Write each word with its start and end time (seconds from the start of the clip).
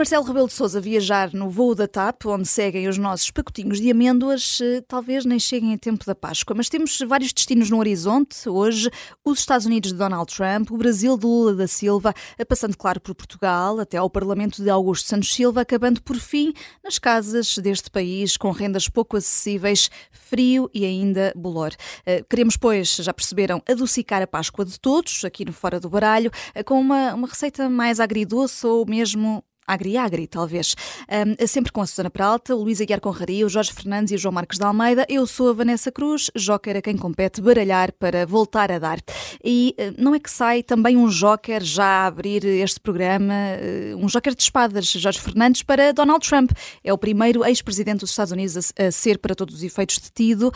Marcelo 0.00 0.24
Rebelo 0.24 0.46
de 0.46 0.54
Sousa 0.54 0.80
viajar 0.80 1.30
no 1.34 1.50
voo 1.50 1.74
da 1.74 1.86
TAP, 1.86 2.24
onde 2.24 2.48
seguem 2.48 2.88
os 2.88 2.96
nossos 2.96 3.30
pacotinhos 3.30 3.78
de 3.78 3.90
amêndoas, 3.90 4.58
eh, 4.62 4.80
talvez 4.88 5.26
nem 5.26 5.38
cheguem 5.38 5.74
a 5.74 5.78
tempo 5.78 6.06
da 6.06 6.14
Páscoa. 6.14 6.56
Mas 6.56 6.70
temos 6.70 6.98
vários 7.06 7.34
destinos 7.34 7.68
no 7.68 7.78
horizonte. 7.78 8.48
Hoje, 8.48 8.90
os 9.22 9.40
Estados 9.40 9.66
Unidos 9.66 9.92
de 9.92 9.98
Donald 9.98 10.34
Trump, 10.34 10.70
o 10.70 10.78
Brasil 10.78 11.18
de 11.18 11.26
Lula 11.26 11.54
da 11.54 11.68
Silva, 11.68 12.14
passando, 12.48 12.78
claro, 12.78 12.98
por 12.98 13.14
Portugal, 13.14 13.78
até 13.78 13.98
ao 13.98 14.08
Parlamento 14.08 14.62
de 14.62 14.70
Augusto 14.70 15.06
Santos 15.06 15.34
Silva, 15.34 15.60
acabando, 15.60 16.00
por 16.00 16.16
fim, 16.16 16.54
nas 16.82 16.98
casas 16.98 17.58
deste 17.58 17.90
país, 17.90 18.38
com 18.38 18.52
rendas 18.52 18.88
pouco 18.88 19.18
acessíveis, 19.18 19.90
frio 20.10 20.70
e 20.72 20.86
ainda 20.86 21.30
bolor. 21.36 21.72
Eh, 22.06 22.24
queremos, 22.26 22.56
pois, 22.56 22.96
já 22.96 23.12
perceberam, 23.12 23.62
adocicar 23.68 24.22
a 24.22 24.26
Páscoa 24.26 24.64
de 24.64 24.80
todos, 24.80 25.26
aqui 25.26 25.44
no 25.44 25.52
Fora 25.52 25.78
do 25.78 25.90
Baralho, 25.90 26.30
eh, 26.54 26.62
com 26.62 26.80
uma, 26.80 27.12
uma 27.12 27.28
receita 27.28 27.68
mais 27.68 28.00
agridoce 28.00 28.66
ou 28.66 28.86
mesmo 28.86 29.44
agri-agri, 29.72 30.26
talvez. 30.26 30.74
Um, 31.08 31.46
sempre 31.46 31.72
com 31.72 31.80
a 31.80 31.86
Susana 31.86 32.10
Peralta, 32.10 32.54
o 32.54 32.62
Luís 32.62 32.80
Aguiar 32.80 33.00
Conraria, 33.00 33.46
o 33.46 33.48
Jorge 33.48 33.72
Fernandes 33.72 34.12
e 34.12 34.16
o 34.16 34.18
João 34.18 34.32
Marcos 34.32 34.58
de 34.58 34.64
Almeida. 34.64 35.06
Eu 35.08 35.26
sou 35.26 35.50
a 35.50 35.52
Vanessa 35.52 35.92
Cruz, 35.92 36.30
Joker 36.36 36.76
a 36.76 36.82
quem 36.82 36.96
compete 36.96 37.40
baralhar 37.40 37.92
para 37.92 38.26
voltar 38.26 38.72
a 38.72 38.78
dar. 38.78 38.98
E 39.44 39.74
uh, 39.78 40.02
não 40.02 40.14
é 40.14 40.18
que 40.18 40.30
sai 40.30 40.62
também 40.62 40.96
um 40.96 41.08
Joker 41.08 41.62
já 41.62 41.84
a 41.84 42.06
abrir 42.06 42.44
este 42.44 42.80
programa, 42.80 43.34
uh, 43.34 43.96
um 43.96 44.06
Joker 44.06 44.34
de 44.34 44.42
espadas, 44.42 44.86
Jorge 44.86 45.20
Fernandes, 45.20 45.62
para 45.62 45.92
Donald 45.92 46.26
Trump. 46.26 46.50
É 46.82 46.92
o 46.92 46.98
primeiro 46.98 47.44
ex-presidente 47.44 48.00
dos 48.00 48.10
Estados 48.10 48.32
Unidos 48.32 48.56
a, 48.56 48.86
a, 48.86 48.90
ser, 48.90 49.18
para 49.18 49.34
todos 49.34 49.54
os 49.54 49.62
efeitos, 49.62 49.98
detido 49.98 50.48
uh, 50.48 50.52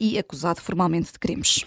e 0.00 0.18
acusado 0.18 0.60
formalmente 0.60 1.12
de 1.12 1.18
crimes. 1.18 1.64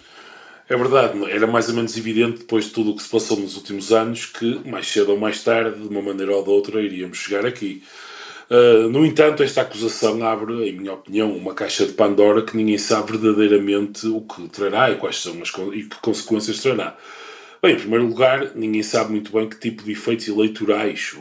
É 0.69 0.77
verdade, 0.77 1.19
era 1.31 1.47
mais 1.47 1.67
ou 1.67 1.73
menos 1.73 1.97
evidente, 1.97 2.39
depois 2.41 2.65
de 2.65 2.71
tudo 2.71 2.91
o 2.91 2.95
que 2.95 3.01
se 3.01 3.09
passou 3.09 3.39
nos 3.39 3.57
últimos 3.57 3.91
anos, 3.91 4.27
que 4.27 4.61
mais 4.69 4.87
cedo 4.87 5.13
ou 5.13 5.17
mais 5.17 5.43
tarde, 5.43 5.81
de 5.81 5.87
uma 5.87 5.99
maneira 5.99 6.31
ou 6.35 6.43
de 6.43 6.49
outra, 6.51 6.79
iríamos 6.79 7.17
chegar 7.17 7.43
aqui. 7.43 7.81
Uh, 8.51 8.87
no 8.87 9.03
entanto, 9.03 9.41
esta 9.41 9.61
acusação 9.61 10.23
abre, 10.23 10.69
em 10.69 10.73
minha 10.73 10.93
opinião, 10.93 11.35
uma 11.35 11.55
caixa 11.55 11.87
de 11.87 11.93
Pandora 11.93 12.43
que 12.43 12.55
ninguém 12.55 12.77
sabe 12.77 13.17
verdadeiramente 13.17 14.05
o 14.07 14.21
que 14.21 14.47
trará 14.47 14.91
e 14.91 14.97
quais 14.97 15.19
são 15.19 15.41
as 15.41 15.49
e 15.73 15.83
que 15.85 15.97
consequências 16.03 16.59
trará. 16.59 16.95
Bem, 17.63 17.73
em 17.73 17.77
primeiro 17.79 18.05
lugar, 18.05 18.51
ninguém 18.55 18.83
sabe 18.83 19.09
muito 19.09 19.31
bem 19.33 19.49
que 19.49 19.59
tipo 19.59 19.83
de 19.83 19.91
efeitos 19.91 20.27
eleitorais 20.27 21.15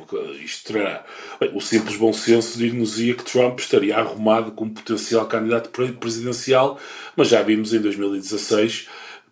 isto 0.44 0.72
trará. 0.72 1.04
Bem, 1.40 1.50
o 1.54 1.60
simples 1.60 1.96
bom 1.96 2.12
senso 2.12 2.58
dir-nos-ia 2.58 3.14
que 3.14 3.24
Trump 3.24 3.58
estaria 3.58 3.96
arrumado 3.96 4.52
como 4.52 4.72
potencial 4.72 5.24
candidato 5.26 5.70
presidencial, 5.98 6.78
mas 7.16 7.28
já 7.28 7.42
vimos 7.42 7.72
em 7.72 7.80
2016 7.80 8.88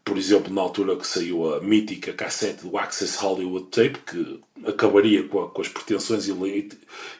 por 0.07 0.17
exemplo, 0.17 0.55
na 0.55 0.63
altura 0.63 0.95
que 0.95 1.05
saiu 1.05 1.53
a 1.53 1.61
mítica 1.61 2.13
cassete 2.13 2.65
do 2.65 2.79
Access 2.79 3.19
Hollywood 3.19 3.67
Tape, 3.73 3.99
que 4.07 4.41
acabaria 4.65 5.25
com, 5.25 5.43
a, 5.43 5.51
com 5.51 5.61
as 5.61 5.69
pretensões 5.69 6.29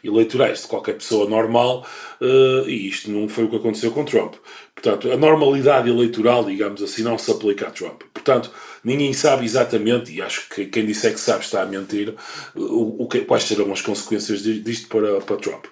eleitorais 0.05 0.63
de 0.63 0.69
qualquer 0.69 0.95
pessoa 0.95 1.29
normal, 1.29 1.85
uh, 2.21 2.69
e 2.69 2.89
isto 2.89 3.11
não 3.11 3.29
foi 3.29 3.43
o 3.43 3.49
que 3.51 3.57
aconteceu 3.57 3.91
com 3.91 4.05
Trump. 4.05 4.35
Portanto, 4.73 5.11
a 5.11 5.17
normalidade 5.17 5.91
eleitoral, 5.91 6.45
digamos 6.45 6.81
assim, 6.81 7.03
não 7.03 7.19
se 7.19 7.29
aplica 7.29 7.67
a 7.67 7.71
Trump. 7.73 8.03
Portanto, 8.15 8.53
ninguém 8.85 9.13
sabe 9.13 9.45
exatamente, 9.45 10.13
e 10.13 10.23
acho 10.23 10.49
que 10.49 10.67
quem 10.67 10.87
disser 10.87 11.13
que 11.13 11.21
sabe 11.21 11.43
está 11.43 11.63
a 11.63 11.67
mentir, 11.67 12.15
o, 12.55 13.03
o 13.03 13.09
que, 13.09 13.23
quais 13.23 13.43
serão 13.43 13.73
as 13.73 13.81
consequências 13.81 14.45
disto 14.45 14.87
para, 14.87 15.21
para 15.23 15.37
Trump. 15.37 15.65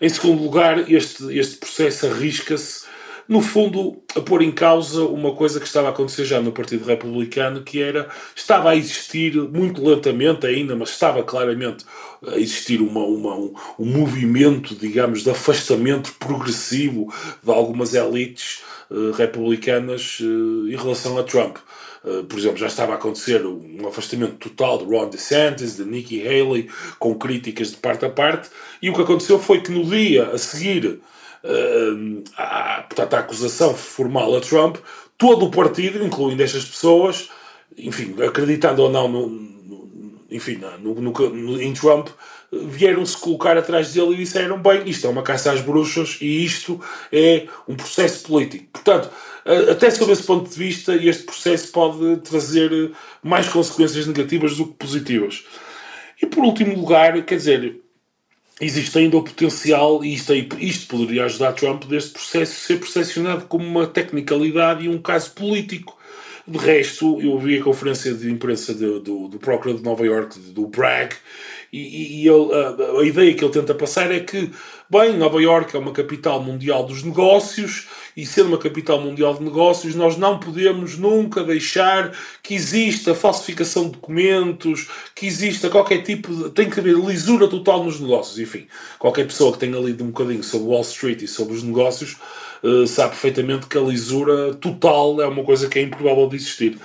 Em 0.00 0.08
segundo 0.08 0.42
lugar, 0.42 0.90
este, 0.90 1.38
este 1.38 1.58
processo 1.58 2.06
arrisca-se 2.08 2.90
no 3.28 3.40
fundo, 3.40 4.02
a 4.16 4.20
pôr 4.20 4.42
em 4.42 4.50
causa 4.50 5.04
uma 5.04 5.34
coisa 5.34 5.60
que 5.60 5.66
estava 5.66 5.88
a 5.88 5.90
acontecer 5.90 6.24
já 6.24 6.40
no 6.40 6.52
Partido 6.52 6.84
Republicano, 6.84 7.62
que 7.62 7.80
era, 7.80 8.08
estava 8.34 8.70
a 8.70 8.76
existir, 8.76 9.34
muito 9.36 9.84
lentamente 9.84 10.46
ainda, 10.46 10.74
mas 10.74 10.90
estava 10.90 11.22
claramente 11.22 11.84
a 12.26 12.36
existir 12.36 12.80
uma, 12.80 13.04
uma 13.04 13.34
um, 13.36 13.54
um, 13.78 13.86
movimento, 13.86 14.74
digamos, 14.74 15.22
de 15.22 15.30
afastamento 15.30 16.14
progressivo 16.18 17.12
de 17.42 17.50
algumas 17.50 17.94
elites 17.94 18.62
uh, 18.90 19.12
republicanas 19.12 20.18
uh, 20.20 20.68
em 20.68 20.76
relação 20.76 21.18
a 21.18 21.22
Trump. 21.22 21.56
Uh, 22.04 22.24
por 22.24 22.38
exemplo, 22.38 22.58
já 22.58 22.66
estava 22.66 22.92
a 22.92 22.96
acontecer 22.96 23.46
um 23.46 23.86
afastamento 23.86 24.34
total 24.34 24.78
de 24.78 24.84
Ron 24.84 25.08
DeSantis, 25.08 25.76
de 25.76 25.84
Nikki 25.84 26.20
Haley, 26.26 26.68
com 26.98 27.14
críticas 27.14 27.70
de 27.70 27.76
parte 27.76 28.04
a 28.04 28.10
parte, 28.10 28.50
e 28.80 28.90
o 28.90 28.94
que 28.94 29.02
aconteceu 29.02 29.38
foi 29.38 29.60
que 29.60 29.70
no 29.70 29.84
dia 29.84 30.26
a 30.30 30.38
seguir 30.38 31.00
a, 32.36 32.84
portanto, 32.88 33.14
a 33.14 33.18
acusação 33.18 33.74
formal 33.74 34.36
a 34.36 34.40
Trump, 34.40 34.76
todo 35.18 35.46
o 35.46 35.50
partido, 35.50 36.04
incluindo 36.04 36.42
estas 36.42 36.64
pessoas, 36.64 37.28
enfim, 37.76 38.14
acreditando 38.22 38.82
ou 38.82 38.90
não 38.90 39.08
no, 39.08 39.28
no 39.28 39.52
enfim, 40.30 40.60
no, 40.80 40.94
no, 40.94 41.62
em 41.62 41.72
Trump, 41.72 42.08
vieram-se 42.52 43.16
colocar 43.16 43.56
atrás 43.56 43.92
dele 43.92 44.14
e 44.14 44.18
disseram: 44.18 44.58
bem, 44.58 44.82
isto 44.86 45.06
é 45.06 45.10
uma 45.10 45.22
caça 45.22 45.52
às 45.52 45.60
bruxas 45.60 46.18
e 46.20 46.44
isto 46.44 46.80
é 47.12 47.46
um 47.68 47.74
processo 47.74 48.26
político. 48.26 48.66
Portanto, 48.72 49.10
até 49.70 49.90
sob 49.90 50.12
esse 50.12 50.22
ponto 50.22 50.48
de 50.48 50.56
vista, 50.56 50.94
este 50.94 51.24
processo 51.24 51.72
pode 51.72 52.18
trazer 52.18 52.92
mais 53.22 53.48
consequências 53.48 54.06
negativas 54.06 54.56
do 54.56 54.66
que 54.66 54.74
positivas. 54.74 55.44
E 56.20 56.26
por 56.26 56.44
último 56.44 56.76
lugar, 56.76 57.20
quer 57.22 57.36
dizer, 57.36 57.81
existe 58.60 58.98
ainda 58.98 59.16
o 59.16 59.22
potencial, 59.22 60.04
e 60.04 60.14
isto, 60.14 60.32
isto 60.58 60.86
poderia 60.86 61.24
ajudar 61.24 61.52
Trump, 61.52 61.84
deste 61.84 62.10
processo 62.12 62.66
ser 62.66 62.78
percepcionado 62.78 63.46
como 63.46 63.64
uma 63.64 63.86
tecnicalidade 63.86 64.84
e 64.84 64.88
um 64.88 65.00
caso 65.00 65.32
político. 65.32 65.98
De 66.46 66.58
resto, 66.58 67.20
eu 67.20 67.38
vi 67.38 67.58
a 67.58 67.62
conferência 67.62 68.12
de 68.12 68.30
imprensa 68.30 68.74
do, 68.74 69.00
do, 69.00 69.28
do 69.28 69.38
Procurador 69.38 69.80
de 69.80 69.84
Nova 69.84 70.04
York, 70.04 70.38
do 70.38 70.66
Bragg, 70.66 71.14
e, 71.72 72.24
e 72.24 72.28
ele, 72.28 72.52
a, 72.52 73.00
a, 73.00 73.04
ideia 73.04 73.32
que 73.32 73.42
ele 73.42 73.52
tenta 73.52 73.74
passar 73.74 74.12
é 74.12 74.20
que, 74.20 74.50
bem, 74.92 75.16
Nova 75.16 75.40
York 75.40 75.74
é 75.74 75.78
uma 75.78 75.90
capital 75.90 76.42
mundial 76.42 76.84
dos 76.84 77.02
negócios, 77.02 77.86
e 78.14 78.26
sendo 78.26 78.48
uma 78.48 78.58
capital 78.58 79.00
mundial 79.00 79.32
de 79.32 79.42
negócios, 79.42 79.94
nós 79.94 80.18
não 80.18 80.38
podemos 80.38 80.98
nunca 80.98 81.42
deixar 81.42 82.12
que 82.42 82.54
exista 82.54 83.14
falsificação 83.14 83.84
de 83.84 83.92
documentos, 83.92 84.90
que 85.14 85.26
exista 85.26 85.70
qualquer 85.70 86.02
tipo 86.02 86.34
de. 86.34 86.50
tem 86.50 86.68
que 86.68 86.78
haver 86.78 86.94
lisura 86.94 87.48
total 87.48 87.82
nos 87.82 87.98
negócios. 87.98 88.38
Enfim, 88.38 88.66
qualquer 88.98 89.24
pessoa 89.26 89.52
que 89.52 89.60
tenha 89.60 89.78
lido 89.78 90.04
um 90.04 90.08
bocadinho 90.08 90.44
sobre 90.44 90.68
Wall 90.68 90.82
Street 90.82 91.22
e 91.22 91.26
sobre 91.26 91.54
os 91.54 91.62
negócios 91.62 92.18
uh, 92.62 92.86
sabe 92.86 93.12
perfeitamente 93.12 93.68
que 93.68 93.78
a 93.78 93.80
lisura 93.80 94.52
total 94.56 95.22
é 95.22 95.26
uma 95.26 95.42
coisa 95.42 95.70
que 95.70 95.78
é 95.78 95.82
improvável 95.82 96.28
de 96.28 96.36
existir. 96.36 96.78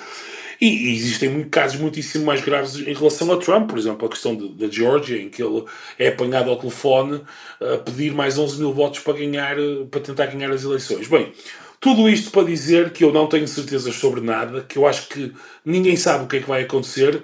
E, 0.59 0.67
e 0.67 0.95
existem 0.95 1.43
casos 1.49 1.79
muitíssimo 1.79 2.25
mais 2.25 2.41
graves 2.41 2.75
em 2.75 2.93
relação 2.93 3.31
a 3.31 3.37
Trump, 3.37 3.69
por 3.69 3.77
exemplo, 3.77 4.07
a 4.07 4.09
questão 4.09 4.35
da 4.35 4.67
Georgia, 4.67 5.21
em 5.21 5.29
que 5.29 5.41
ele 5.41 5.63
é 5.99 6.07
apanhado 6.07 6.49
ao 6.49 6.57
telefone 6.57 7.21
a 7.61 7.77
pedir 7.77 8.13
mais 8.13 8.37
11 8.37 8.59
mil 8.59 8.73
votos 8.73 8.99
para, 8.99 9.13
ganhar, 9.13 9.55
para 9.91 10.01
tentar 10.01 10.25
ganhar 10.27 10.51
as 10.51 10.63
eleições. 10.63 11.07
Bem, 11.07 11.31
tudo 11.79 12.09
isto 12.09 12.31
para 12.31 12.43
dizer 12.43 12.91
que 12.91 13.03
eu 13.03 13.13
não 13.13 13.27
tenho 13.27 13.47
certezas 13.47 13.95
sobre 13.95 14.19
nada, 14.19 14.61
que 14.61 14.77
eu 14.77 14.87
acho 14.87 15.07
que 15.09 15.31
ninguém 15.63 15.95
sabe 15.95 16.23
o 16.23 16.27
que 16.27 16.37
é 16.37 16.39
que 16.39 16.47
vai 16.47 16.63
acontecer, 16.63 17.21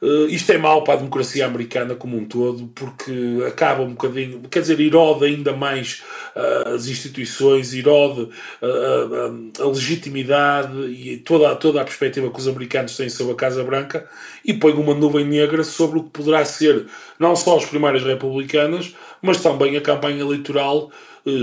Uh, 0.00 0.26
isto 0.28 0.52
é 0.52 0.58
mau 0.58 0.84
para 0.84 0.94
a 0.94 0.96
democracia 0.98 1.44
americana 1.44 1.94
como 1.94 2.16
um 2.16 2.24
todo, 2.24 2.68
porque 2.68 3.44
acaba 3.46 3.82
um 3.82 3.90
bocadinho, 3.90 4.42
quer 4.48 4.60
dizer, 4.60 4.78
erode 4.80 5.24
ainda 5.24 5.52
mais 5.52 6.02
uh, 6.36 6.74
as 6.74 6.86
instituições, 6.86 7.74
erode 7.74 8.22
uh, 8.62 9.52
a 9.60 9.66
legitimidade 9.66 10.78
e 10.86 11.16
toda, 11.18 11.54
toda 11.56 11.80
a 11.80 11.84
perspectiva 11.84 12.30
que 12.30 12.38
os 12.38 12.46
americanos 12.46 12.96
têm 12.96 13.08
sobre 13.08 13.32
a 13.32 13.36
Casa 13.36 13.64
Branca 13.64 14.08
e 14.44 14.54
põe 14.54 14.72
uma 14.72 14.94
nuvem 14.94 15.24
negra 15.24 15.64
sobre 15.64 15.98
o 15.98 16.04
que 16.04 16.10
poderá 16.10 16.44
ser 16.44 16.86
não 17.18 17.34
só 17.34 17.56
as 17.56 17.64
primárias 17.64 18.04
republicanas, 18.04 18.94
mas 19.20 19.42
também 19.42 19.76
a 19.76 19.80
campanha 19.80 20.20
eleitoral 20.20 20.90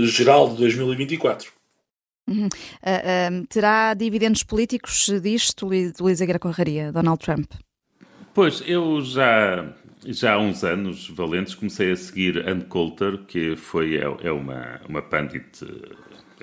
geral 0.04 0.48
de 0.48 0.56
2024. 0.56 1.52
Uhum. 2.28 2.46
Uh, 2.46 2.48
uh, 2.48 3.46
terá 3.48 3.94
dividendos 3.94 4.42
políticos 4.42 5.08
disto, 5.22 5.66
Luís 5.66 6.20
Aguirre 6.20 6.40
Conraria, 6.40 6.90
Donald 6.90 7.22
Trump? 7.22 7.52
Pois, 8.36 8.62
eu 8.66 9.00
já, 9.00 9.66
já 10.04 10.34
há 10.34 10.38
uns 10.38 10.62
anos 10.62 11.08
valentes 11.08 11.54
comecei 11.54 11.90
a 11.90 11.96
seguir 11.96 12.46
Ann 12.46 12.60
Coulter, 12.60 13.16
que 13.26 13.56
foi, 13.56 13.96
é, 13.96 14.02
é 14.24 14.30
uma, 14.30 14.78
uma 14.86 15.00
pandit 15.00 15.64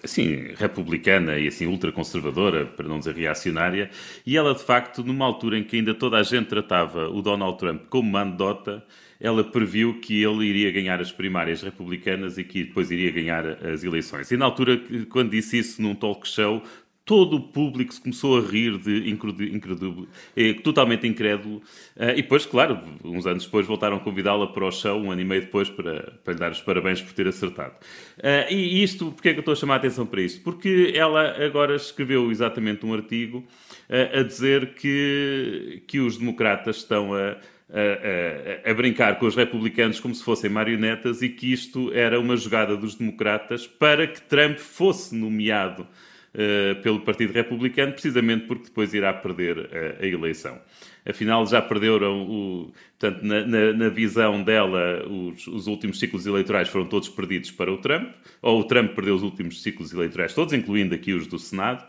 assim, 0.04 0.56
republicana 0.56 1.38
e 1.38 1.48
assim 1.48 1.68
ultraconservadora, 1.68 2.66
para 2.66 2.88
não 2.88 2.98
dizer 2.98 3.14
reacionária, 3.16 3.92
e 4.26 4.36
ela 4.36 4.56
de 4.56 4.64
facto, 4.64 5.04
numa 5.04 5.24
altura 5.24 5.60
em 5.60 5.64
que 5.64 5.76
ainda 5.76 5.94
toda 5.94 6.18
a 6.18 6.24
gente 6.24 6.48
tratava 6.48 7.10
o 7.10 7.22
Donald 7.22 7.60
Trump 7.60 7.84
como 7.92 8.12
mandota, 8.12 8.84
ela 9.20 9.44
previu 9.44 10.02
que 10.02 10.22
ele 10.22 10.46
iria 10.46 10.72
ganhar 10.72 11.00
as 11.00 11.12
primárias 11.12 11.62
republicanas 11.62 12.40
e 12.40 12.44
que 12.44 12.64
depois 12.64 12.90
iria 12.90 13.12
ganhar 13.12 13.46
as 13.66 13.84
eleições. 13.84 14.32
E 14.32 14.36
na 14.36 14.46
altura, 14.46 14.82
quando 15.10 15.30
disse 15.30 15.60
isso 15.60 15.80
num 15.80 15.94
talk 15.94 16.28
show, 16.28 16.64
todo 17.06 17.36
o 17.36 17.42
público 17.42 17.94
se 17.94 18.02
começou 18.02 18.38
a 18.38 18.42
rir 18.42 18.78
de 18.78 19.10
incrédulo, 19.10 20.08
eh, 20.36 20.54
totalmente 20.54 21.06
incrédulo. 21.06 21.58
Uh, 21.98 22.12
e 22.12 22.22
depois, 22.22 22.46
claro, 22.46 22.80
uns 23.04 23.28
anos 23.28 23.46
depois 23.46 23.68
voltaram 23.68 23.98
a 23.98 24.00
convidá-la 24.00 24.48
para 24.48 24.66
o 24.66 24.72
show, 24.72 25.00
um 25.02 25.12
ano 25.12 25.22
e 25.22 25.26
meio 25.26 25.42
depois, 25.42 25.70
para, 25.70 26.14
para 26.24 26.34
lhe 26.34 26.40
dar 26.40 26.52
os 26.52 26.62
parabéns 26.62 27.02
por 27.02 27.14
ter 27.14 27.28
acertado. 27.28 27.74
Uh, 28.20 28.52
e 28.52 28.82
isto, 28.82 29.12
porquê 29.12 29.30
é 29.30 29.34
que 29.34 29.40
eu 29.40 29.42
estou 29.42 29.54
a 29.54 29.56
chamar 29.56 29.76
a 29.76 29.78
atenção 29.78 30.06
para 30.06 30.22
isto? 30.22 30.42
Porque 30.42 30.94
ela 30.96 31.44
agora 31.44 31.76
escreveu 31.76 32.32
exatamente 32.32 32.86
um 32.86 32.94
artigo 32.94 33.40
uh, 33.40 34.20
a 34.20 34.24
dizer 34.24 34.74
que, 34.76 35.84
que 35.88 36.00
os 36.00 36.18
democratas 36.18 36.78
estão 36.78 37.14
a 37.14 37.36
a, 37.74 38.68
a, 38.68 38.72
a, 38.72 38.74
brincar 38.76 39.18
com 39.18 39.26
os 39.26 39.36
republicanos 39.36 40.00
como 40.00 40.14
se 40.14 40.24
fossem 40.24 40.48
marionetas 40.48 41.24
e 41.24 41.30
que 41.30 41.52
isto 41.52 41.92
era 41.92 42.20
uma 42.20 42.38
jogada 42.38 42.78
dos 42.78 42.94
democratas 42.94 43.66
para 43.66 44.06
que 44.06 44.22
Trump 44.22 44.60
fosse 44.60 45.16
nomeado 45.16 45.88
uh, 46.34 46.82
pelo 46.82 47.00
Partido 47.02 47.34
Republicano, 47.34 47.94
precisamente 47.94 48.46
porque 48.46 48.66
depois 48.66 48.94
irá 48.94 49.14
perder 49.14 49.70
a, 50.00 50.04
a 50.04 50.08
eleição. 50.08 50.60
Afinal, 51.06 51.46
já 51.46 51.62
perderam, 51.62 52.22
o, 52.22 52.72
portanto, 52.98 53.24
na, 53.24 53.46
na, 53.46 53.74
na 53.74 53.90
visão 53.90 54.42
dela, 54.42 55.06
os, 55.08 55.46
os, 55.48 55.68
últimos 55.68 56.00
ciclos 56.00 56.26
eleitorais 56.26 56.70
foram 56.70 56.86
todos 56.86 57.10
perdidos 57.10 57.52
para 57.52 57.72
o 57.72 57.78
Trump, 57.78 58.10
ou 58.42 58.62
o 58.62 58.64
Trump 58.64 58.94
perdeu 58.94 59.16
os 59.16 59.24
últimos 59.24 59.62
ciclos 59.62 59.94
eleitorais 59.94 60.34
todos, 60.34 60.54
incluindo 60.54 60.96
aqui 60.96 61.14
os 61.14 61.28
do 61.28 61.38
Senado. 61.38 61.84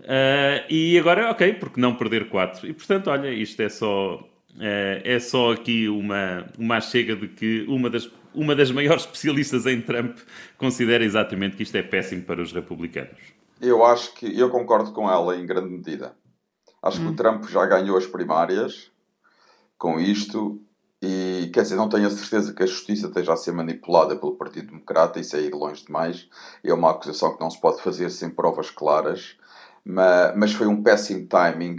Uh, 0.00 0.64
e 0.70 0.98
agora, 0.98 1.30
ok, 1.30 1.54
porque 1.54 1.80
não 1.80 1.94
perder 1.94 2.28
quatro? 2.28 2.68
E 2.68 2.72
portanto, 2.72 3.08
olha, 3.08 3.32
isto 3.32 3.60
é 3.60 3.68
só 3.68 4.28
é 4.56 5.18
só 5.18 5.52
aqui 5.52 5.88
uma, 5.88 6.46
uma 6.56 6.80
chega 6.80 7.16
de 7.16 7.28
que 7.28 7.64
uma 7.66 7.90
das, 7.90 8.08
uma 8.32 8.54
das 8.54 8.70
maiores 8.70 9.02
especialistas 9.02 9.66
em 9.66 9.80
Trump 9.80 10.16
considera 10.56 11.04
exatamente 11.04 11.56
que 11.56 11.62
isto 11.62 11.76
é 11.76 11.82
péssimo 11.82 12.22
para 12.22 12.40
os 12.40 12.52
republicanos. 12.52 13.18
Eu 13.66 13.84
acho 13.84 14.12
que 14.14 14.38
eu 14.38 14.50
concordo 14.50 14.92
com 14.92 15.10
ela 15.10 15.36
em 15.36 15.46
grande 15.46 15.70
medida. 15.70 16.14
Acho 16.82 16.98
hum. 16.98 17.02
que 17.02 17.08
o 17.08 17.12
hum. 17.12 17.16
Trump 17.16 17.44
já 17.46 17.64
ganhou 17.66 17.96
as 17.96 18.06
primárias 18.06 18.90
com 19.78 19.98
isto 19.98 20.60
e 21.06 21.50
quer 21.52 21.62
dizer, 21.62 21.76
não 21.76 21.88
tenho 21.88 22.06
a 22.06 22.10
certeza 22.10 22.54
que 22.54 22.62
a 22.62 22.66
justiça 22.66 23.08
esteja 23.08 23.34
a 23.34 23.36
ser 23.36 23.52
manipulada 23.52 24.16
pelo 24.16 24.36
Partido 24.36 24.68
Democrata, 24.68 25.20
isso 25.20 25.36
é 25.36 25.42
ir 25.42 25.54
longe 25.54 25.84
demais. 25.84 26.28
É 26.62 26.72
uma 26.72 26.90
acusação 26.90 27.34
que 27.34 27.40
não 27.40 27.50
se 27.50 27.60
pode 27.60 27.82
fazer 27.82 28.08
sem 28.10 28.30
provas 28.30 28.70
claras, 28.70 29.36
mas, 29.84 30.36
mas 30.36 30.52
foi 30.54 30.66
um 30.66 30.82
péssimo 30.82 31.26
timing 31.26 31.76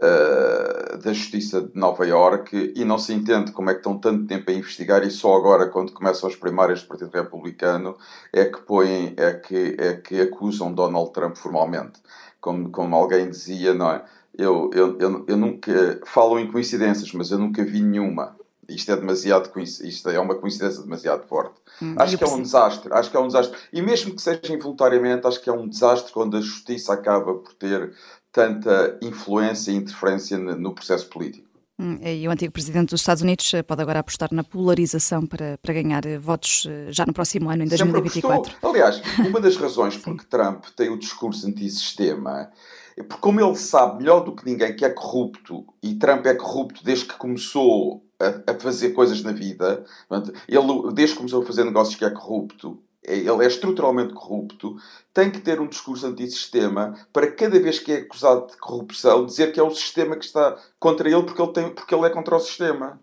uh, 0.00 0.98
da 0.98 1.12
Justiça 1.12 1.60
de 1.60 1.78
Nova 1.78 2.06
Iorque 2.06 2.72
e 2.76 2.84
não 2.84 2.98
se 2.98 3.12
entende 3.12 3.52
como 3.52 3.70
é 3.70 3.74
que 3.74 3.80
estão 3.80 3.98
tanto 3.98 4.26
tempo 4.26 4.50
a 4.50 4.54
investigar 4.54 5.02
e 5.04 5.10
só 5.10 5.34
agora, 5.34 5.68
quando 5.68 5.92
começam 5.92 6.28
as 6.28 6.36
primárias 6.36 6.82
do 6.82 6.88
Partido 6.88 7.10
Republicano, 7.12 7.96
é 8.32 8.44
que 8.44 8.60
põem, 8.62 9.14
é 9.16 9.32
que, 9.32 9.76
é 9.78 9.94
que 9.94 10.20
acusam 10.20 10.72
Donald 10.72 11.12
Trump 11.12 11.36
formalmente. 11.36 12.00
Como, 12.40 12.70
como 12.70 12.94
alguém 12.94 13.30
dizia, 13.30 13.72
não 13.72 13.90
é? 13.90 14.04
Eu, 14.36 14.70
eu, 14.74 14.98
eu, 14.98 15.24
eu 15.28 15.36
nunca 15.36 16.00
falo 16.04 16.38
em 16.38 16.50
coincidências, 16.50 17.12
mas 17.12 17.30
eu 17.30 17.38
nunca 17.38 17.64
vi 17.64 17.80
nenhuma. 17.80 18.36
Isto 18.68 18.92
é 18.92 18.96
demasiado 18.96 19.50
isto 19.60 20.08
é 20.08 20.18
uma 20.18 20.34
coincidência 20.34 20.82
demasiado 20.82 21.26
forte. 21.26 21.54
Hum, 21.82 21.94
acho 21.98 22.16
que 22.16 22.24
é 22.24 22.26
um 22.26 22.42
desastre, 22.42 22.92
acho 22.92 23.10
que 23.10 23.16
é 23.16 23.20
um 23.20 23.26
desastre. 23.26 23.56
E 23.72 23.82
mesmo 23.82 24.14
que 24.14 24.22
seja 24.22 24.40
involuntariamente, 24.50 25.26
acho 25.26 25.40
que 25.40 25.50
é 25.50 25.52
um 25.52 25.68
desastre 25.68 26.12
quando 26.12 26.36
a 26.36 26.40
justiça 26.40 26.92
acaba 26.92 27.34
por 27.34 27.52
ter 27.54 27.92
tanta 28.34 28.98
influência 29.00 29.70
e 29.70 29.76
interferência 29.76 30.36
no 30.36 30.74
processo 30.74 31.08
político. 31.08 31.48
Hum, 31.78 31.98
e 32.02 32.26
o 32.28 32.30
antigo 32.30 32.52
presidente 32.52 32.90
dos 32.90 33.00
Estados 33.00 33.22
Unidos 33.22 33.52
eh, 33.54 33.62
pode 33.62 33.82
agora 33.82 33.98
apostar 33.98 34.28
na 34.32 34.44
polarização 34.44 35.26
para, 35.26 35.58
para 35.58 35.74
ganhar 35.74 36.06
eh, 36.06 36.18
votos 36.18 36.66
eh, 36.68 36.86
já 36.90 37.04
no 37.04 37.12
próximo 37.12 37.50
ano, 37.50 37.64
em 37.64 37.66
2024. 37.66 38.56
Aliás, 38.62 39.02
uma 39.18 39.40
das 39.40 39.56
razões 39.58 39.96
por 39.96 40.16
que 40.16 40.24
Trump 40.26 40.64
tem 40.76 40.88
o 40.90 40.96
discurso 40.96 41.46
antissistema 41.48 42.50
é 42.96 43.02
porque, 43.02 43.20
como 43.20 43.40
ele 43.40 43.56
sabe 43.56 43.98
melhor 43.98 44.20
do 44.20 44.36
que 44.36 44.44
ninguém 44.44 44.74
que 44.76 44.84
é 44.84 44.90
corrupto, 44.90 45.66
e 45.82 45.94
Trump 45.96 46.24
é 46.26 46.34
corrupto 46.34 46.84
desde 46.84 47.06
que 47.06 47.14
começou 47.14 48.04
a, 48.20 48.52
a 48.52 48.54
fazer 48.54 48.90
coisas 48.90 49.20
na 49.24 49.32
vida, 49.32 49.84
ele, 50.46 50.92
desde 50.92 51.14
que 51.14 51.18
começou 51.18 51.42
a 51.42 51.46
fazer 51.46 51.64
negócios 51.64 51.96
que 51.96 52.04
é 52.04 52.10
corrupto, 52.10 52.78
é, 52.93 52.93
ele 53.06 53.44
é 53.44 53.46
estruturalmente 53.46 54.14
corrupto, 54.14 54.76
tem 55.12 55.30
que 55.30 55.40
ter 55.40 55.60
um 55.60 55.68
discurso 55.68 56.06
antissistema 56.06 56.94
para 57.12 57.30
cada 57.30 57.58
vez 57.60 57.78
que 57.78 57.92
é 57.92 57.96
acusado 57.96 58.46
de 58.46 58.56
corrupção 58.56 59.26
dizer 59.26 59.52
que 59.52 59.60
é 59.60 59.62
o 59.62 59.74
sistema 59.74 60.16
que 60.16 60.24
está 60.24 60.56
contra 60.78 61.08
ele 61.08 61.22
porque 61.22 61.42
ele, 61.42 61.52
tem, 61.52 61.70
porque 61.70 61.94
ele 61.94 62.06
é 62.06 62.10
contra 62.10 62.36
o 62.36 62.40
sistema. 62.40 63.00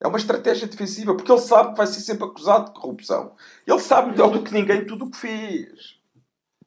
É 0.00 0.08
uma 0.08 0.18
estratégia 0.18 0.66
defensiva, 0.66 1.14
porque 1.14 1.30
ele 1.30 1.40
sabe 1.40 1.70
que 1.70 1.78
vai 1.78 1.86
ser 1.86 2.00
sempre 2.00 2.24
acusado 2.24 2.66
de 2.66 2.80
corrupção. 2.80 3.32
Ele 3.66 3.78
sabe 3.78 4.10
melhor 4.10 4.30
do 4.30 4.42
que 4.42 4.52
ninguém 4.52 4.86
tudo 4.86 5.06
o 5.06 5.10
que 5.10 5.16
fez. 5.16 5.98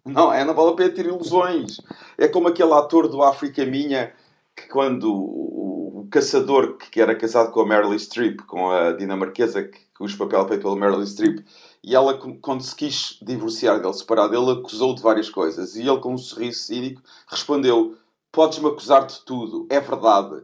Não, 0.06 0.32
é, 0.32 0.44
não 0.46 0.54
vale 0.54 0.72
a 0.72 0.74
pena 0.74 0.90
ter 0.90 1.06
ilusões. 1.06 1.78
É 2.18 2.28
como 2.28 2.48
aquele 2.48 2.74
ator 2.74 3.08
do 3.08 3.22
África 3.22 3.66
Minha 3.66 4.14
que 4.56 4.68
quando 4.70 5.14
o, 5.14 6.08
caçador 6.10 6.78
que 6.78 7.02
era 7.02 7.16
casado 7.16 7.52
com 7.52 7.62
a 7.62 7.68
Meryl 7.68 7.94
Streep, 7.94 8.40
com 8.48 8.72
a 8.72 8.94
dinamarquesa, 8.94 9.64
que, 9.64 9.80
cujo 9.98 10.18
papel 10.18 10.42
é 10.42 10.48
feito 10.48 10.62
pela 10.62 10.76
Meryl 10.76 11.06
Streep, 11.06 11.46
e 11.88 11.96
ela, 11.96 12.20
quando 12.42 12.62
se 12.64 12.76
quis 12.76 13.18
divorciar 13.22 13.80
dele, 13.80 13.94
separar 13.94 14.28
dele, 14.28 14.52
acusou 14.52 14.94
de 14.94 15.02
várias 15.02 15.30
coisas. 15.30 15.78
E 15.78 15.88
ele, 15.88 15.98
com 16.00 16.16
um 16.16 16.18
sorriso 16.18 16.60
cínico, 16.60 17.02
respondeu: 17.30 17.96
Podes-me 18.30 18.68
acusar 18.68 19.08
de 19.08 19.22
tudo, 19.22 19.66
é 19.70 19.80
verdade. 19.80 20.44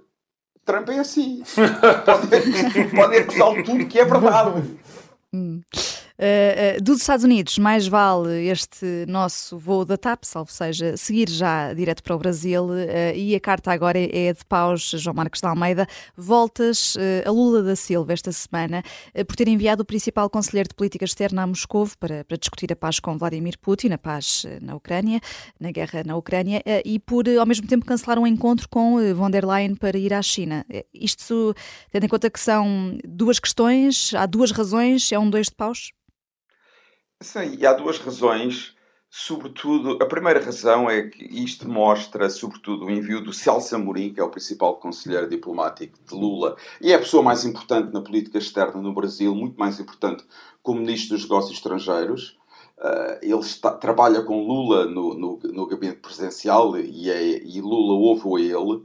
Trump 0.64 0.88
é 0.88 1.00
assim. 1.00 1.44
pode, 2.06 2.92
pode 2.96 3.18
acusar 3.18 3.56
de 3.56 3.64
tudo 3.64 3.86
que 3.86 4.00
é 4.00 4.06
verdade. 4.06 4.80
Hum. 6.20 6.78
Uh, 6.78 6.82
dos 6.82 7.02
Estados 7.02 7.26
Unidos, 7.26 7.58
mais 7.58 7.88
vale 7.88 8.48
este 8.48 9.06
nosso 9.08 9.58
voo 9.58 9.84
da 9.84 9.98
TAP, 9.98 10.24
salvo 10.24 10.52
seja, 10.52 10.96
seguir 10.96 11.28
já 11.30 11.74
direto 11.74 12.04
para 12.04 12.16
o 12.16 12.20
Brasil. 12.20 12.66
Uh, 12.66 13.16
e 13.16 13.36
a 13.36 13.40
carta 13.40 13.72
agora 13.72 13.98
é 13.98 14.32
de 14.32 14.46
paus, 14.46 14.92
João 14.96 15.16
Marcos 15.16 15.42
de 15.42 15.48
Almeida. 15.48 15.88
Voltas 16.16 16.96
a 17.26 17.32
Lula 17.32 17.64
da 17.64 17.76
Silva 17.76 18.14
esta 18.14 18.32
semana 18.32 18.84
por 19.28 19.36
ter 19.36 19.48
enviado 19.48 19.82
o 19.82 19.86
principal 19.86 20.30
conselheiro 20.30 20.70
de 20.70 20.76
política 20.76 21.06
externa 21.06 21.44
a 21.44 21.48
Moscou 21.48 21.88
para, 22.00 22.24
para 22.24 22.38
discutir 22.38 22.72
a 22.72 22.76
paz 22.76 23.00
com 23.00 23.18
Vladimir 23.18 23.58
Putin, 23.60 23.92
a 23.92 23.98
paz 23.98 24.46
na 24.62 24.76
Ucrânia, 24.76 25.20
na 25.60 25.72
guerra 25.72 26.04
na 26.06 26.16
Ucrânia, 26.16 26.62
e 26.86 27.00
por 27.00 27.28
ao 27.28 27.46
mesmo 27.46 27.68
tempo 27.68 27.86
cancelar 27.86 28.20
um 28.20 28.28
encontro 28.28 28.70
com 28.70 28.98
von 29.14 29.30
der 29.30 29.46
Leyen 29.46 29.76
para 29.76 29.98
ir 29.98 30.14
à 30.14 30.22
China. 30.22 30.66
Isto, 30.94 31.54
tendo 31.92 32.06
em 32.06 32.10
conta 32.10 32.30
que 32.30 32.40
são 32.40 32.98
duas 33.04 33.40
questões, 33.40 34.14
há 34.14 34.26
duas 34.26 34.52
razões, 34.52 35.12
é 35.12 35.20
um 35.20 35.30
dois 35.30 35.48
de 35.48 35.56
paus? 35.56 35.92
Sim, 37.24 37.56
e 37.58 37.66
há 37.66 37.74
duas 37.74 37.98
razões. 38.00 38.76
Sobretudo, 39.10 39.98
a 40.02 40.08
primeira 40.08 40.44
razão 40.44 40.90
é 40.90 41.04
que 41.04 41.24
isto 41.24 41.70
mostra, 41.70 42.30
sobretudo, 42.30 42.86
o 42.86 42.92
envio 42.92 43.24
do 43.24 43.32
Celso 43.32 43.76
Amorim, 43.76 44.12
que 44.12 44.20
é 44.20 44.24
o 44.24 44.30
principal 44.30 44.78
conselheiro 44.78 45.30
diplomático 45.30 45.98
de 46.04 46.16
Lula, 46.16 46.58
e 46.82 46.92
é 46.92 46.96
a 46.96 47.00
pessoa 47.00 47.22
mais 47.24 47.46
importante 47.46 47.94
na 47.94 48.02
política 48.02 48.40
externa 48.40 48.82
no 48.82 48.94
Brasil, 48.94 49.34
muito 49.34 49.58
mais 49.58 49.80
importante 49.80 50.26
como 50.64 50.82
ministro 50.82 51.16
dos 51.16 51.24
Negócios 51.24 51.58
Estrangeiros. 51.58 52.38
Uh, 52.78 53.20
ele 53.22 53.40
está, 53.40 53.72
trabalha 53.72 54.24
com 54.24 54.46
Lula 54.46 54.86
no, 54.88 55.14
no, 55.14 55.40
no 55.44 55.68
gabinete 55.68 56.00
presidencial 56.02 56.76
e, 56.78 57.10
é, 57.10 57.42
e 57.44 57.62
Lula 57.62 57.94
ouve 57.94 58.28
a 58.28 58.46
ele. 58.46 58.84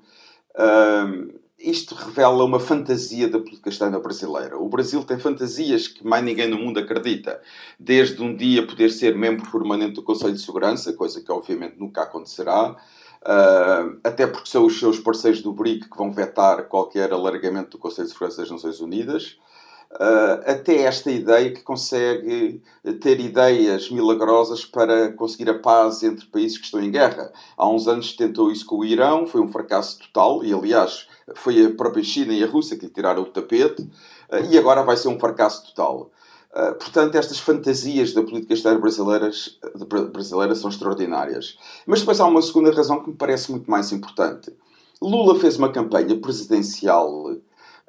Uh, 0.55 1.41
isto 1.59 1.95
revela 1.95 2.45
uma 2.45 2.61
fantasia 2.61 3.29
da 3.29 3.39
política 3.39 3.69
externa 3.69 3.99
brasileira. 3.99 4.57
O 4.57 4.69
Brasil 4.69 5.03
tem 5.03 5.19
fantasias 5.19 5.89
que 5.89 6.07
mais 6.07 6.25
ninguém 6.25 6.49
no 6.49 6.57
mundo 6.57 6.79
acredita. 6.79 7.41
Desde 7.79 8.23
um 8.23 8.35
dia 8.35 8.67
poder 8.67 8.91
ser 8.91 9.17
membro 9.17 9.51
permanente 9.51 9.95
do 9.95 10.03
Conselho 10.03 10.35
de 10.35 10.41
Segurança, 10.41 10.93
coisa 10.93 11.21
que 11.21 11.33
obviamente 11.33 11.77
nunca 11.77 12.03
acontecerá, 12.03 12.71
uh, 12.71 13.99
até 14.05 14.27
porque 14.27 14.49
são 14.49 14.67
os 14.67 14.79
seus 14.79 15.01
parceiros 15.01 15.43
do 15.43 15.53
BRIC 15.53 15.91
que 15.91 15.97
vão 15.97 16.13
vetar 16.13 16.69
qualquer 16.69 17.13
alargamento 17.13 17.71
do 17.71 17.79
Conselho 17.79 18.07
de 18.07 18.13
Segurança 18.13 18.43
das 18.43 18.51
Nações 18.51 18.81
Unidas. 18.81 19.37
Uh, 19.91 20.45
até 20.45 20.83
esta 20.83 21.11
ideia 21.11 21.51
que 21.51 21.63
consegue 21.63 22.63
ter 23.01 23.19
ideias 23.19 23.91
milagrosas 23.91 24.65
para 24.65 25.11
conseguir 25.13 25.49
a 25.49 25.59
paz 25.59 26.03
entre 26.03 26.27
países 26.27 26.59
que 26.59 26.67
estão 26.67 26.81
em 26.81 26.91
guerra. 26.91 27.33
Há 27.57 27.69
uns 27.69 27.89
anos 27.89 28.13
tentou 28.13 28.53
isso 28.53 28.67
com 28.67 28.77
o 28.77 28.85
Irão, 28.85 29.27
foi 29.27 29.41
um 29.41 29.49
fracasso 29.49 29.99
total, 29.99 30.45
e 30.45 30.53
aliás 30.53 31.08
foi 31.35 31.67
a 31.67 31.71
própria 31.71 32.03
China 32.03 32.33
e 32.33 32.43
a 32.43 32.47
Rússia 32.47 32.77
que 32.77 32.87
lhe 32.87 32.93
tiraram 32.93 33.23
o 33.23 33.27
tapete, 33.27 33.83
uh, 33.83 34.51
e 34.51 34.59
agora 34.59 34.83
vai 34.83 34.97
ser 34.97 35.09
um 35.09 35.19
fracasso 35.19 35.67
total. 35.67 36.11
Uh, 36.51 36.75
portanto, 36.75 37.15
estas 37.15 37.39
fantasias 37.39 38.13
da 38.13 38.23
política 38.23 38.55
externa 38.55 38.79
brasileira, 38.79 39.31
brasileira 40.13 40.55
são 40.55 40.71
extraordinárias. 40.71 41.59
Mas 41.87 42.01
depois 42.01 42.21
há 42.21 42.27
uma 42.27 42.43
segunda 42.43 42.73
razão 42.73 43.03
que 43.03 43.11
me 43.11 43.17
parece 43.17 43.51
muito 43.51 43.71
mais 43.71 43.93
importante. 43.93 44.53
Lula 45.01 45.39
fez 45.39 45.57
uma 45.57 45.71
campanha 45.71 46.19
presidencial 46.19 47.37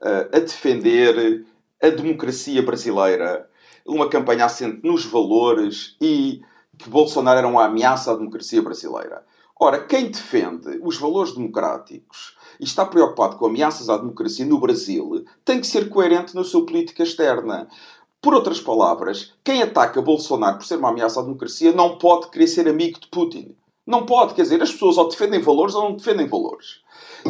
a 0.01 0.39
defender 0.39 1.45
a 1.81 1.89
democracia 1.89 2.61
brasileira, 2.61 3.49
uma 3.85 4.09
campanha 4.09 4.45
assente 4.45 4.85
nos 4.85 5.05
valores 5.05 5.95
e 5.99 6.41
que 6.77 6.89
Bolsonaro 6.89 7.39
era 7.39 7.47
uma 7.47 7.65
ameaça 7.65 8.11
à 8.11 8.15
democracia 8.15 8.61
brasileira. 8.61 9.25
Ora, 9.59 9.83
quem 9.83 10.09
defende 10.09 10.79
os 10.81 10.97
valores 10.97 11.33
democráticos 11.33 12.37
e 12.59 12.63
está 12.63 12.85
preocupado 12.85 13.37
com 13.37 13.45
ameaças 13.45 13.89
à 13.89 13.97
democracia 13.97 14.45
no 14.45 14.59
Brasil 14.59 15.25
tem 15.45 15.61
que 15.61 15.67
ser 15.67 15.89
coerente 15.89 16.35
na 16.35 16.43
sua 16.43 16.65
política 16.65 17.03
externa. 17.03 17.67
Por 18.21 18.33
outras 18.33 18.59
palavras, 18.59 19.33
quem 19.43 19.61
ataca 19.61 20.01
Bolsonaro 20.01 20.57
por 20.57 20.65
ser 20.65 20.77
uma 20.77 20.89
ameaça 20.89 21.21
à 21.21 21.23
democracia 21.23 21.71
não 21.71 21.97
pode 21.97 22.29
querer 22.29 22.47
ser 22.47 22.67
amigo 22.67 22.99
de 22.99 23.07
Putin. 23.07 23.55
Não 23.87 24.05
pode, 24.05 24.33
quer 24.33 24.41
dizer, 24.41 24.61
as 24.61 24.71
pessoas 24.71 24.97
ou 24.97 25.07
defendem 25.07 25.39
valores 25.39 25.73
ou 25.73 25.83
não 25.83 25.93
defendem 25.93 26.27
valores. 26.27 26.81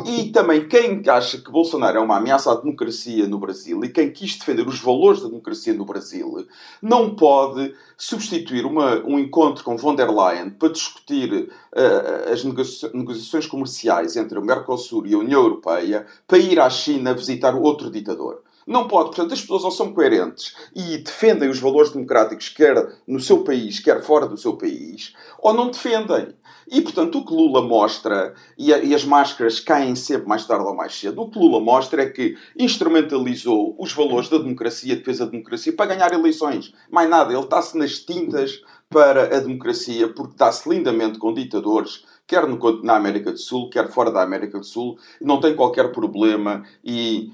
E 0.05 0.31
também 0.31 0.67
quem 0.67 1.01
acha 1.07 1.39
que 1.39 1.51
Bolsonaro 1.51 1.97
é 1.97 2.01
uma 2.01 2.17
ameaça 2.17 2.51
à 2.51 2.55
democracia 2.55 3.27
no 3.27 3.39
Brasil 3.39 3.83
e 3.83 3.89
quem 3.89 4.11
quis 4.11 4.37
defender 4.37 4.67
os 4.67 4.79
valores 4.79 5.21
da 5.21 5.27
democracia 5.27 5.73
no 5.73 5.85
Brasil 5.85 6.45
não 6.81 7.15
pode 7.15 7.73
substituir 7.97 8.65
uma, 8.65 9.03
um 9.05 9.17
encontro 9.17 9.63
com 9.63 9.77
von 9.77 9.95
der 9.95 10.09
Leyen 10.09 10.51
para 10.51 10.69
discutir 10.69 11.31
uh, 11.33 12.31
as 12.31 12.43
negociações 12.43 13.47
comerciais 13.47 14.15
entre 14.15 14.37
o 14.37 14.45
Mercosul 14.45 15.07
e 15.07 15.13
a 15.13 15.17
União 15.17 15.41
Europeia 15.41 16.05
para 16.27 16.37
ir 16.37 16.59
à 16.59 16.69
China 16.69 17.13
visitar 17.13 17.55
outro 17.55 17.89
ditador. 17.89 18.43
Não 18.69 18.87
pode. 18.87 19.07
Portanto, 19.07 19.33
as 19.33 19.41
pessoas 19.41 19.63
ou 19.63 19.71
são 19.71 19.91
coerentes 19.91 20.55
e 20.75 20.99
defendem 20.99 21.49
os 21.49 21.59
valores 21.59 21.89
democráticos, 21.89 22.49
quer 22.49 22.93
no 23.07 23.19
seu 23.19 23.43
país, 23.43 23.79
quer 23.79 24.03
fora 24.03 24.27
do 24.27 24.37
seu 24.37 24.57
país, 24.57 25.15
ou 25.39 25.53
não 25.55 25.71
defendem. 25.71 26.35
E, 26.71 26.81
portanto, 26.81 27.17
o 27.17 27.25
que 27.25 27.33
Lula 27.33 27.61
mostra, 27.61 28.35
e, 28.57 28.71
a, 28.71 28.77
e, 28.77 28.93
as 28.93 29.03
máscaras 29.03 29.59
caem 29.59 29.95
sempre 29.95 30.27
mais 30.27 30.45
tarde 30.45 30.65
ou 30.65 30.75
mais 30.75 30.93
cedo, 30.93 31.21
o 31.21 31.29
que 31.29 31.39
Lula 31.39 31.59
mostra 31.59 32.03
é 32.03 32.09
que 32.09 32.37
instrumentalizou 32.57 33.75
os 33.79 33.91
valores 33.91 34.29
da 34.29 34.37
democracia, 34.37 34.93
a 34.93 34.97
defesa 34.97 35.25
da 35.25 35.31
democracia, 35.31 35.73
para 35.73 35.95
ganhar 35.95 36.13
eleições. 36.13 36.73
Mais 36.91 37.09
nada, 37.09 37.33
ele 37.33 37.41
está-se 37.41 37.77
nas 37.77 37.99
tintas 37.99 38.61
para 38.87 39.35
a 39.35 39.39
democracia, 39.39 40.07
porque 40.13 40.35
dá-se 40.37 40.69
lindamente 40.69 41.17
com 41.17 41.33
ditadores, 41.33 42.03
quer 42.27 42.47
no, 42.47 42.83
na 42.83 42.95
América 42.95 43.31
do 43.31 43.39
Sul, 43.39 43.69
quer 43.69 43.89
fora 43.89 44.11
da 44.11 44.21
América 44.21 44.59
do 44.59 44.65
Sul, 44.65 44.97
não 45.19 45.39
tem 45.39 45.55
qualquer 45.55 45.91
problema 45.91 46.63
e 46.83 47.31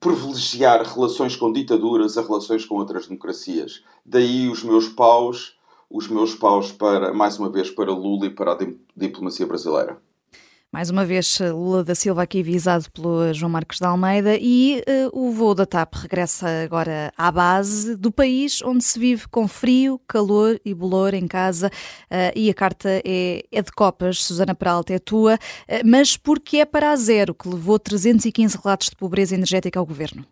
privilegiar 0.00 0.82
relações 0.82 1.36
com 1.36 1.52
ditaduras 1.52 2.18
a 2.18 2.22
relações 2.22 2.64
com 2.64 2.74
outras 2.74 3.06
democracias. 3.06 3.84
Daí 4.04 4.48
os 4.48 4.64
meus 4.64 4.88
paus 4.88 5.56
os 5.92 6.08
meus 6.08 6.34
paus 6.34 6.72
para, 6.72 7.12
mais 7.12 7.38
uma 7.38 7.50
vez, 7.50 7.70
para 7.70 7.92
Lula 7.92 8.26
e 8.26 8.30
para 8.30 8.52
a 8.52 8.58
diplomacia 8.96 9.46
brasileira. 9.46 9.98
Mais 10.72 10.88
uma 10.88 11.04
vez, 11.04 11.38
Lula 11.38 11.84
da 11.84 11.94
Silva 11.94 12.22
aqui 12.22 12.42
visado 12.42 12.90
pelo 12.92 13.30
João 13.34 13.50
Marcos 13.50 13.76
de 13.76 13.84
Almeida 13.84 14.38
e 14.40 14.82
uh, 14.88 15.10
o 15.12 15.30
voo 15.30 15.54
da 15.54 15.66
TAP 15.66 15.92
regressa 15.96 16.48
agora 16.64 17.12
à 17.14 17.30
base 17.30 17.94
do 17.94 18.10
país 18.10 18.62
onde 18.62 18.82
se 18.82 18.98
vive 18.98 19.28
com 19.28 19.46
frio, 19.46 20.00
calor 20.08 20.58
e 20.64 20.72
bolor 20.72 21.12
em 21.12 21.28
casa 21.28 21.66
uh, 21.66 22.32
e 22.34 22.48
a 22.48 22.54
carta 22.54 22.88
é, 23.04 23.44
é, 23.52 23.60
de 23.60 23.70
copas, 23.70 24.24
Susana 24.24 24.54
Peralta 24.54 24.94
é 24.94 24.98
tua, 24.98 25.34
uh, 25.34 25.38
mas 25.84 26.16
porque 26.16 26.56
é 26.56 26.64
para 26.64 26.90
a 26.90 26.96
zero 26.96 27.34
que 27.34 27.50
levou 27.50 27.78
315 27.78 28.56
relatos 28.56 28.88
de 28.88 28.96
pobreza 28.96 29.34
energética 29.34 29.78
ao 29.78 29.84
governo? 29.84 30.24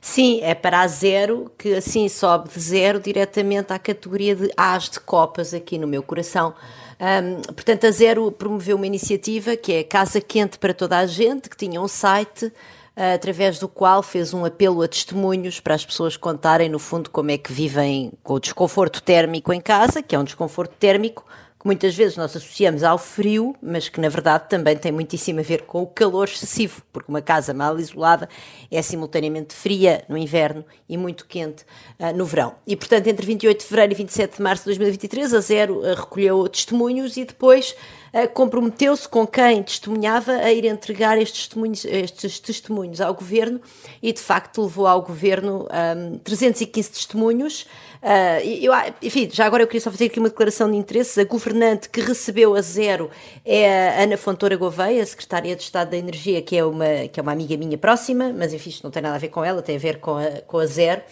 Sim, 0.00 0.40
é 0.42 0.54
para 0.54 0.80
a 0.80 0.86
zero, 0.86 1.50
que 1.56 1.74
assim 1.74 2.08
sobe 2.08 2.48
de 2.48 2.58
zero 2.58 2.98
diretamente 2.98 3.72
à 3.72 3.78
categoria 3.78 4.34
de 4.34 4.50
As 4.56 4.88
de 4.88 5.00
Copas 5.00 5.54
aqui 5.54 5.78
no 5.78 5.86
meu 5.86 6.02
coração. 6.02 6.54
Um, 7.00 7.40
portanto, 7.54 7.86
a 7.86 7.90
Zero 7.90 8.30
promoveu 8.30 8.76
uma 8.76 8.86
iniciativa 8.86 9.56
que 9.56 9.72
é 9.72 9.82
Casa 9.82 10.20
Quente 10.20 10.58
para 10.58 10.74
toda 10.74 10.98
a 10.98 11.06
gente, 11.06 11.48
que 11.48 11.56
tinha 11.56 11.80
um 11.80 11.88
site 11.88 12.46
uh, 12.46 13.14
através 13.14 13.58
do 13.58 13.66
qual 13.66 14.02
fez 14.02 14.34
um 14.34 14.44
apelo 14.44 14.82
a 14.82 14.88
testemunhos 14.88 15.60
para 15.60 15.74
as 15.74 15.84
pessoas 15.84 16.14
contarem, 16.18 16.68
no 16.68 16.78
fundo, 16.78 17.08
como 17.08 17.30
é 17.30 17.38
que 17.38 17.50
vivem 17.50 18.12
com 18.22 18.34
o 18.34 18.40
desconforto 18.40 19.02
térmico 19.02 19.50
em 19.50 19.62
casa, 19.62 20.02
que 20.02 20.14
é 20.14 20.18
um 20.18 20.24
desconforto 20.24 20.74
térmico 20.78 21.24
que 21.60 21.66
muitas 21.66 21.94
vezes 21.94 22.16
nós 22.16 22.34
associamos 22.34 22.82
ao 22.82 22.96
frio, 22.96 23.54
mas 23.62 23.86
que 23.86 24.00
na 24.00 24.08
verdade 24.08 24.48
também 24.48 24.74
tem 24.78 24.90
muitíssimo 24.90 25.40
a 25.40 25.42
ver 25.42 25.62
com 25.62 25.82
o 25.82 25.86
calor 25.86 26.26
excessivo, 26.26 26.80
porque 26.90 27.10
uma 27.10 27.20
casa 27.20 27.52
mal 27.52 27.78
isolada 27.78 28.30
é 28.70 28.80
simultaneamente 28.80 29.54
fria 29.54 30.02
no 30.08 30.16
inverno 30.16 30.64
e 30.88 30.96
muito 30.96 31.26
quente 31.26 31.66
uh, 31.98 32.16
no 32.16 32.24
verão. 32.24 32.54
E 32.66 32.74
portanto, 32.74 33.08
entre 33.08 33.26
28 33.26 33.58
de 33.58 33.64
fevereiro 33.66 33.92
e 33.92 33.96
27 33.96 34.36
de 34.38 34.42
março 34.42 34.62
de 34.62 34.68
2023, 34.68 35.34
a 35.34 35.40
Zero 35.40 35.80
uh, 35.80 35.94
recolheu 35.94 36.48
testemunhos 36.48 37.18
e 37.18 37.26
depois 37.26 37.76
uh, 38.14 38.26
comprometeu-se 38.32 39.06
com 39.06 39.26
quem 39.26 39.62
testemunhava 39.62 40.32
a 40.32 40.50
ir 40.50 40.64
entregar 40.64 41.18
estes 41.18 41.42
testemunhos, 41.42 41.84
estes 41.84 42.40
testemunhos 42.40 43.02
ao 43.02 43.12
governo 43.12 43.60
e 44.02 44.14
de 44.14 44.20
facto 44.20 44.62
levou 44.62 44.86
ao 44.86 45.02
governo 45.02 45.68
um, 46.04 46.16
315 46.20 46.90
testemunhos. 46.90 47.66
Uh, 48.02 48.40
eu, 48.62 48.72
enfim, 49.02 49.28
já 49.30 49.44
agora 49.44 49.62
eu 49.62 49.66
queria 49.66 49.80
só 49.80 49.90
fazer 49.90 50.06
aqui 50.06 50.18
uma 50.18 50.28
declaração 50.28 50.70
de 50.70 50.76
interesses. 50.76 51.18
A 51.18 51.24
governante 51.24 51.88
que 51.88 52.00
recebeu 52.00 52.54
a 52.54 52.62
zero 52.62 53.10
é 53.44 53.90
a 53.90 54.02
Ana 54.02 54.16
Fontoura 54.16 54.56
Gouveia, 54.56 55.04
secretária 55.04 55.54
de 55.54 55.62
Estado 55.62 55.90
da 55.90 55.96
Energia, 55.96 56.40
que 56.40 56.56
é 56.56 56.64
uma, 56.64 57.08
que 57.12 57.20
é 57.20 57.22
uma 57.22 57.32
amiga 57.32 57.56
minha 57.56 57.76
próxima, 57.76 58.32
mas 58.32 58.54
enfim, 58.54 58.70
isto 58.70 58.82
não 58.82 58.90
tem 58.90 59.02
nada 59.02 59.16
a 59.16 59.18
ver 59.18 59.28
com 59.28 59.44
ela, 59.44 59.60
tem 59.60 59.76
a 59.76 59.78
ver 59.78 59.98
com 59.98 60.16
a, 60.16 60.40
com 60.46 60.58
a 60.58 60.66
zero. 60.66 61.02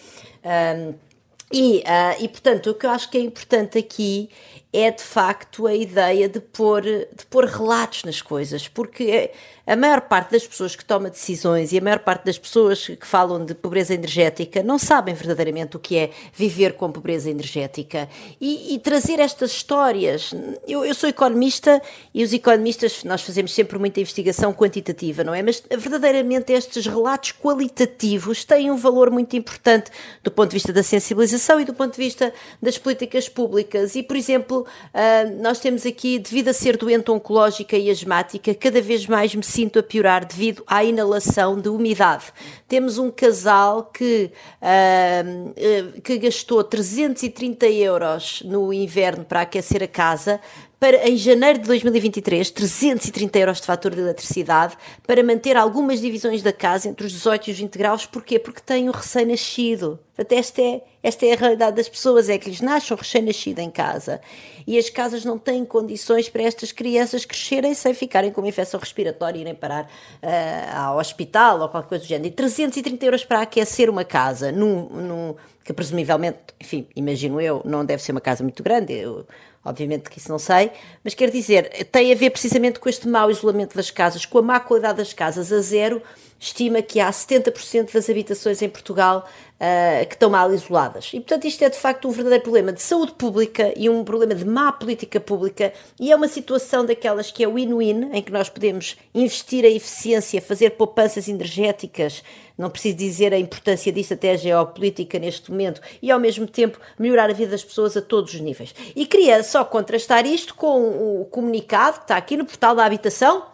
Um, 0.43 0.93
e, 1.51 1.79
uh, 1.79 2.23
e, 2.23 2.27
portanto, 2.27 2.69
o 2.69 2.73
que 2.75 2.85
eu 2.85 2.91
acho 2.91 3.09
que 3.09 3.17
é 3.17 3.21
importante 3.21 3.77
aqui 3.77 4.29
é 4.71 4.91
de 4.91 5.01
facto 5.01 5.65
a 5.65 5.73
ideia 5.73 6.29
de 6.29 6.39
pôr, 6.39 6.83
de 6.83 7.25
pôr 7.27 7.45
relatos 7.45 8.03
nas 8.03 8.21
coisas, 8.21 8.67
porque 8.67 9.03
é, 9.03 9.31
a 9.65 9.75
maior 9.75 10.01
parte 10.01 10.31
das 10.31 10.45
pessoas 10.47 10.75
que 10.75 10.85
toma 10.85 11.09
decisões 11.09 11.71
e 11.71 11.77
a 11.77 11.81
maior 11.81 11.99
parte 11.99 12.25
das 12.25 12.37
pessoas 12.37 12.87
que 12.87 13.05
falam 13.05 13.45
de 13.45 13.55
pobreza 13.55 13.93
energética 13.93 14.61
não 14.61 14.77
sabem 14.77 15.13
verdadeiramente 15.13 15.75
o 15.75 15.79
que 15.79 15.95
é 15.97 16.11
viver 16.33 16.73
com 16.73 16.91
pobreza 16.91 17.29
energética. 17.29 18.09
E, 18.39 18.73
e 18.73 18.79
trazer 18.79 19.19
estas 19.19 19.51
histórias. 19.51 20.33
Eu, 20.67 20.85
eu, 20.85 20.93
sou 20.93 21.09
economista 21.09 21.81
e 22.13 22.23
os 22.23 22.31
economistas, 22.31 23.03
nós 23.03 23.21
fazemos 23.21 23.53
sempre 23.53 23.77
muita 23.77 23.99
investigação 23.99 24.53
quantitativa, 24.53 25.23
não 25.23 25.33
é? 25.33 25.41
Mas 25.41 25.63
verdadeiramente 25.77 26.51
estes 26.51 26.85
relatos 26.85 27.31
qualitativos 27.31 28.43
têm 28.43 28.69
um 28.71 28.77
valor 28.77 29.09
muito 29.09 29.35
importante 29.35 29.91
do 30.23 30.31
ponto 30.31 30.49
de 30.49 30.55
vista 30.55 30.73
da 30.73 30.83
sensibilização 30.83 31.59
e 31.59 31.65
do 31.65 31.73
ponto 31.73 31.91
de 31.91 32.03
vista 32.03 32.33
das 32.61 32.77
políticas 32.77 33.29
públicas. 33.29 33.95
E, 33.95 34.01
por 34.03 34.15
exemplo, 34.15 34.58
uh, 34.61 35.41
nós 35.41 35.59
temos 35.59 35.85
aqui, 35.85 36.19
devido 36.19 36.49
a 36.49 36.53
ser 36.53 36.77
doente 36.77 37.11
oncológica 37.11 37.77
e 37.77 37.89
asmática, 37.89 38.53
cada 38.53 38.81
vez 38.81 39.05
mais 39.05 39.33
me 39.33 39.43
sinto 39.43 39.79
a 39.79 39.83
piorar 39.83 40.25
devido 40.25 40.63
à 40.67 40.83
inalação 40.83 41.59
de 41.59 41.69
umidade. 41.69 42.25
Temos 42.67 42.97
um 42.97 43.09
casal 43.11 43.89
que, 43.93 44.31
uh, 44.61 46.01
que 46.01 46.17
gastou 46.17 46.63
330 46.63 47.67
euros 47.67 48.41
no 48.45 48.73
inverno 48.73 49.25
para 49.25 49.41
aquecer 49.41 49.83
a 49.83 49.87
casa, 49.87 50.39
para, 50.79 51.09
em 51.09 51.17
janeiro 51.17 51.59
de 51.59 51.67
2023, 51.67 52.49
330 52.51 53.37
euros 53.37 53.59
de 53.59 53.67
fatura 53.67 53.95
de 53.95 54.01
eletricidade 54.01 54.77
para 55.05 55.21
manter 55.21 55.57
algumas 55.57 55.99
divisões 55.99 56.41
da 56.41 56.53
casa 56.53 56.87
entre 56.87 57.05
os 57.05 57.11
18 57.11 57.49
e 57.49 57.51
os 57.51 57.59
20 57.59 57.77
graus. 57.77 58.05
Porquê? 58.05 58.39
Porque 58.39 58.61
tem 58.61 58.87
um 58.87 58.91
recém-nascido. 58.91 59.99
Esta 60.17 60.61
é, 60.61 60.81
esta 61.03 61.25
é 61.25 61.33
a 61.33 61.35
realidade 61.35 61.75
das 61.75 61.89
pessoas, 61.89 62.29
é 62.29 62.37
que 62.37 62.49
lhes 62.49 62.61
nasce 62.61 62.93
recém-nascido 62.93 63.59
em 63.59 63.69
casa. 63.69 64.21
E 64.65 64.77
as 64.77 64.89
casas 64.89 65.25
não 65.25 65.37
têm 65.37 65.65
condições 65.65 66.29
para 66.29 66.43
estas 66.43 66.71
crianças 66.71 67.25
crescerem 67.25 67.73
sem 67.73 67.93
ficarem 67.93 68.31
com 68.31 68.41
uma 68.41 68.47
infecção 68.47 68.79
respiratória 68.79 69.37
e 69.37 69.41
irem 69.41 69.55
parar 69.55 69.83
uh, 69.83 70.77
ao 70.77 70.97
hospital 70.97 71.59
ou 71.61 71.69
qualquer 71.69 71.89
coisa 71.89 72.03
do 72.05 72.07
género. 72.07 72.27
E 72.27 72.31
330 72.31 73.05
euros 73.05 73.25
para 73.25 73.41
aquecer 73.41 73.89
uma 73.89 74.05
casa, 74.05 74.51
num, 74.51 74.89
num, 74.89 75.35
que 75.63 75.73
presumivelmente, 75.73 76.39
enfim, 76.59 76.87
imagino 76.95 77.39
eu, 77.39 77.61
não 77.65 77.85
deve 77.85 78.01
ser 78.01 78.11
uma 78.11 78.21
casa 78.21 78.43
muito 78.43 78.61
grande. 78.61 78.93
Eu, 78.93 79.25
Obviamente 79.63 80.09
que 80.09 80.19
isso 80.19 80.29
não 80.29 80.39
sei, 80.39 80.71
mas 81.03 81.13
quer 81.13 81.29
dizer, 81.29 81.87
tem 81.91 82.13
a 82.13 82.15
ver 82.15 82.29
precisamente 82.29 82.79
com 82.79 82.87
este 82.87 83.07
mau 83.07 83.29
isolamento 83.29 83.75
das 83.75 83.91
casas, 83.91 84.25
com 84.25 84.37
a 84.37 84.41
má 84.41 84.59
qualidade 84.59 84.99
das 84.99 85.11
casas. 85.11 85.51
A 85.51 85.59
zero 85.59 86.01
estima 86.39 86.81
que 86.81 86.99
há 86.99 87.09
70% 87.09 87.91
das 87.91 88.09
habitações 88.09 88.61
em 88.61 88.69
Portugal 88.69 89.27
uh, 89.55 90.07
que 90.07 90.15
estão 90.15 90.29
mal 90.29 90.53
isoladas. 90.53 91.11
E, 91.13 91.19
portanto, 91.19 91.45
isto 91.45 91.63
é 91.63 91.69
de 91.69 91.77
facto 91.77 92.07
um 92.07 92.11
verdadeiro 92.11 92.43
problema 92.43 92.71
de 92.71 92.81
saúde 92.81 93.11
pública 93.13 93.73
e 93.75 93.89
um 93.89 94.03
problema 94.03 94.33
de 94.33 94.45
má 94.45 94.71
política 94.71 95.19
pública. 95.19 95.73
E 95.99 96.11
é 96.11 96.15
uma 96.15 96.27
situação 96.27 96.85
daquelas 96.85 97.29
que 97.29 97.43
é 97.43 97.47
win-win, 97.47 98.11
em 98.13 98.21
que 98.21 98.31
nós 98.31 98.47
podemos 98.47 98.95
investir 99.13 99.65
a 99.65 99.69
eficiência, 99.69 100.41
fazer 100.41 100.71
poupanças 100.71 101.27
energéticas 101.27 102.23
não 102.59 102.69
preciso 102.69 102.97
dizer 102.97 103.33
a 103.33 103.39
importância 103.39 103.89
disso 103.89 104.13
até 104.13 104.37
geopolítica 104.37 105.17
neste 105.17 105.49
momento, 105.49 105.79
e 106.01 106.11
ao 106.11 106.19
mesmo 106.19 106.45
tempo 106.45 106.77
melhorar 106.99 107.29
a 107.29 107.33
vida 107.33 107.51
das 107.51 107.63
pessoas 107.63 107.95
a 107.95 108.01
todos 108.01 108.33
os 108.33 108.41
níveis. 108.41 108.75
E 108.93 109.05
queria 109.05 109.41
só 109.43 109.63
contrastar 109.63 110.25
isto 110.25 110.53
com 110.53 111.21
o 111.21 111.25
comunicado 111.31 111.99
que 111.99 112.03
está 112.03 112.17
aqui 112.17 112.35
no 112.35 112.43
portal 112.43 112.75
da 112.75 112.83
habitação. 112.83 113.45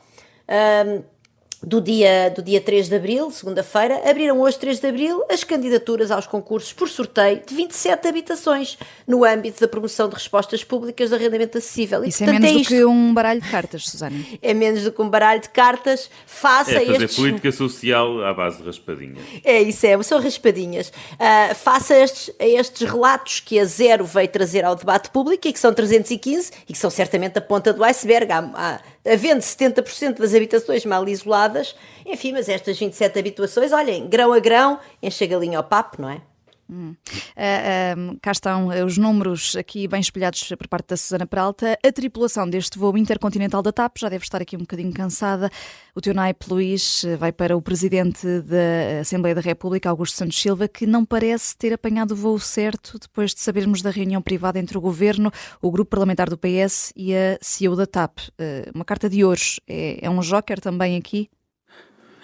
Um, 0.50 1.15
do 1.64 1.82
dia, 1.82 2.30
do 2.36 2.42
dia 2.42 2.62
3 2.62 2.90
de 2.90 2.96
abril, 2.96 3.32
segunda-feira, 3.32 4.02
abriram 4.10 4.40
hoje, 4.40 4.58
3 4.60 4.80
de 4.80 4.88
abril, 4.88 5.24
as 5.30 5.44
candidaturas 5.44 6.12
aos 6.12 6.28
concursos 6.28 6.74
por 6.74 6.88
sorteio 6.88 7.42
de 7.46 7.56
27 7.56 8.08
habitações 8.08 8.78
no 9.08 9.24
âmbito 9.24 9.60
da 9.60 9.68
promoção 9.68 10.08
de 10.08 10.16
respostas 10.16 10.64
públicas 10.64 11.10
de 11.10 11.16
arrendamento 11.16 11.58
acessível. 11.58 12.04
Isso 12.04 12.24
e, 12.24 12.26
portanto, 12.26 12.44
é 12.44 12.48
menos 12.48 12.68
é 12.68 12.70
do 12.70 12.76
que 12.76 12.86
um 12.86 13.14
baralho 13.14 13.42
de 13.42 13.50
cartas, 13.50 13.86
Susana. 13.86 14.26
É 14.42 14.54
menos 14.54 14.84
do 14.84 14.92
que 14.92 15.02
um 15.02 15.10
baralho 15.10 15.42
de 15.42 15.50
cartas. 15.50 16.10
Faça 16.26 16.72
é 16.72 16.86
fazer 16.86 17.04
estes... 17.04 17.16
política 17.16 17.52
social 17.52 18.24
à 18.24 18.34
base 18.34 18.58
de 18.58 18.64
raspadinhas. 18.64 19.26
É, 19.44 19.62
isso 19.62 19.86
é, 19.86 20.02
são 20.04 20.20
raspadinhas. 20.20 20.90
Uh, 20.90 21.56
faça 21.56 21.96
estes, 21.96 22.34
estes 22.40 22.90
relatos 22.90 23.40
que 23.40 23.60
a 23.60 23.66
Zero 23.66 24.06
veio 24.06 24.28
trazer 24.28 24.64
ao 24.66 24.76
debate 24.76 25.10
público 25.10 25.48
e 25.48 25.54
que 25.54 25.60
são 25.60 25.74
315 25.74 26.52
e 26.68 26.74
que 26.74 26.80
são 26.80 26.90
certamente 26.90 27.38
a 27.38 27.42
ponta 27.42 27.74
do 27.74 27.84
iceberg. 27.84 28.32
Há, 28.32 28.40
há, 28.54 28.80
havendo 29.06 29.42
70% 29.42 30.20
das 30.20 30.34
habitações 30.34 30.86
mal 30.86 31.08
isoladas, 31.08 31.76
enfim, 32.06 32.32
mas 32.32 32.50
estas 32.50 32.78
27 32.78 33.20
habitações, 33.20 33.72
olhem, 33.72 34.08
grão 34.08 34.34
a 34.34 34.40
grão, 34.40 34.80
enche 35.02 35.24
a 35.24 35.28
galinha 35.28 35.58
ao 35.58 35.64
papo, 35.64 36.02
não 36.02 36.10
é? 36.10 36.22
Hum. 36.70 36.96
Uh, 37.36 38.14
uh, 38.14 38.20
cá 38.22 38.32
estão 38.32 38.68
os 38.86 38.98
números 38.98 39.56
aqui 39.56 39.88
bem 39.88 40.00
espelhados 40.00 40.42
por 40.58 40.68
parte 40.68 40.90
da 40.90 40.98
Susana 40.98 41.28
Peralta. 41.28 41.78
A 41.86 41.92
tripulação 41.92 42.50
deste 42.50 42.80
voo 42.80 42.98
intercontinental 42.98 43.62
da 43.62 43.72
TAP 43.72 43.98
já 44.00 44.10
deve 44.10 44.24
estar 44.24 44.42
aqui 44.42 44.56
um 44.56 44.62
bocadinho 44.62 44.92
cansada. 44.92 45.50
O 45.94 46.02
teu 46.02 46.14
naipe 46.14 46.46
Luís 46.50 47.06
vai 47.20 47.32
para 47.32 47.56
o 47.56 47.62
presidente 47.62 48.42
da 48.42 49.02
Assembleia 49.02 49.36
da 49.36 49.42
República, 49.42 49.90
Augusto 49.90 50.18
Santos 50.18 50.42
Silva, 50.42 50.68
que 50.68 50.88
não 50.88 51.06
parece 51.06 51.56
ter 51.56 51.74
apanhado 51.74 52.12
o 52.12 52.16
voo 52.16 52.40
certo 52.40 52.98
depois 53.00 53.34
de 53.34 53.42
sabermos 53.42 53.82
da 53.82 53.92
reunião 53.92 54.22
privada 54.22 54.60
entre 54.60 54.78
o 54.78 54.82
governo, 54.82 55.32
o 55.62 55.72
grupo 55.72 55.92
parlamentar 55.92 56.30
do 56.30 56.38
PS 56.38 56.92
e 56.96 57.16
a 57.16 57.38
CEO 57.42 57.76
da 57.76 57.86
TAP. 57.86 58.20
Uh, 58.20 58.72
uma 58.74 58.86
carta 58.86 59.10
de 59.10 59.24
hoje 59.24 59.62
é, 59.68 60.00
é 60.02 60.10
um 60.10 60.20
joker 60.20 60.60
também 60.60 60.98
aqui? 60.98 61.30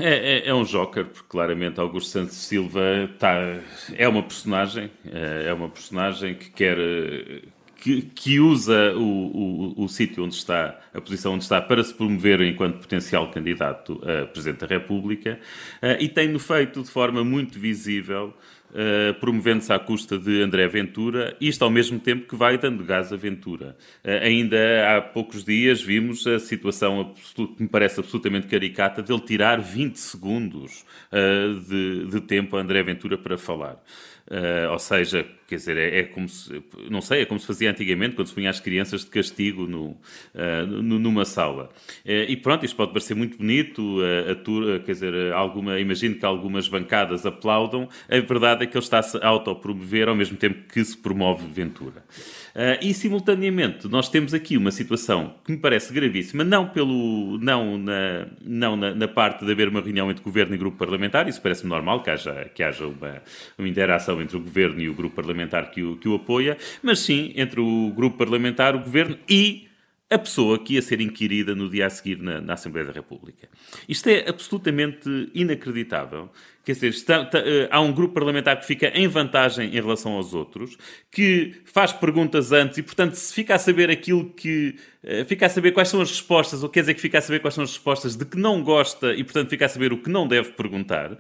É, 0.02 0.40
é, 0.40 0.48
é, 0.48 0.54
um 0.54 0.64
joker, 0.64 1.06
porque 1.06 1.28
claramente 1.30 1.80
Augusto 1.80 2.10
Santos 2.10 2.36
Silva 2.36 3.10
tá, 3.20 3.60
é 3.94 4.08
uma 4.08 4.24
personagem, 4.24 4.90
é, 5.06 5.46
é 5.48 5.54
uma 5.54 5.70
personagem 5.70 6.36
que 6.36 6.50
quer. 6.50 6.78
Que, 7.76 8.04
que 8.04 8.40
usa 8.40 8.94
o, 8.96 9.02
o, 9.02 9.84
o 9.86 9.90
sítio 9.90 10.24
onde 10.24 10.36
está, 10.36 10.80
a 10.94 11.02
posição 11.02 11.34
onde 11.34 11.44
está, 11.44 11.60
para 11.60 11.84
se 11.84 11.92
promover 11.92 12.40
enquanto 12.42 12.78
potencial 12.78 13.32
candidato 13.32 14.00
a 14.04 14.28
Presidente 14.28 14.60
da 14.60 14.68
República 14.68 15.40
eh, 15.82 15.98
e 16.00 16.08
tem-no 16.08 16.38
feito 16.38 16.84
de 16.84 16.92
forma 16.92 17.24
muito 17.24 17.58
visível 17.60 18.36
Uh, 18.72 19.14
promovendo-se 19.20 19.74
à 19.74 19.78
custa 19.78 20.18
de 20.18 20.42
André 20.42 20.66
Ventura, 20.66 21.36
isto 21.42 21.62
ao 21.62 21.70
mesmo 21.70 22.00
tempo 22.00 22.26
que 22.26 22.38
vai 22.38 22.58
dando 22.58 22.86
gás 22.86 23.12
a 23.12 23.18
Ventura. 23.18 23.76
Uh, 24.02 24.24
ainda 24.24 24.58
há 24.88 25.02
poucos 25.02 25.44
dias 25.44 25.82
vimos 25.82 26.26
a 26.26 26.40
situação 26.40 27.14
que 27.36 27.64
me 27.64 27.68
parece 27.68 28.00
absolutamente 28.00 28.48
caricata 28.48 29.04
dele 29.04 29.20
tirar 29.20 29.60
20 29.60 29.98
segundos 30.00 30.86
uh, 31.12 31.60
de, 31.60 32.06
de 32.06 32.22
tempo 32.22 32.56
a 32.56 32.62
André 32.62 32.82
Ventura 32.82 33.18
para 33.18 33.38
falar. 33.38 33.78
Ou 34.72 34.80
seja, 34.80 35.28
quer 35.52 35.58
dizer, 35.58 35.76
é, 35.76 36.00
é, 36.00 36.04
como 36.04 36.30
se, 36.30 36.64
não 36.90 37.02
sei, 37.02 37.24
é 37.24 37.26
como 37.26 37.38
se 37.38 37.46
fazia 37.46 37.70
antigamente, 37.70 38.16
quando 38.16 38.28
se 38.28 38.34
punha 38.34 38.50
as 38.50 38.62
crianças 38.62 39.02
de 39.02 39.08
castigo 39.08 39.68
no, 39.68 39.90
uh, 39.90 40.66
numa 40.82 41.26
sala. 41.26 41.70
Uh, 42.06 42.24
e 42.30 42.38
pronto, 42.38 42.66
isto 42.66 42.74
pode 42.78 42.94
parecer 42.94 43.16
muito 43.16 43.38
bonito, 43.38 43.98
a, 44.02 44.80
quer 44.80 44.94
dizer, 44.94 45.34
alguma, 45.34 45.78
imagino 45.78 46.16
que 46.16 46.26
algumas 46.26 46.70
bancadas 46.70 47.26
aplaudam, 47.26 47.90
a 48.10 48.20
verdade 48.22 48.64
é 48.64 48.66
que 48.66 48.78
ele 48.78 48.84
está-se 48.84 49.18
a 49.18 49.28
autopromover 49.28 50.08
ao 50.08 50.16
mesmo 50.16 50.38
tempo 50.38 50.72
que 50.72 50.82
se 50.86 50.96
promove 50.96 51.46
Ventura. 51.52 52.02
e, 52.82 52.94
simultaneamente, 52.94 53.90
nós 53.90 54.08
temos 54.08 54.34
aqui 54.34 54.56
uma 54.56 54.72
situação 54.72 55.36
que 55.44 55.52
me 55.52 55.58
parece 55.58 55.92
gravíssima, 55.92 56.46
não, 56.46 56.68
pelo, 56.68 57.38
não, 57.40 57.78
na, 57.78 58.28
não 58.42 58.78
na, 58.78 58.96
na 58.96 59.08
parte 59.08 59.44
de 59.44 59.52
haver 59.52 59.68
uma 59.68 59.82
reunião 59.82 60.10
entre 60.10 60.24
governo 60.24 60.56
e 60.56 60.58
grupo 60.58 60.78
parlamentar, 60.78 61.28
isso 61.28 61.42
parece-me 61.42 61.70
normal 61.70 62.02
que 62.02 62.10
haja, 62.10 62.50
que 62.56 62.64
haja 62.64 62.88
uma, 62.88 63.22
uma 63.58 63.68
interação 63.68 64.22
entre 64.22 64.38
o 64.38 64.40
Governo 64.40 64.80
e 64.80 64.90
o 64.90 64.94
grupo 64.94 65.16
parlamentar 65.16 65.41
que 65.72 65.84
o, 65.84 65.98
que 65.98 66.08
o 66.08 66.16
apoia, 66.16 66.58
mas 66.82 67.00
sim 67.00 67.34
entre 67.36 67.60
o 67.60 67.92
grupo 67.96 68.18
parlamentar, 68.18 68.76
o 68.76 68.80
Governo 68.80 69.18
e 69.30 69.68
a 70.12 70.18
pessoa 70.20 70.60
que 70.60 70.74
ia 70.74 70.82
ser 70.82 71.00
inquirida 71.00 71.56
no 71.56 71.70
dia 71.70 71.88
a 71.88 71.90
seguir 71.90 72.22
na, 72.22 72.42
na 72.42 72.54
Assembleia 72.54 72.86
da 72.86 72.92
República. 72.92 73.48
Isto 73.88 74.10
é 74.10 74.28
absolutamente 74.28 75.10
inacreditável. 75.34 76.30
Quer 76.66 76.74
dizer, 76.74 76.90
está, 76.90 77.24
está, 77.24 77.40
uh, 77.40 77.68
há 77.72 77.80
um 77.80 77.94
grupo 77.94 78.14
parlamentar 78.14 78.60
que 78.60 78.66
fica 78.66 78.90
em 78.90 79.08
vantagem 79.08 79.70
em 79.70 79.82
relação 79.82 80.12
aos 80.12 80.34
outros, 80.34 80.78
que 81.10 81.56
faz 81.64 81.94
perguntas 81.94 82.52
antes 82.52 82.78
e, 82.78 82.84
portanto, 82.84 83.16
se 83.16 83.34
fica 83.34 83.56
a 83.56 83.58
saber 83.58 83.90
aquilo 83.90 84.30
que. 84.32 84.76
Uh, 85.02 85.26
fica 85.26 85.46
a 85.46 85.50
saber 85.50 85.72
quais 85.72 85.88
são 85.88 86.02
as 86.02 86.12
respostas, 86.12 86.62
ou 86.62 86.70
quer 86.70 86.82
dizer 86.82 86.94
que 86.94 87.02
fica 87.02 87.18
a 87.18 87.22
saber 87.22 87.40
quais 87.40 87.56
são 87.56 87.64
as 87.64 87.72
respostas 87.72 88.16
de 88.16 88.26
que 88.26 88.38
não 88.38 88.62
gosta 88.62 89.14
e, 89.14 89.24
portanto, 89.24 89.50
fica 89.50 89.66
a 89.66 89.70
saber 89.70 89.94
o 89.94 89.98
que 89.98 90.10
não 90.10 90.28
deve 90.28 90.52
perguntar. 90.52 91.14
Uh, 91.14 91.18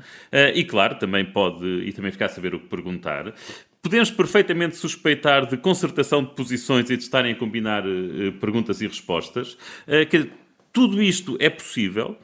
e, 0.53 0.65
claro, 0.65 0.95
também 0.95 1.23
pode. 1.23 1.65
e 1.65 1.93
também 1.93 2.11
fica 2.11 2.25
a 2.25 2.29
saber 2.29 2.53
o 2.53 2.59
que 2.59 2.67
perguntar. 2.67 3.33
Podemos 3.81 4.11
perfeitamente 4.11 4.75
suspeitar 4.75 5.47
de 5.47 5.57
concertação 5.57 6.23
de 6.23 6.35
posições 6.35 6.89
e 6.89 6.97
de 6.97 7.03
estarem 7.03 7.33
a 7.33 7.35
combinar 7.35 7.83
uh, 7.83 8.31
perguntas 8.39 8.79
e 8.79 8.87
respostas. 8.87 9.53
Uh, 9.87 10.05
que 10.07 10.29
tudo 10.71 11.01
isto 11.01 11.35
é 11.39 11.49
possível 11.49 12.15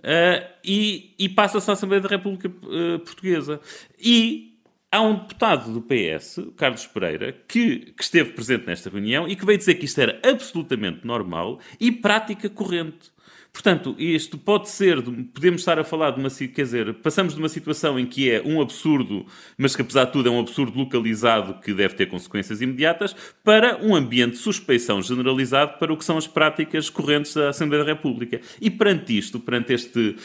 uh, 0.00 0.46
e, 0.62 1.14
e 1.18 1.28
passa-se 1.28 1.70
à 1.70 1.72
Assembleia 1.72 2.02
da 2.02 2.08
República 2.08 2.50
Portuguesa. 3.04 3.60
E 3.98 4.58
há 4.92 5.00
um 5.00 5.14
deputado 5.14 5.72
do 5.72 5.80
PS, 5.80 6.40
Carlos 6.54 6.86
Pereira, 6.86 7.32
que, 7.48 7.92
que 7.96 8.02
esteve 8.02 8.32
presente 8.32 8.66
nesta 8.66 8.90
reunião 8.90 9.26
e 9.26 9.34
que 9.34 9.44
veio 9.46 9.58
dizer 9.58 9.76
que 9.76 9.86
isto 9.86 10.00
era 10.00 10.20
absolutamente 10.22 11.06
normal 11.06 11.58
e 11.80 11.90
prática 11.90 12.48
corrente. 12.50 13.13
Portanto, 13.54 13.94
isto 13.96 14.36
pode 14.36 14.68
ser, 14.68 15.00
podemos 15.00 15.60
estar 15.60 15.78
a 15.78 15.84
falar 15.84 16.10
de 16.10 16.18
uma, 16.18 16.28
quer 16.28 16.62
dizer, 16.62 16.92
passamos 16.94 17.34
de 17.34 17.38
uma 17.38 17.48
situação 17.48 17.96
em 17.96 18.04
que 18.04 18.28
é 18.28 18.42
um 18.44 18.60
absurdo, 18.60 19.24
mas 19.56 19.76
que 19.76 19.80
apesar 19.80 20.06
de 20.06 20.12
tudo 20.12 20.28
é 20.28 20.32
um 20.32 20.40
absurdo 20.40 20.76
localizado 20.76 21.60
que 21.60 21.72
deve 21.72 21.94
ter 21.94 22.06
consequências 22.06 22.60
imediatas, 22.60 23.14
para 23.44 23.78
um 23.80 23.94
ambiente 23.94 24.32
de 24.32 24.38
suspeição 24.38 25.00
generalizado 25.00 25.78
para 25.78 25.92
o 25.92 25.96
que 25.96 26.04
são 26.04 26.18
as 26.18 26.26
práticas 26.26 26.90
correntes 26.90 27.32
da 27.32 27.50
Assembleia 27.50 27.84
da 27.84 27.92
República. 27.92 28.40
E 28.60 28.68
perante 28.68 29.16
isto, 29.16 29.38
perante 29.38 29.72
este 29.72 30.16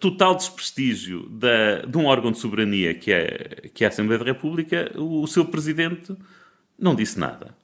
total 0.00 0.34
desprestígio 0.34 1.28
da, 1.28 1.82
de 1.82 1.96
um 1.96 2.06
órgão 2.06 2.32
de 2.32 2.38
soberania 2.38 2.92
que 2.92 3.12
é, 3.12 3.68
que 3.72 3.84
é 3.84 3.86
a 3.86 3.88
Assembleia 3.88 4.18
da 4.18 4.24
República, 4.24 4.90
o, 4.96 5.22
o 5.22 5.28
seu 5.28 5.44
presidente 5.44 6.12
não 6.76 6.96
disse 6.96 7.20
nada. 7.20 7.59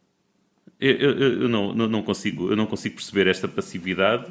Eu, 0.79 0.93
eu, 0.93 1.43
eu 1.43 1.49
não, 1.49 1.75
não, 1.75 2.03
consigo, 2.03 2.51
eu 2.51 2.57
não 2.57 2.67
consigo 2.67 2.97
perceber 2.97 3.27
esta 3.27 3.49
passividade 3.49 4.31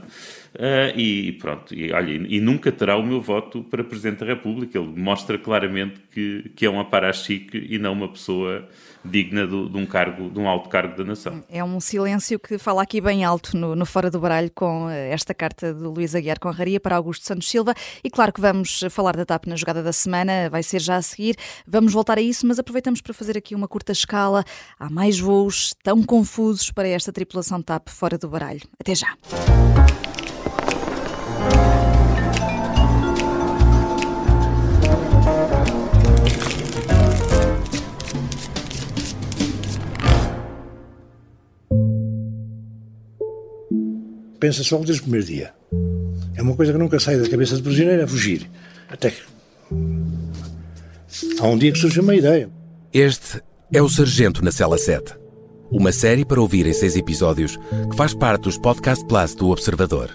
uh, 0.55 0.97
e 0.97 1.33
pronto, 1.33 1.73
e, 1.73 1.91
olha, 1.91 2.11
e, 2.11 2.39
nunca 2.39 2.71
terá 2.71 2.97
o 2.97 3.03
meu 3.03 3.21
voto 3.21 3.63
para 3.63 3.83
Presidente 3.83 4.19
da 4.19 4.25
República. 4.25 4.77
Ele 4.77 4.87
mostra 4.87 5.37
claramente 5.37 6.01
que, 6.11 6.51
que 6.55 6.65
é 6.65 6.69
um 6.69 6.79
aparachique 6.79 7.57
e 7.69 7.77
não 7.77 7.93
uma 7.93 8.07
pessoa 8.07 8.67
digna 9.03 9.45
do, 9.45 9.69
de 9.69 9.77
um 9.77 9.85
cargo, 9.85 10.29
de 10.29 10.39
um 10.39 10.47
alto 10.47 10.69
cargo 10.69 10.97
da 10.97 11.03
nação. 11.03 11.43
É 11.49 11.63
um 11.63 11.79
silêncio 11.79 12.39
que 12.39 12.57
fala 12.57 12.81
aqui 12.81 12.99
bem 12.99 13.23
alto 13.23 13.55
no, 13.55 13.75
no 13.75 13.85
Fora 13.85 14.09
do 14.09 14.19
Baralho 14.19 14.51
com 14.53 14.89
eh, 14.89 15.09
esta 15.09 15.33
carta 15.33 15.73
de 15.73 15.83
Luís 15.83 16.15
Aguiar 16.15 16.39
Conraria 16.39 16.79
para 16.79 16.95
Augusto 16.95 17.25
Santos 17.25 17.49
Silva 17.49 17.73
e 18.03 18.09
claro 18.09 18.33
que 18.33 18.41
vamos 18.41 18.83
falar 18.89 19.15
da 19.15 19.25
TAP 19.25 19.45
na 19.45 19.55
jogada 19.55 19.83
da 19.83 19.93
semana, 19.93 20.49
vai 20.49 20.63
ser 20.63 20.81
já 20.81 20.95
a 20.95 21.01
seguir, 21.01 21.35
vamos 21.67 21.93
voltar 21.93 22.17
a 22.17 22.21
isso, 22.21 22.47
mas 22.47 22.57
aproveitamos 22.57 23.01
para 23.01 23.13
fazer 23.13 23.37
aqui 23.37 23.53
uma 23.53 23.67
curta 23.67 23.91
escala. 23.91 24.43
Há 24.79 24.89
mais 24.89 25.19
voos 25.19 25.75
tão 25.83 26.01
confusos 26.03 26.71
para 26.71 26.87
esta 26.87 27.11
tripulação 27.11 27.61
TAP 27.61 27.89
fora 27.89 28.17
do 28.17 28.27
baralho. 28.27 28.61
Até 28.79 28.95
já! 28.95 29.15
Pensa 44.45 44.63
só 44.63 44.77
desde 44.77 44.99
o 44.99 45.03
primeiro 45.03 45.25
dia. 45.25 45.53
É 46.35 46.41
uma 46.41 46.55
coisa 46.55 46.71
que 46.71 46.77
nunca 46.77 46.99
sai 46.99 47.17
da 47.17 47.27
cabeça 47.27 47.55
do 47.55 47.63
prisioneiro, 47.63 48.03
é 48.03 48.07
fugir. 48.07 48.47
Até 48.87 49.09
que. 49.09 49.21
Há 51.39 51.47
um 51.47 51.57
dia 51.57 51.71
que 51.71 51.79
surge 51.79 51.99
uma 51.99 52.15
ideia. 52.15 52.47
Este 52.93 53.41
é 53.73 53.81
o 53.81 53.89
Sargento 53.89 54.45
na 54.45 54.51
Cela 54.51 54.77
7. 54.77 55.15
Uma 55.71 55.91
série 55.91 56.23
para 56.23 56.39
ouvir 56.39 56.67
em 56.67 56.73
seis 56.73 56.95
episódios 56.95 57.57
que 57.89 57.97
faz 57.97 58.13
parte 58.13 58.43
dos 58.43 58.59
Podcast 58.59 59.03
Plus 59.07 59.33
do 59.33 59.49
Observador. 59.49 60.11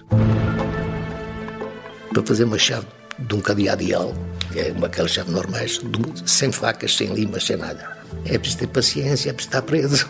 Para 2.13 2.23
fazer 2.25 2.45
uma 2.45 2.57
chave 2.57 2.87
de 3.19 3.35
um 3.35 3.41
cadeado 3.41 3.83
ideal, 3.83 4.13
que 4.53 4.61
é 4.61 4.71
uma 4.71 4.87
aquelas 4.87 5.11
chaves 5.11 5.33
normais, 5.33 5.81
sem 6.25 6.53
facas, 6.53 6.95
sem 6.95 7.13
limas, 7.13 7.43
sem 7.43 7.57
nada. 7.57 7.97
É 8.23 8.37
preciso 8.37 8.59
ter 8.59 8.67
paciência, 8.67 9.29
é 9.29 9.33
preciso 9.33 9.49
estar 9.49 9.61
preso. 9.61 10.07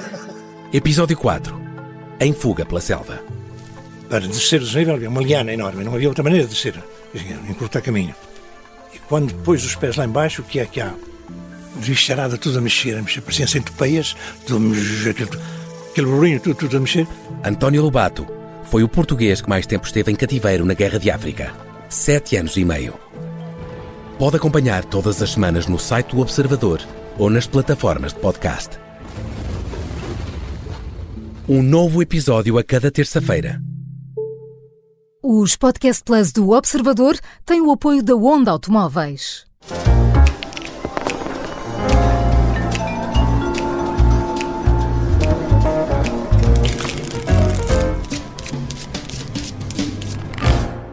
Episódio 0.70 1.16
4. 1.16 1.58
Em 2.20 2.34
fuga 2.34 2.66
pela 2.66 2.80
selva 2.80 3.37
para 4.08 4.26
descer 4.26 4.60
o 4.60 4.64
desnível 4.64 4.94
havia 4.94 5.08
uma 5.08 5.20
liana 5.20 5.52
enorme, 5.52 5.84
não 5.84 5.94
havia 5.94 6.08
outra 6.08 6.24
maneira 6.24 6.46
de 6.46 6.54
descer, 6.54 6.74
encurtar 7.48 7.80
caminho. 7.82 8.14
E 8.94 8.98
quando 9.00 9.34
pôs 9.42 9.64
os 9.64 9.74
pés 9.74 9.96
lá 9.96 10.04
embaixo, 10.04 10.42
o 10.42 10.44
que 10.44 10.60
é 10.60 10.66
que 10.66 10.80
há? 10.80 10.94
Bicharada 11.76 12.36
tudo 12.36 12.58
a 12.58 12.60
mexer, 12.60 12.96
a 12.96 13.02
mexer, 13.02 13.20
parecia 13.20 13.46
centopeias, 13.46 14.16
tudo 14.46 14.56
a 14.56 14.60
mexer, 14.60 15.10
aquele 15.10 16.06
barulhinho, 16.06 16.40
tudo, 16.40 16.56
tudo 16.56 16.76
a 16.76 16.80
mexer. 16.80 17.06
António 17.44 17.82
Lobato 17.82 18.26
foi 18.64 18.82
o 18.82 18.88
português 18.88 19.40
que 19.40 19.48
mais 19.48 19.66
tempo 19.66 19.86
esteve 19.86 20.10
em 20.10 20.16
cativeiro 20.16 20.64
na 20.64 20.74
Guerra 20.74 20.98
de 20.98 21.10
África. 21.10 21.52
Sete 21.88 22.36
anos 22.36 22.56
e 22.56 22.64
meio. 22.64 22.94
Pode 24.18 24.36
acompanhar 24.36 24.84
todas 24.84 25.22
as 25.22 25.30
semanas 25.30 25.66
no 25.66 25.78
site 25.78 26.14
do 26.14 26.20
Observador 26.20 26.80
ou 27.16 27.30
nas 27.30 27.46
plataformas 27.46 28.12
de 28.12 28.20
podcast. 28.20 28.78
Um 31.48 31.62
novo 31.62 32.02
episódio 32.02 32.58
a 32.58 32.64
cada 32.64 32.90
terça-feira. 32.90 33.67
Os 35.20 35.56
Podcast 35.56 36.04
Plus 36.04 36.30
do 36.30 36.50
Observador 36.50 37.18
têm 37.44 37.60
o 37.60 37.72
apoio 37.72 38.04
da 38.04 38.14
Onda 38.14 38.52
Automóveis. 38.52 39.47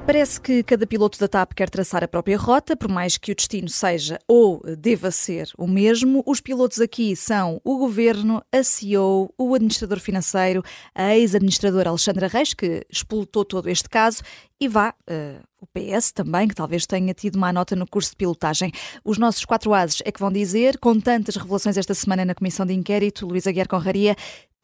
Parece 0.05 0.39
que 0.39 0.61
cada 0.61 0.85
piloto 0.85 1.17
da 1.17 1.27
TAP 1.27 1.53
quer 1.55 1.67
traçar 1.67 2.03
a 2.03 2.07
própria 2.07 2.37
rota, 2.37 2.77
por 2.77 2.87
mais 2.87 3.17
que 3.17 3.31
o 3.31 3.35
destino 3.35 3.67
seja 3.67 4.19
ou 4.27 4.61
deva 4.77 5.09
ser 5.09 5.49
o 5.57 5.67
mesmo. 5.67 6.21
Os 6.27 6.39
pilotos 6.39 6.79
aqui 6.79 7.15
são 7.15 7.59
o 7.63 7.79
governo, 7.79 8.43
a 8.51 8.61
CEO, 8.61 9.33
o 9.35 9.55
administrador 9.55 9.99
financeiro, 9.99 10.61
a 10.93 11.17
ex-administradora 11.17 11.89
Alexandra 11.89 12.27
Reis, 12.27 12.53
que 12.53 12.85
explotou 12.87 13.43
todo 13.43 13.67
este 13.67 13.89
caso, 13.89 14.21
e 14.59 14.67
vá, 14.67 14.93
uh, 15.09 15.43
o 15.59 15.67
PS 15.67 16.11
também, 16.11 16.47
que 16.47 16.55
talvez 16.55 16.85
tenha 16.85 17.13
tido 17.13 17.37
má 17.37 17.51
nota 17.51 17.75
no 17.75 17.87
curso 17.87 18.11
de 18.11 18.15
pilotagem. 18.15 18.71
Os 19.03 19.17
nossos 19.17 19.43
quatro 19.45 19.73
ases 19.73 20.01
é 20.05 20.11
que 20.11 20.19
vão 20.19 20.31
dizer, 20.31 20.77
com 20.77 20.99
tantas 20.99 21.35
revelações 21.35 21.77
esta 21.77 21.93
semana 21.93 22.23
na 22.23 22.35
Comissão 22.35 22.65
de 22.65 22.73
Inquérito, 22.73 23.25
Luísa 23.25 23.51
Guiar 23.51 23.67
Conraria, 23.67 24.15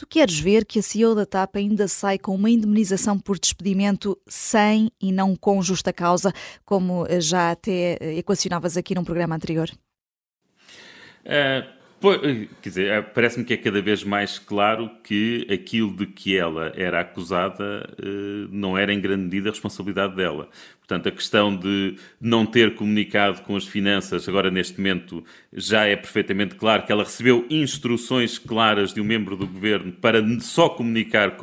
Tu 0.01 0.07
queres 0.07 0.39
ver 0.39 0.65
que 0.65 0.79
a 0.79 0.81
CEO 0.81 1.13
da 1.13 1.27
TAP 1.27 1.57
ainda 1.57 1.87
sai 1.87 2.17
com 2.17 2.33
uma 2.33 2.49
indemnização 2.49 3.19
por 3.19 3.37
despedimento 3.37 4.19
sem 4.27 4.91
e 4.99 5.11
não 5.11 5.35
com 5.35 5.61
justa 5.61 5.93
causa, 5.93 6.33
como 6.65 7.05
já 7.19 7.51
até 7.51 7.99
equacionavas 8.17 8.75
aqui 8.75 8.95
num 8.95 9.03
programa 9.03 9.35
anterior? 9.35 9.69
Uh, 11.23 11.80
Quer 12.01 12.69
dizer, 12.69 12.87
é, 12.87 13.01
parece-me 13.01 13.45
que 13.45 13.53
é 13.53 13.57
cada 13.57 13.79
vez 13.79 14.03
mais 14.03 14.39
claro 14.39 14.89
que 15.03 15.45
aquilo 15.51 15.95
de 15.95 16.07
que 16.07 16.35
ela 16.35 16.73
era 16.75 17.01
acusada 17.01 17.87
eh, 18.01 18.47
não 18.49 18.75
era 18.75 18.91
em 18.91 18.99
grande 18.99 19.25
medida 19.25 19.49
a 19.49 19.51
responsabilidade 19.51 20.15
dela. 20.15 20.49
Portanto, 20.79 21.07
a 21.07 21.11
questão 21.11 21.55
de 21.55 21.95
não 22.19 22.43
ter 22.43 22.73
comunicado 22.73 23.43
com 23.43 23.55
as 23.55 23.65
finanças, 23.65 24.27
agora 24.27 24.49
neste 24.49 24.77
momento 24.79 25.23
já 25.53 25.85
é 25.85 25.95
perfeitamente 25.95 26.55
claro 26.55 26.83
que 26.83 26.91
ela 26.91 27.03
recebeu 27.03 27.45
instruções 27.51 28.39
claras 28.39 28.93
de 28.93 28.99
um 28.99 29.03
membro 29.03 29.37
do 29.37 29.45
governo 29.45 29.91
para 29.93 30.21
só 30.39 30.69
comunicar 30.69 31.37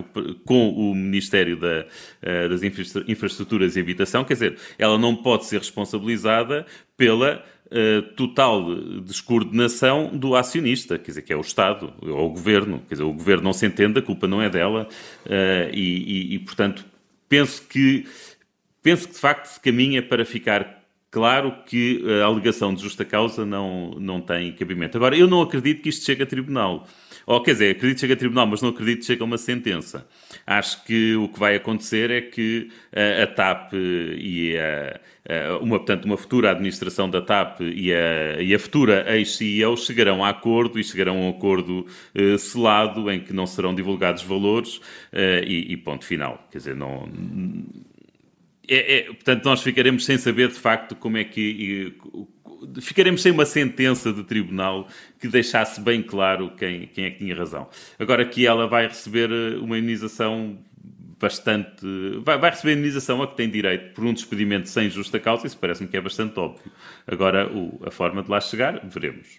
com 0.45 0.71
o 0.71 0.93
Ministério 0.93 1.57
da, 1.57 1.87
eh, 2.21 2.49
das 2.49 2.63
Infraestruturas 2.63 3.77
e 3.77 3.81
Habitação. 3.81 4.25
Quer 4.25 4.35
dizer, 4.35 4.59
ela 4.77 4.99
não 4.99 5.15
pode 5.15 5.47
ser 5.47 5.59
responsabilizada 5.59 6.67
pela 6.97 7.45
uh, 7.71 8.03
total 8.15 8.75
descoordenação 9.03 10.11
do 10.17 10.35
acionista, 10.35 10.99
quer 10.99 11.11
dizer, 11.11 11.23
que 11.23 11.33
é 11.33 11.37
o 11.37 11.41
Estado, 11.41 11.93
ou 12.01 12.27
o 12.27 12.31
Governo. 12.31 12.83
Quer 12.89 12.95
dizer, 12.95 13.05
o 13.05 13.13
Governo 13.13 13.45
não 13.45 13.53
se 13.53 13.67
entende, 13.67 13.99
a 13.99 14.03
culpa 14.03 14.27
não 14.27 14.43
é 14.43 14.51
dela, 14.51 14.89
uh, 15.27 15.71
e, 15.73 16.33
e, 16.33 16.35
e, 16.35 16.39
portanto, 16.41 16.85
penso 17.29 17.63
que, 17.69 18.07
penso 18.83 19.09
que 19.09 19.15
de 19.15 19.21
facto 19.21 19.47
se 19.47 19.61
caminha 19.61 20.03
para 20.03 20.25
ficar 20.25 20.79
claro 21.11 21.55
que 21.65 22.03
a 22.23 22.25
alegação 22.25 22.75
de 22.75 22.83
justa 22.83 23.05
causa 23.05 23.45
não, 23.45 23.93
não 23.99 24.21
tem 24.21 24.53
cabimento. 24.53 24.97
Agora, 24.97 25.17
eu 25.17 25.27
não 25.27 25.41
acredito 25.41 25.83
que 25.83 25.89
isto 25.89 26.05
chegue 26.05 26.23
a 26.23 26.27
tribunal. 26.27 26.87
Ou, 27.27 27.43
quer 27.43 27.53
dizer, 27.53 27.71
acredito 27.77 27.97
que 27.97 28.01
chegue 28.01 28.13
a 28.13 28.17
tribunal, 28.17 28.47
mas 28.47 28.63
não 28.63 28.71
acredito 28.71 29.01
que 29.01 29.07
chegue 29.07 29.23
a 29.23 29.25
uma 29.25 29.39
sentença. 29.39 30.07
Acho 30.51 30.83
que 30.83 31.15
o 31.15 31.29
que 31.29 31.39
vai 31.39 31.57
acontecer 31.57 32.11
é 32.11 32.23
que 32.23 32.71
a, 32.91 32.99
eh, 32.99 33.23
a 33.25 33.27
TAP 33.27 33.75
e 33.75 34.57
a, 34.57 34.99
a, 35.29 35.59
uma, 35.59 35.77
portanto, 35.77 36.07
uma 36.07 36.17
futura 36.17 36.53
administração 36.53 37.11
da 37.11 37.21
TAP 37.21 37.61
e 37.61 37.93
a, 37.93 38.41
e 38.41 38.55
a 38.55 38.59
futura 38.59 39.15
ex-CEO 39.15 39.77
chegarão 39.77 40.25
a 40.25 40.31
acordo 40.31 40.81
e 40.81 40.85
chegarão 40.85 41.19
a 41.19 41.21
um 41.21 41.29
acordo 41.29 41.85
uh, 42.15 42.39
selado 42.39 43.11
em 43.11 43.21
que 43.21 43.35
não 43.35 43.47
serão 43.47 43.75
divulgados 43.75 44.23
valores 44.23 44.77
uh, 44.77 45.45
e, 45.47 45.71
e, 45.71 45.77
ponto 45.77 46.07
final. 46.07 46.43
Quer 46.51 46.59
dizer, 46.59 46.75
não... 46.75 47.11
É, 48.67 49.01
é, 49.01 49.03
portanto, 49.05 49.45
nós 49.45 49.63
ficaremos 49.63 50.07
sem 50.07 50.17
saber 50.17 50.49
de 50.49 50.59
facto 50.59 50.97
como 50.97 51.19
é 51.19 51.25
que 51.25 51.95
ficaremos 52.81 53.23
sem 53.23 53.33
uma 53.33 53.47
sentença 53.47 54.13
de 54.13 54.23
tribunal 54.25 54.89
que 55.19 55.29
deixasse 55.29 55.81
bem 55.81 56.03
claro 56.03 56.53
quem, 56.57 56.87
quem 56.89 57.05
é 57.05 57.11
que 57.11 57.19
tinha 57.19 57.35
razão. 57.35 57.69
Agora 57.99 58.25
que 58.25 58.47
ela 58.47 58.67
vai 58.67 58.87
receber 58.87 59.31
eh, 59.31 59.57
uma 59.59 59.79
imunização 59.79 60.59
bastante. 61.21 61.85
Vai, 62.25 62.39
vai 62.39 62.51
receber 62.51 62.71
a 62.71 62.75
indenização 62.75 63.23
a 63.23 63.27
que 63.27 63.37
tem 63.37 63.51
direito 63.51 63.95
por 63.95 64.05
um 64.05 64.13
despedimento 64.13 64.69
sem 64.69 64.89
justa 64.89 65.19
causa, 65.19 65.47
isso 65.47 65.59
parece-me 65.59 65.89
que 65.89 65.97
é 65.97 66.01
bastante 66.01 66.39
óbvio. 66.39 66.71
Agora, 67.07 67.49
o, 67.53 67.81
a 67.85 67.91
forma 67.91 68.23
de 68.23 68.31
lá 68.31 68.41
chegar, 68.41 68.81
veremos. 68.85 69.39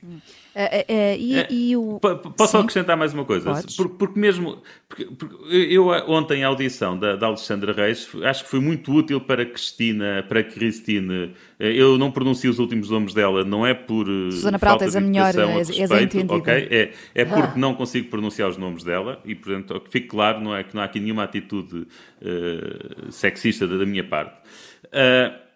É, 0.56 0.86
é, 0.88 1.18
e, 1.18 1.40
é, 1.40 1.48
e 1.50 1.78
o... 1.78 2.00
Posso 2.00 2.52
Sim? 2.52 2.58
acrescentar 2.58 2.98
mais 2.98 3.14
uma 3.14 3.24
coisa? 3.24 3.54
Porque, 3.78 3.96
porque, 3.98 4.20
mesmo. 4.20 4.62
Porque, 4.88 5.06
porque 5.06 5.36
eu, 5.56 5.88
ontem, 6.08 6.44
a 6.44 6.48
audição 6.48 6.98
da, 6.98 7.16
da, 7.16 7.28
Alexandra 7.28 7.72
Reis, 7.72 8.10
acho 8.24 8.44
que 8.44 8.50
foi 8.50 8.60
muito 8.60 8.92
útil 8.92 9.22
para 9.22 9.46
Cristina, 9.46 10.26
para 10.28 10.44
Cristine. 10.44 11.34
Eu 11.60 11.98
não 11.98 12.12
pronuncio 12.12 12.50
os 12.50 12.60
últimos 12.60 12.90
nomes 12.90 13.14
dela, 13.14 13.46
não 13.46 13.66
é 13.66 13.74
por. 13.74 14.08
Susana 14.32 14.58
Peralta 14.58 14.86
és 14.86 14.96
a 14.96 15.00
melhor, 15.02 15.34
és, 15.38 15.70
és 15.70 15.92
entendida. 15.92 16.34
Ok? 16.34 16.54
É, 16.54 16.92
é 17.14 17.26
porque 17.26 17.54
ah. 17.56 17.58
não 17.58 17.76
consigo 17.76 18.10
pronunciar 18.10 18.50
os 18.50 18.58
nomes 18.58 18.84
dela 18.84 19.22
e, 19.24 19.36
portanto, 19.36 19.80
que 19.80 19.90
fique 19.90 20.08
claro, 20.08 20.42
não 20.42 20.56
é 20.56 20.64
que 20.64 20.76
não 20.76 20.82
há 20.82 20.86
aqui 20.86 21.00
nenhuma 21.00 21.24
atitude 21.24 21.69
uh, 21.78 23.12
sexista 23.12 23.68
da 23.68 23.86
minha 23.86 24.04
parte. 24.04 24.38
Uh, 24.86 25.50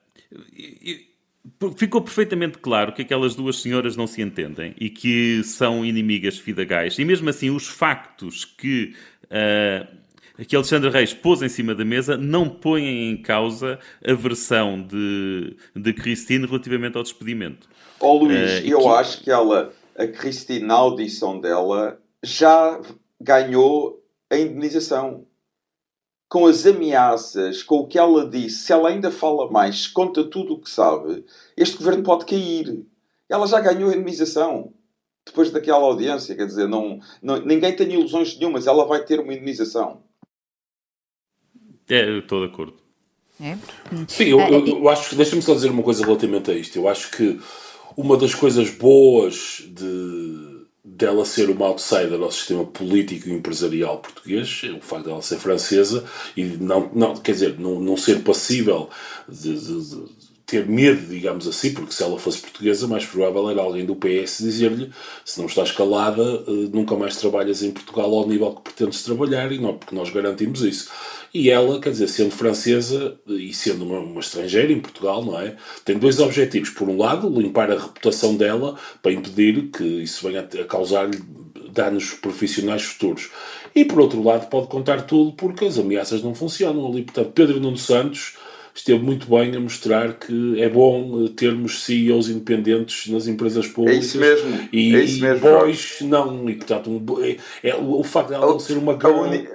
ficou 1.75 2.01
perfeitamente 2.01 2.57
claro 2.57 2.93
que 2.93 3.01
aquelas 3.01 3.35
duas 3.35 3.61
senhoras 3.61 3.95
não 3.95 4.07
se 4.07 4.21
entendem 4.21 4.73
e 4.79 4.89
que 4.89 5.43
são 5.43 5.85
inimigas 5.85 6.37
fidagais. 6.37 6.97
E 6.97 7.05
mesmo 7.05 7.29
assim, 7.29 7.49
os 7.49 7.67
factos 7.67 8.45
que, 8.45 8.95
uh, 9.25 10.43
que 10.45 10.55
Alexandre 10.55 10.89
Reis 10.89 11.13
pôs 11.13 11.41
em 11.41 11.49
cima 11.49 11.75
da 11.75 11.83
mesa 11.83 12.17
não 12.17 12.49
põem 12.49 13.11
em 13.11 13.17
causa 13.17 13.79
a 14.05 14.13
versão 14.13 14.81
de, 14.81 15.55
de 15.75 15.93
Cristina 15.93 16.47
relativamente 16.47 16.97
ao 16.97 17.03
despedimento. 17.03 17.67
Ó 17.99 18.13
oh, 18.13 18.23
Luís, 18.23 18.59
uh, 18.61 18.65
eu 18.65 18.79
que... 18.79 18.87
acho 18.87 19.23
que 19.23 19.31
ela, 19.31 19.73
a 19.97 20.07
Cristina, 20.07 20.67
na 20.67 20.75
audição 20.75 21.39
dela, 21.39 21.99
já 22.23 22.79
ganhou 23.19 24.01
a 24.29 24.37
indenização 24.37 25.25
com 26.33 26.47
as 26.47 26.65
ameaças, 26.65 27.61
com 27.61 27.75
o 27.75 27.87
que 27.87 27.99
ela 27.99 28.27
disse, 28.27 28.63
se 28.63 28.73
ela 28.73 28.89
ainda 28.89 29.11
fala 29.11 29.51
mais, 29.51 29.85
conta 29.85 30.23
tudo 30.23 30.55
o 30.55 30.59
que 30.59 30.67
sabe, 30.67 31.23
este 31.55 31.77
governo 31.77 32.01
pode 32.01 32.25
cair. 32.25 32.83
Ela 33.29 33.45
já 33.45 33.59
ganhou 33.59 33.91
a 33.91 33.93
indemnização 33.93 34.73
depois 35.23 35.51
daquela 35.51 35.83
audiência, 35.83 36.35
quer 36.35 36.47
dizer, 36.47 36.67
não, 36.67 36.99
não, 37.21 37.37
ninguém 37.45 37.75
tem 37.75 37.93
ilusões 37.93 38.35
nenhumas, 38.35 38.65
ela 38.65 38.83
vai 38.83 39.05
ter 39.05 39.19
uma 39.19 39.31
indemnização. 39.31 40.01
É, 41.87 42.17
estou 42.17 42.39
de 42.39 42.51
acordo. 42.51 42.77
É? 43.39 43.55
Sim, 44.07 44.29
eu, 44.29 44.39
eu, 44.39 44.65
eu 44.65 44.89
acho 44.89 45.15
deixa-me 45.15 45.41
só 45.43 45.53
dizer 45.53 45.69
uma 45.69 45.83
coisa 45.83 46.03
relativamente 46.03 46.49
a 46.49 46.55
isto. 46.55 46.75
Eu 46.75 46.89
acho 46.89 47.11
que 47.11 47.39
uma 47.95 48.17
das 48.17 48.33
coisas 48.33 48.71
boas 48.71 49.63
de 49.67 50.52
dela 50.83 51.23
ser 51.23 51.49
uma 51.49 51.67
outsider 51.67 52.21
ao 52.21 52.31
sistema 52.31 52.65
político 52.65 53.29
e 53.29 53.33
empresarial 53.33 53.99
português, 53.99 54.61
o 54.77 54.81
facto 54.81 55.05
dela 55.05 55.21
ser 55.21 55.37
francesa 55.37 56.03
e 56.35 56.43
não, 56.43 56.91
não 56.93 57.15
quer 57.15 57.31
dizer, 57.31 57.57
não, 57.57 57.79
não 57.79 57.95
ser 57.95 58.21
passível 58.21 58.89
de, 59.29 59.57
de, 59.57 59.81
de 59.81 60.22
ter 60.45 60.67
medo, 60.67 61.07
digamos 61.07 61.47
assim, 61.47 61.73
porque 61.73 61.93
se 61.93 62.03
ela 62.03 62.19
fosse 62.19 62.39
portuguesa, 62.39 62.87
mais 62.87 63.05
provável 63.05 63.49
era 63.49 63.61
alguém 63.61 63.85
do 63.85 63.95
PS 63.95 64.39
dizer-lhe 64.39 64.91
se 65.23 65.39
não 65.39 65.47
estás 65.47 65.71
calada, 65.71 66.21
eh, 66.21 66.69
nunca 66.71 66.95
mais 66.95 67.15
trabalhas 67.15 67.63
em 67.63 67.71
Portugal 67.71 68.13
ao 68.13 68.27
nível 68.27 68.51
que 68.51 68.61
pretendes 68.61 69.03
trabalhar, 69.03 69.51
e 69.51 69.59
não, 69.59 69.77
porque 69.77 69.95
nós 69.95 70.09
garantimos 70.09 70.61
isso. 70.61 70.89
E 71.33 71.49
ela, 71.49 71.79
quer 71.79 71.89
dizer, 71.89 72.07
sendo 72.09 72.31
francesa 72.31 73.17
e 73.27 73.51
sendo 73.53 73.85
uma, 73.85 73.99
uma, 73.99 74.19
estrangeira 74.19 74.71
em 74.71 74.79
Portugal, 74.79 75.25
não 75.25 75.39
é? 75.39 75.55
Tem 75.83 75.97
dois 75.97 76.19
objetivos. 76.19 76.69
Por 76.69 76.87
um 76.87 76.97
lado, 76.97 77.27
limpar 77.27 77.71
a 77.71 77.79
reputação 77.79 78.35
dela 78.35 78.77
para 79.01 79.11
impedir 79.11 79.71
que 79.71 79.83
isso 79.83 80.27
venha 80.27 80.41
a 80.41 80.65
causar-lhe 80.65 81.19
danos 81.71 82.11
profissionais 82.11 82.83
futuros. 82.83 83.31
E 83.73 83.83
por 83.83 83.99
outro 83.99 84.21
lado, 84.21 84.47
pode 84.47 84.67
contar 84.67 85.01
tudo 85.03 85.33
porque 85.33 85.65
as 85.65 85.79
ameaças 85.79 86.21
não 86.21 86.35
funcionam 86.35 86.85
ali. 86.85 87.01
Portanto, 87.01 87.31
Pedro 87.33 87.59
Nuno 87.59 87.77
Santos 87.77 88.35
esteve 88.73 89.03
muito 89.03 89.29
bem 89.29 89.55
a 89.55 89.59
mostrar 89.59 90.13
que 90.13 90.61
é 90.61 90.69
bom 90.69 91.25
eh, 91.25 91.29
termos 91.35 91.83
CEOs 91.83 92.29
independentes 92.29 93.11
nas 93.11 93.27
empresas 93.27 93.67
públicas. 93.67 94.03
É 94.03 94.05
isso 94.05 94.17
mesmo. 94.17 94.69
E, 94.71 94.95
é 94.95 95.03
isso 95.03 95.21
mesmo, 95.21 95.41
boys 95.41 95.97
não. 96.01 96.49
E 96.49 96.55
portanto, 96.55 96.89
um, 96.89 97.23
é, 97.23 97.37
é, 97.63 97.75
o 97.75 98.03
facto 98.03 98.29
de 98.29 98.35
ela 98.35 98.47
não 98.47 98.59
ser 98.59 98.77
uma 98.77 98.95
grande 98.95 99.47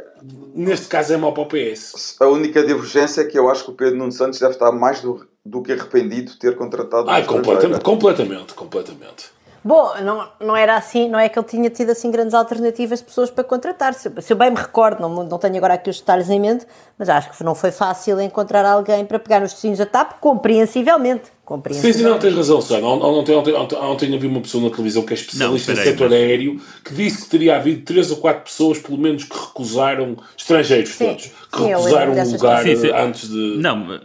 neste 0.55 0.89
caso 0.89 1.13
é 1.13 1.17
mau 1.17 1.33
para 1.33 1.45
o 1.45 1.47
PS. 1.47 2.17
A 2.21 2.27
única 2.27 2.65
divergência 2.65 3.21
é 3.21 3.25
que 3.25 3.39
eu 3.39 3.49
acho 3.49 3.65
que 3.65 3.71
o 3.71 3.75
Pedro 3.75 3.97
Nuno 3.97 4.13
Santos 4.13 4.39
deve 4.39 4.53
estar 4.53 4.73
mais 4.73 5.01
do, 5.01 5.27
do 5.45 5.63
que 5.63 5.73
arrependido 5.73 6.33
de 6.33 6.39
ter 6.39 6.57
contratado 6.57 7.09
Ah, 7.09 7.23
completamente, 7.23 7.83
completamente, 7.83 8.55
completamente. 8.55 9.38
Bom, 9.69 9.93
não, 10.01 10.27
não 10.41 10.57
era 10.57 10.79
assim, 10.79 11.11
não 11.11 11.19
é 11.19 11.29
que 11.29 11.39
ele 11.39 11.47
tinha 11.47 11.69
tido 11.69 11.91
assim 11.91 12.11
grandes 12.11 12.33
alternativas 12.33 13.01
de 13.01 13.05
pessoas 13.05 13.29
para 13.29 13.45
contratar. 13.45 13.93
Se, 13.93 14.11
se 14.23 14.33
eu 14.33 14.37
bem 14.39 14.51
me 14.51 14.57
recordo, 14.57 14.99
não, 14.99 15.23
não 15.23 15.39
tenho 15.39 15.59
agora 15.59 15.75
aqui 15.75 15.91
os 15.91 16.01
detalhes 16.01 16.31
em 16.31 16.41
mente, 16.41 16.67
mas 16.99 17.11
acho 17.11 17.37
que 17.37 17.45
não 17.45 17.55
foi 17.55 17.71
fácil 17.71 18.19
encontrar 18.19 18.65
alguém 18.65 19.05
para 19.05 19.19
pegar 19.19 19.41
nos 19.41 19.53
destinos 19.53 19.77
da 19.77 19.85
TAP, 19.85 20.21
compreensivelmente. 20.21 21.25
Sim, 21.73 21.93
sim, 21.93 22.03
não, 22.03 22.19
tens 22.19 22.35
razão, 22.35 22.63
Sónia. 22.63 22.87
Ontem, 22.87 23.35
ontem, 23.35 23.55
ontem, 23.55 23.77
ontem 23.77 24.15
havia 24.15 24.31
uma 24.31 24.41
pessoa 24.41 24.65
na 24.65 24.71
televisão 24.71 25.03
que 25.03 25.13
é 25.13 25.17
especialista 25.17 25.73
no 25.73 25.79
setor 25.83 26.09
mas... 26.09 26.19
aéreo 26.19 26.61
que 26.83 26.95
disse 26.95 27.25
que 27.25 27.29
teria 27.29 27.57
havido 27.57 27.83
três 27.83 28.11
ou 28.11 28.17
quatro 28.17 28.45
pessoas, 28.45 28.79
pelo 28.79 28.97
menos, 28.97 29.25
que 29.25 29.39
recusaram, 29.39 30.17
estrangeiros 30.35 30.91
sim, 30.91 31.07
todos, 31.09 31.25
que 31.27 31.59
sim, 31.59 31.67
recusaram 31.67 32.13
um 32.13 32.33
lugar 32.33 32.63
sim, 32.63 32.77
sim. 32.77 32.91
antes 32.91 33.29
de. 33.29 33.59
Não, 33.59 34.01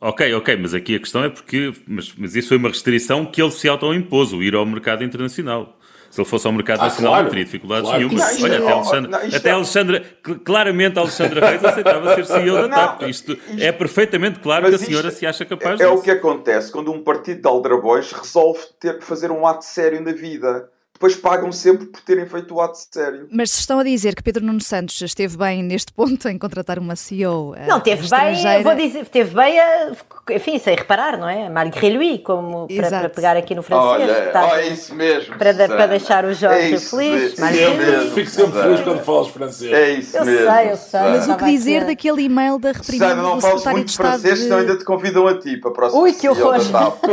ok, 0.00 0.34
ok, 0.34 0.56
mas 0.56 0.74
aqui 0.74 0.96
a 0.96 0.98
questão 0.98 1.24
é 1.24 1.28
porque. 1.28 1.72
Mas, 1.86 2.12
mas 2.16 2.34
isso 2.36 2.48
foi 2.48 2.56
uma 2.56 2.68
restrição 2.68 3.26
que 3.26 3.40
ele 3.42 3.50
se 3.50 3.68
auto-impôs, 3.68 4.32
o 4.32 4.42
ir 4.42 4.54
ao 4.54 4.64
mercado 4.66 5.04
internacional. 5.04 5.76
Se 6.10 6.20
ele 6.20 6.28
fosse 6.28 6.44
ao 6.44 6.52
mercado 6.52 6.80
ah, 6.80 6.84
nacional 6.86 7.12
claro, 7.12 7.22
não 7.24 7.30
teria 7.30 7.44
dificuldades 7.44 7.88
claro. 7.88 7.98
nenhuma. 8.08 8.18
Não, 8.18 8.42
Olha, 8.42 8.52
é- 8.52 8.56
até, 8.56 8.70
Alexandre, 8.72 9.10
não, 9.10 9.18
até 9.36 9.48
é- 9.48 9.52
Alexandra, 9.52 10.04
claramente 10.44 10.98
a 10.98 11.02
Alexandra 11.02 11.48
Reis 11.50 11.64
aceitava 11.64 12.14
ser 12.16 12.26
CEO 12.26 12.56
da 12.56 12.68
TAP. 12.68 13.02
Isto, 13.02 13.32
isto- 13.32 13.62
é 13.62 13.70
perfeitamente 13.70 14.40
claro 14.40 14.68
que 14.68 14.74
a 14.74 14.78
senhora 14.78 15.10
se 15.12 15.24
acha 15.24 15.44
capaz 15.44 15.78
É 15.80 15.84
disso. 15.84 15.96
o 15.96 16.02
que 16.02 16.10
acontece 16.10 16.72
quando 16.72 16.90
um 16.92 17.00
partido 17.04 17.42
de 17.42 17.46
aldrabões 17.46 18.10
resolve 18.10 18.58
ter, 18.80 19.00
fazer 19.00 19.30
um 19.30 19.46
ato 19.46 19.64
sério 19.64 20.00
na 20.02 20.10
vida. 20.12 20.68
Depois 21.00 21.16
pagam 21.16 21.50
sempre 21.50 21.86
por 21.86 22.02
terem 22.02 22.26
feito 22.26 22.54
o 22.54 22.60
ato 22.60 22.76
sério. 22.92 23.26
Mas 23.32 23.50
se 23.52 23.60
estão 23.60 23.78
a 23.78 23.82
dizer 23.82 24.14
que 24.14 24.22
Pedro 24.22 24.44
Nuno 24.44 24.60
Santos 24.60 25.00
esteve 25.00 25.34
bem 25.34 25.62
neste 25.62 25.90
ponto 25.94 26.28
em 26.28 26.36
contratar 26.36 26.78
uma 26.78 26.94
CEO 26.94 27.54
eh, 27.56 27.66
Não, 27.66 27.80
teve 27.80 28.06
bem, 28.06 28.62
vou 28.62 28.74
dizer, 28.74 29.06
teve 29.06 29.34
bem, 29.34 29.58
a, 29.58 29.92
enfim, 30.32 30.58
sem 30.58 30.76
reparar, 30.76 31.16
não 31.16 31.26
é? 31.26 31.48
Malgré 31.48 31.88
lui, 31.88 32.18
como 32.18 32.68
para, 32.68 32.90
para 32.90 33.08
pegar 33.08 33.34
aqui 33.34 33.54
no 33.54 33.62
francês. 33.62 34.10
Olha, 34.10 34.26
está- 34.26 34.44
olha, 34.44 34.60
é 34.60 34.66
isso 34.68 34.94
mesmo. 34.94 35.38
para, 35.38 35.52
Susana. 35.52 35.74
para 35.74 35.86
deixar 35.86 36.24
o 36.26 36.34
Jorge 36.34 36.60
É 36.60 36.70
isso 36.72 36.98
feliz. 36.98 37.38
É 37.38 37.66
lui. 37.68 37.76
mesmo. 37.78 38.10
Fico 38.10 38.30
sempre 38.30 38.46
Susana. 38.52 38.62
feliz 38.62 38.80
quando 38.84 39.00
falas 39.02 39.28
francês. 39.28 39.72
É 39.72 39.90
isso 39.92 40.16
Eu 40.18 40.24
mesmo. 40.26 40.50
sei, 40.52 40.70
eu 40.72 40.76
sei. 40.76 41.00
Mas 41.00 41.28
o 41.28 41.36
que 41.38 41.44
dizer 41.46 41.84
daquele 41.86 42.22
e-mail 42.24 42.58
da 42.58 42.72
reprimenda 42.72 43.06
Susana, 43.14 43.22
não 43.22 43.40
secretário 43.40 43.78
muito 43.78 43.88
de 43.88 43.96
francês, 43.96 44.34
de... 44.38 44.44
senão 44.44 44.58
ainda 44.58 44.76
te 44.76 44.84
convidam 44.84 45.26
a 45.26 45.38
ti 45.38 45.56
para 45.56 45.70
a 45.70 45.72
próxima 45.72 46.02
Ui, 46.02 46.12
que 46.12 46.28
horror. 46.28 46.58
TAP. 46.70 46.98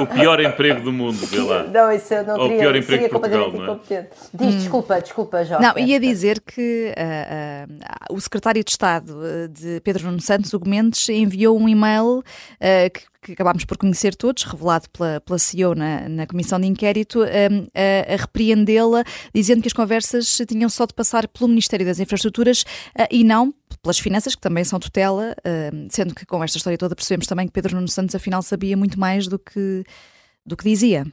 O 0.00 0.06
pior 0.06 0.40
emprego 0.40 0.80
do 0.80 0.92
mundo, 0.96 1.18
vê 1.26 1.38
lá. 1.38 1.64
Não, 1.72 1.92
isso 1.92 2.12
eu 2.14 2.24
não 2.24 2.34
Ou 2.38 2.46
o 2.46 2.48
teria, 2.48 2.62
pior 2.62 2.76
emprego 2.76 2.84
seria 2.86 3.08
de 3.08 3.12
Portugal, 3.12 3.44
completamente 3.44 3.66
não 3.66 3.74
é? 3.74 3.76
incompetente. 3.76 4.10
Diz, 4.34 4.62
desculpa, 4.62 5.00
desculpa, 5.00 5.44
Jorge. 5.44 5.62
Não, 5.66 5.78
ia 5.78 6.00
dizer 6.00 6.40
que 6.40 6.94
ah, 6.96 7.66
ah, 7.82 8.06
o 8.12 8.20
secretário 8.20 8.62
de 8.62 8.70
Estado 8.70 9.18
ah, 9.20 9.48
de 9.48 9.80
Pedro 9.80 10.06
Nuno 10.06 10.20
Santos, 10.20 10.52
Hugo 10.52 10.68
Mendes, 10.68 11.08
enviou 11.08 11.58
um 11.58 11.68
e-mail 11.68 12.22
ah, 12.60 12.90
que, 12.90 13.02
que 13.22 13.32
acabámos 13.32 13.64
por 13.64 13.76
conhecer 13.76 14.14
todos, 14.14 14.44
revelado 14.44 14.88
pela, 14.90 15.20
pela 15.20 15.38
CEO 15.38 15.74
na, 15.74 16.08
na 16.08 16.26
comissão 16.26 16.58
de 16.60 16.66
inquérito, 16.66 17.22
ah, 17.22 17.26
a, 17.74 18.14
a 18.14 18.16
repreendê-la, 18.16 19.04
dizendo 19.34 19.62
que 19.62 19.68
as 19.68 19.72
conversas 19.72 20.40
tinham 20.48 20.68
só 20.68 20.86
de 20.86 20.94
passar 20.94 21.28
pelo 21.28 21.48
Ministério 21.48 21.84
das 21.84 22.00
Infraestruturas 22.00 22.64
e 23.10 23.24
não 23.24 23.52
pelas 23.82 23.98
finanças, 23.98 24.34
que 24.34 24.40
também 24.40 24.64
são 24.64 24.80
tutela, 24.80 25.36
sendo 25.90 26.14
que 26.14 26.26
com 26.26 26.42
esta 26.42 26.56
história 26.56 26.76
toda 26.76 26.96
percebemos 26.96 27.26
também 27.26 27.46
que 27.46 27.52
Pedro 27.52 27.76
Nuno 27.76 27.88
Santos 27.88 28.14
afinal 28.14 28.42
sabia 28.42 28.76
muito 28.76 28.98
mais 28.98 29.28
do 29.28 29.38
que, 29.38 29.84
do 30.46 30.56
que 30.56 30.64
dizia. 30.64 31.04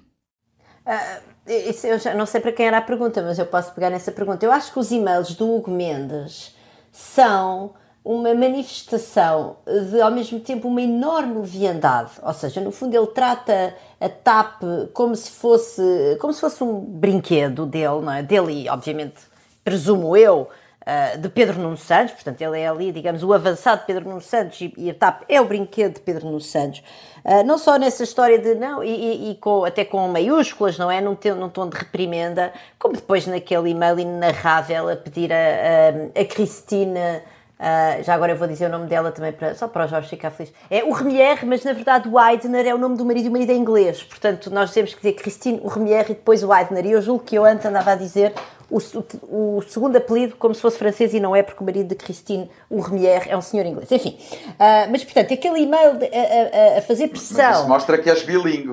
Isso 1.45 1.87
eu 1.87 1.99
já 1.99 2.13
não 2.13 2.25
sei 2.25 2.39
para 2.39 2.51
quem 2.51 2.67
era 2.67 2.77
a 2.77 2.81
pergunta, 2.81 3.21
mas 3.21 3.39
eu 3.39 3.45
posso 3.45 3.73
pegar 3.73 3.89
nessa 3.89 4.11
pergunta. 4.11 4.45
Eu 4.45 4.51
acho 4.51 4.71
que 4.71 4.79
os 4.79 4.91
e-mails 4.91 5.35
do 5.35 5.53
Hugo 5.53 5.71
Mendes 5.71 6.55
são 6.91 7.73
uma 8.03 8.33
manifestação 8.33 9.57
de, 9.65 10.01
ao 10.01 10.11
mesmo 10.11 10.39
tempo, 10.39 10.67
uma 10.67 10.81
enorme 10.81 11.35
leviandade. 11.35 12.11
Ou 12.21 12.33
seja, 12.33 12.59
no 12.59 12.71
fundo, 12.71 12.95
ele 12.95 13.07
trata 13.07 13.75
a 13.99 14.09
TAP 14.09 14.61
como 14.93 15.15
se 15.15 15.31
fosse, 15.31 16.17
como 16.19 16.33
se 16.33 16.41
fosse 16.41 16.63
um 16.63 16.79
brinquedo 16.79 17.65
dele, 17.65 18.01
não 18.01 18.11
é? 18.11 18.21
Dele 18.21 18.69
obviamente, 18.69 19.21
presumo 19.63 20.17
eu, 20.17 20.49
uh, 20.83 21.17
de 21.17 21.29
Pedro 21.29 21.59
Nuno 21.59 21.77
Santos, 21.77 22.13
portanto, 22.13 22.41
ele 22.41 22.59
é 22.59 22.67
ali, 22.67 22.91
digamos, 22.91 23.23
o 23.23 23.33
avançado 23.33 23.83
Pedro 23.85 24.07
Nuno 24.07 24.21
Santos 24.21 24.59
e, 24.61 24.73
e 24.77 24.89
a 24.89 24.93
TAP 24.93 25.23
é 25.27 25.41
o 25.41 25.45
brinquedo 25.45 25.95
de 25.95 26.01
Pedro 26.01 26.25
Nuno 26.25 26.41
Santos. 26.41 26.83
Uh, 27.23 27.43
não 27.45 27.57
só 27.57 27.77
nessa 27.77 28.03
história 28.03 28.37
de, 28.37 28.55
não, 28.55 28.83
e, 28.83 29.31
e, 29.31 29.35
com, 29.35 29.63
até 29.63 29.85
com 29.85 30.07
maiúsculas, 30.07 30.77
não 30.77 30.91
é? 30.91 30.99
Num, 30.99 31.17
num 31.37 31.49
tom 31.49 31.69
de 31.69 31.77
reprimenda, 31.77 32.53
como 32.77 32.95
depois 32.95 33.25
naquele 33.25 33.69
e-mail 33.69 33.99
inenarrável 33.99 34.89
a 34.89 34.95
pedir 34.95 35.31
a, 35.31 35.35
a, 35.35 36.21
a 36.21 36.25
Cristina. 36.25 37.23
Uh, 37.53 38.03
já 38.03 38.13
agora 38.13 38.33
eu 38.33 38.35
vou 38.35 38.45
dizer 38.45 38.65
o 38.65 38.69
nome 38.69 38.87
dela 38.87 39.09
também, 39.09 39.31
para, 39.31 39.55
só 39.55 39.69
para 39.69 39.85
o 39.85 39.87
Jorge 39.87 40.09
ficar 40.09 40.31
feliz. 40.31 40.51
É 40.69 40.83
o 40.83 40.91
Remier, 40.91 41.45
mas 41.45 41.63
na 41.63 41.71
verdade 41.71 42.09
o 42.09 42.19
Aidner 42.19 42.67
é 42.67 42.75
o 42.75 42.77
nome 42.77 42.97
do 42.97 43.05
marido 43.05 43.27
e 43.27 43.29
o 43.29 43.31
marido 43.31 43.51
é 43.53 43.55
inglês. 43.55 44.03
Portanto, 44.03 44.51
nós 44.51 44.73
temos 44.73 44.93
que 44.93 44.97
dizer 44.97 45.13
Christine, 45.13 45.61
o 45.63 45.69
Remier 45.69 46.03
e 46.09 46.13
depois 46.13 46.43
o 46.43 46.51
Aidner. 46.51 46.85
E 46.85 46.91
eu 46.91 47.01
julgo 47.01 47.23
que 47.23 47.35
eu 47.35 47.45
antes 47.45 47.65
andava 47.65 47.91
a 47.91 47.95
dizer 47.95 48.33
o, 48.73 49.57
o, 49.57 49.61
segundo 49.67 49.95
apelido 49.95 50.35
como 50.37 50.55
se 50.55 50.61
fosse 50.61 50.77
francês 50.77 51.13
e 51.13 51.19
não 51.19 51.35
é, 51.35 51.43
porque 51.43 51.61
o 51.61 51.65
marido 51.65 51.89
de 51.89 51.95
Christine, 51.95 52.49
o 52.69 52.81
Remier, 52.81 53.27
é 53.27 53.37
um 53.37 53.41
senhor 53.41 53.65
inglês. 53.65 53.91
Enfim, 53.91 54.17
uh, 54.19 54.89
mas 54.89 55.03
portanto, 55.03 55.33
aquele 55.33 55.61
e-mail 55.61 55.97
de, 55.97 56.05
a, 56.05 56.75
a, 56.75 56.79
a, 56.79 56.81
fazer 56.81 57.07
pressão. 57.09 57.45
Mas 57.45 57.59
isso 57.59 57.67
mostra 57.67 57.97
que 57.97 58.09
és 58.09 58.23
bilingue, 58.23 58.69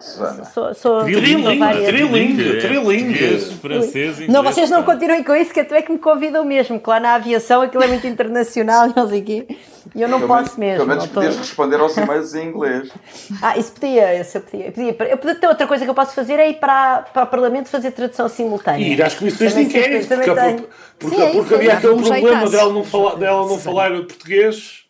Susana. 0.00 0.44
Sou, 0.44 0.74
sou 0.74 1.04
trilingue, 1.04 1.58
trilingue, 1.86 2.60
trilingue. 2.60 3.40
francês, 3.60 4.28
Não, 4.28 4.42
vocês 4.42 4.70
não 4.70 4.82
continuem 4.82 5.22
com 5.22 5.34
isso, 5.34 5.52
que 5.52 5.60
até 5.60 5.78
é 5.78 5.82
que 5.82 5.92
me 5.92 5.98
convidam 5.98 6.44
mesmo, 6.44 6.78
que 6.80 6.88
lá 6.88 6.98
na 6.98 7.14
aviação 7.14 7.62
aquilo 7.62 7.82
é 7.82 7.88
muito 7.88 8.06
internacional 8.06 8.88
e 8.88 8.92
não 8.96 9.08
sei 9.08 9.20
o 9.20 9.24
quê. 9.24 9.46
E 9.94 10.02
eu 10.02 10.08
não 10.08 10.18
pelo 10.18 10.28
posso 10.28 10.58
mesmo. 10.58 10.84
Pelo 10.84 10.88
menos 10.88 11.06
podias 11.06 11.36
responder 11.36 11.80
aos 11.80 11.96
e-mails 11.96 12.34
em 12.34 12.48
inglês. 12.48 12.88
Ah, 13.42 13.56
isso 13.56 13.72
podia, 13.72 14.20
isso 14.20 14.38
eu 14.38 14.40
podia. 14.40 14.66
Eu 14.66 14.72
podia, 14.72 15.10
eu 15.10 15.18
podia 15.18 15.34
ter 15.34 15.46
outra 15.46 15.66
coisa 15.66 15.84
que 15.84 15.90
eu 15.90 15.94
posso 15.94 16.14
fazer 16.14 16.40
é 16.40 16.50
ir 16.50 16.54
para, 16.54 17.02
para 17.02 17.24
o 17.24 17.26
Parlamento 17.26 17.68
fazer 17.68 17.92
tradução 17.92 18.28
simultânea. 18.28 18.86
E 18.86 18.92
ir 18.94 19.02
às 19.02 19.14
comissões 19.36 19.54
de 19.54 19.60
inquérito, 19.62 20.08
porque, 20.08 20.24
também 20.24 20.56
porque, 20.56 20.68
porque, 20.98 21.16
Sim, 21.16 21.22
é 21.22 21.32
porque 21.32 21.54
havia 21.54 21.72
aquele 21.74 21.92
Um 21.92 22.02
problema 22.02 22.50
dela 22.50 22.72
não, 22.72 22.84
falar, 22.84 23.14
dela 23.16 23.46
não 23.46 23.58
falar 23.58 23.90
português. 24.06 24.84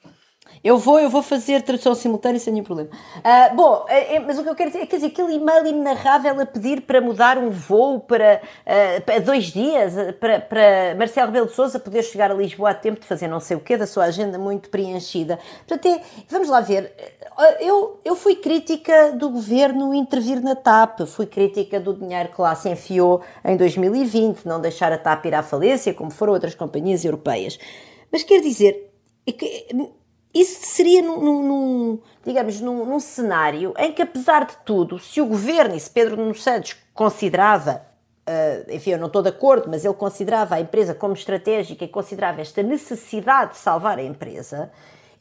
Eu 0.63 0.79
vou, 0.79 0.99
eu 0.99 1.09
vou 1.09 1.23
fazer 1.23 1.63
tradução 1.63 1.95
simultânea 1.95 2.41
sem 2.41 2.53
nenhum 2.53 2.65
problema. 2.65 2.91
Ah, 3.23 3.51
bom, 3.55 3.85
é- 3.89 4.17
é- 4.17 4.21
mas 4.21 4.39
o 4.39 4.43
que 4.43 4.49
eu 4.49 4.55
quero 4.55 4.71
dizer 4.71 4.83
é 4.83 4.87
dizer, 4.87 5.07
aquele 5.07 5.35
e-mail 5.35 5.67
inenarrável 5.67 6.41
a 6.41 6.47
pedir 6.47 6.83
para 6.83 7.01
mudar 7.01 7.39
um 7.39 7.51
voo 7.51 8.01
para, 8.01 8.41
ah, 8.67 9.01
para 9.05 9.21
dois 9.21 9.47
dias, 9.47 9.97
ah, 9.97 10.13
para, 10.13 10.41
para 10.41 10.95
Marcelo 10.97 11.27
Rebelo 11.29 11.47
de 11.47 11.55
Sousa 11.55 11.79
poder 11.79 12.03
chegar 12.03 12.31
a 12.31 12.35
Lisboa 12.35 12.71
a 12.71 12.75
tempo 12.75 13.01
de 13.01 13.07
fazer 13.07 13.29
não 13.29 13.41
sei 13.41 13.57
o 13.57 13.61
quê, 13.61 13.77
da 13.77 13.87
sua 13.87 14.05
agenda 14.05 14.39
muito 14.39 14.69
preenchida. 14.69 15.39
Portanto, 15.67 15.87
é, 15.87 16.01
vamos 16.29 16.49
lá 16.49 16.61
ver. 16.61 16.93
Eu, 17.61 18.01
eu 18.05 18.17
fui 18.17 18.35
crítica 18.35 19.13
do 19.13 19.31
governo 19.31 19.95
intervir 19.95 20.43
na 20.43 20.57
TAP, 20.57 21.01
fui 21.07 21.27
crítica 21.27 21.79
do 21.79 21.95
dinheiro 21.95 22.31
que 22.31 22.41
lá 22.41 22.55
se 22.57 22.69
enfiou 22.69 23.23
em 23.45 23.57
2020, 23.57 24.45
não 24.45 24.61
deixar 24.61 24.93
a 24.93 24.99
TAP 24.99 25.27
ir 25.27 25.35
à 25.35 25.43
falência, 25.43 25.95
como 25.95 26.11
foram 26.11 26.33
outras 26.33 26.55
companhias 26.55 27.05
europeias. 27.05 27.59
Mas 28.11 28.25
quer 28.25 28.41
dizer, 28.41 28.91
é 29.27 29.33
que 29.33 29.67
isso 30.41 30.59
seria 30.63 31.03
num, 31.03 31.43
num- 31.43 31.99
digamos, 32.25 32.61
num, 32.61 32.85
num 32.85 33.01
cenário 33.01 33.73
em 33.79 33.93
que, 33.93 34.03
apesar 34.03 34.45
de 34.45 34.57
tudo, 34.65 34.99
se 34.99 35.21
o 35.21 35.27
governo 35.27 35.75
e 35.75 35.81
se 35.81 35.91
Pedro 35.91 36.17
Nuno 36.17 36.35
Santos 36.35 36.77
considerava, 36.95 37.83
ah, 38.27 38.65
enfim, 38.69 38.91
eu 38.91 38.99
não 38.99 39.07
estou 39.07 39.23
de 39.23 39.29
acordo, 39.31 39.69
mas 39.71 39.85
ele 39.85 39.95
considerava 39.95 40.57
a 40.57 40.61
empresa 40.61 40.95
como 40.95 41.15
estratégica 41.15 41.85
e 41.85 41.89
considerava 41.89 42.41
esta 42.41 42.63
necessidade 42.63 43.53
de 43.53 43.59
salvar 43.59 43.99
a 43.99 44.03
empresa, 44.03 44.71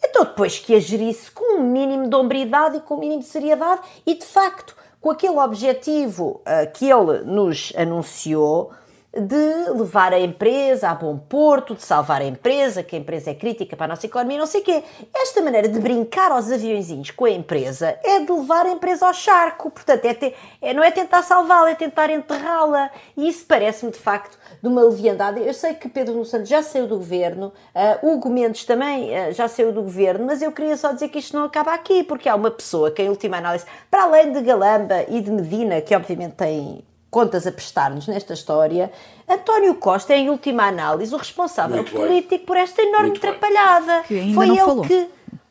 então 0.03 0.25
depois 0.25 0.59
que 0.59 0.75
a 0.75 0.79
gerisse 0.79 1.31
com 1.31 1.59
um 1.59 1.63
mínimo 1.63 2.07
de 2.09 2.15
hombridade 2.15 2.77
e 2.77 2.81
com 2.81 2.95
um 2.95 2.99
mínimo 2.99 3.21
de 3.21 3.27
seriedade 3.27 3.81
e, 4.05 4.13
de 4.13 4.25
facto, 4.25 4.75
com 4.99 5.09
aquele 5.11 5.37
objetivo 5.39 6.41
ah, 6.45 6.65
que 6.65 6.89
ele 6.89 7.23
nos 7.23 7.71
anunciou, 7.77 8.71
de 9.19 9.69
levar 9.71 10.13
a 10.13 10.19
empresa 10.19 10.89
a 10.89 10.95
bom 10.95 11.17
porto, 11.17 11.75
de 11.75 11.83
salvar 11.83 12.21
a 12.21 12.25
empresa, 12.25 12.83
que 12.83 12.95
a 12.95 12.99
empresa 12.99 13.31
é 13.31 13.33
crítica 13.33 13.75
para 13.75 13.85
a 13.85 13.87
nossa 13.89 14.05
economia, 14.05 14.37
não 14.37 14.45
sei 14.45 14.61
o 14.61 14.63
quê. 14.63 14.83
Esta 15.15 15.41
maneira 15.41 15.67
de 15.67 15.79
brincar 15.79 16.31
aos 16.31 16.51
aviãozinhos 16.51 17.11
com 17.11 17.25
a 17.25 17.29
empresa 17.31 17.97
é 18.03 18.19
de 18.19 18.31
levar 18.31 18.65
a 18.65 18.71
empresa 18.71 19.07
ao 19.07 19.13
charco. 19.13 19.69
Portanto, 19.71 20.05
é 20.05 20.13
te- 20.13 20.33
é- 20.61 20.73
não 20.73 20.83
é 20.83 20.91
tentar 20.91 21.21
salvá-la, 21.23 21.71
é 21.71 21.75
tentar 21.75 22.09
enterrá-la. 22.09 22.89
E 23.15 23.27
isso 23.27 23.45
parece-me, 23.47 23.91
de 23.91 23.97
facto, 23.99 24.37
de 24.61 24.67
uma 24.67 24.81
leviandade. 24.83 25.41
Eu 25.41 25.53
sei 25.53 25.73
que 25.73 25.89
Pedro 25.89 26.13
Nuno 26.13 26.25
Santos 26.25 26.49
já 26.49 26.61
saiu 26.61 26.87
do 26.87 26.97
governo, 26.97 27.51
ah, 27.73 27.99
Hugo 28.03 28.29
Mendes 28.29 28.63
também 28.65 29.15
ah, 29.17 29.31
já 29.31 29.47
saiu 29.47 29.71
do 29.71 29.81
governo, 29.81 30.25
mas 30.25 30.41
eu 30.41 30.51
queria 30.51 30.77
só 30.77 30.91
dizer 30.93 31.09
que 31.09 31.19
isto 31.19 31.35
não 31.35 31.45
acaba 31.45 31.73
aqui, 31.73 32.03
porque 32.03 32.29
há 32.29 32.35
uma 32.35 32.51
pessoa 32.51 32.91
que, 32.91 33.01
em 33.01 33.09
última 33.09 33.37
análise, 33.37 33.65
para 33.89 34.03
além 34.03 34.31
de 34.31 34.41
Galamba 34.41 35.05
e 35.07 35.21
de 35.21 35.31
Medina, 35.31 35.81
que 35.81 35.95
obviamente 35.95 36.35
tem 36.35 36.83
contas 37.09 37.47
a 37.47 37.51
prestar-nos 37.51 38.07
nesta 38.07 38.33
história, 38.33 38.91
António 39.27 39.75
Costa 39.75 40.13
é, 40.13 40.17
em 40.17 40.29
última 40.29 40.67
análise, 40.67 41.13
o 41.13 41.17
responsável 41.17 41.77
Muito 41.77 41.93
bem. 41.93 42.01
político 42.07 42.45
por 42.45 42.57
esta 42.57 42.81
enorme 42.81 43.09
Muito 43.09 43.21
bem. 43.21 43.29
atrapalhada. 43.31 44.03
Que 44.03 44.19
ainda 44.19 44.35
Foi 44.35 44.45
não 44.45 44.55
ele 44.55 44.65
falou. 44.65 44.83
que 44.85 45.07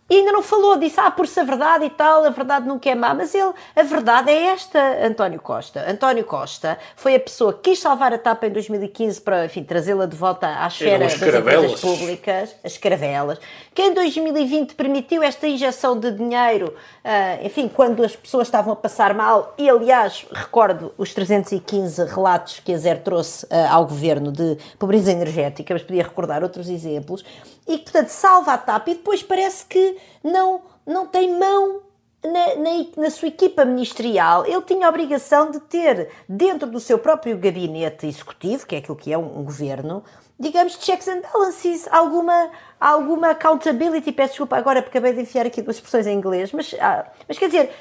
e 0.09 0.19
ainda 0.19 0.31
não 0.31 0.42
falou, 0.42 0.77
disse, 0.77 1.01
ah, 1.01 1.11
por-se 1.11 1.40
a 1.40 1.42
verdade 1.42 1.85
e 1.85 1.90
tal, 1.90 2.25
a 2.25 2.31
verdade 2.31 2.66
nunca 2.66 2.88
é 2.88 2.95
má, 2.95 3.12
mas 3.12 3.35
ele, 3.35 3.53
a 3.75 3.83
verdade 3.83 4.31
é 4.31 4.47
esta, 4.47 5.05
António 5.05 5.40
Costa. 5.40 5.85
António 5.90 6.25
Costa 6.25 6.79
foi 6.95 7.16
a 7.16 7.21
pessoa 7.21 7.53
que 7.53 7.71
quis 7.71 7.81
salvar 7.81 8.14
a 8.14 8.19
TAP 8.19 8.45
em 8.45 8.51
2015 8.51 9.21
para, 9.21 9.47
enfim, 9.47 9.64
trazê-la 9.64 10.07
de 10.07 10.16
volta 10.16 10.47
à 10.47 10.66
esfera 10.69 11.07
as 11.07 11.19
das 11.19 11.35
empresas 11.35 11.81
públicas, 11.81 12.55
as 12.62 12.79
caravelas, 12.79 13.40
que 13.75 13.83
em 13.83 13.92
2020 13.92 14.75
permitiu 14.75 15.25
esta 15.25 15.49
injeção 15.49 15.99
de 15.99 16.12
dinheiro, 16.12 16.73
ah, 17.05 17.38
enfim, 17.42 17.69
quando 17.69 18.05
as 18.05 18.14
pessoas 18.14 18.47
estavam 18.47 18.75
a 18.75 18.77
passar 18.77 19.12
mal, 19.12 19.55
e 19.59 19.69
aliás, 19.69 20.25
recordo 20.33 20.92
os 20.97 21.12
315 21.12 22.05
relatos 22.05 22.61
que 22.61 22.73
a 22.73 22.79
Zer 22.79 23.03
trouxe 23.03 23.45
ah, 23.51 23.75
ao 23.75 23.85
governo 23.85 24.31
de 24.31 24.57
pobreza 24.79 25.11
energética, 25.11 25.75
mas 25.75 25.83
podia 25.83 26.05
recordar 26.05 26.45
outros 26.45 26.69
exemplos, 26.69 27.25
e 27.66 27.79
que, 27.79 27.85
portanto, 27.85 28.09
salva 28.09 28.52
a 28.52 28.59
TAP 28.59 28.88
e 28.88 28.94
depois 28.94 29.22
parece 29.22 29.64
que 29.64 29.96
não, 30.22 30.62
não 30.87 31.07
tem 31.07 31.38
mão 31.38 31.83
na, 32.26 32.57
na, 32.57 33.05
na 33.05 33.11
sua 33.11 33.29
equipa 33.29 33.64
ministerial, 33.64 34.44
ele 34.46 34.62
tinha 34.62 34.87
a 34.87 34.88
obrigação 34.88 35.50
de 35.50 35.61
ter, 35.61 36.11
dentro 36.29 36.68
do 36.68 36.81
seu 36.81 36.98
próprio 36.98 37.37
gabinete 37.38 38.07
executivo, 38.07 38.66
que 38.66 38.74
é 38.74 38.79
aquilo 38.79 38.96
que 38.96 39.12
é 39.12 39.18
um, 39.18 39.40
um 39.40 39.44
governo, 39.44 40.02
digamos, 40.38 40.74
checks 40.81 41.09
and 41.09 41.22
balances, 41.22 41.88
alguma, 41.90 42.50
alguma 42.81 43.31
accountability. 43.31 44.12
Peço 44.12 44.31
desculpa 44.31 44.57
agora 44.57 44.83
porque 44.83 44.98
acabei 44.98 45.14
de 45.14 45.22
enfiar 45.22 45.46
aqui 45.46 45.62
duas 45.62 45.76
expressões 45.76 46.07
em 46.07 46.16
inglês, 46.16 46.52
mas, 46.52 46.74
ah, 46.81 47.07
mas 47.26 47.38
quer 47.38 47.46
dizer, 47.46 47.72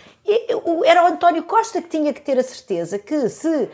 era 0.86 1.04
o 1.04 1.08
António 1.08 1.44
Costa 1.44 1.82
que 1.82 1.88
tinha 1.88 2.14
que 2.14 2.22
ter 2.22 2.38
a 2.40 2.44
certeza 2.44 2.98
que 2.98 3.30
se 3.30 3.48
uh, 3.48 3.70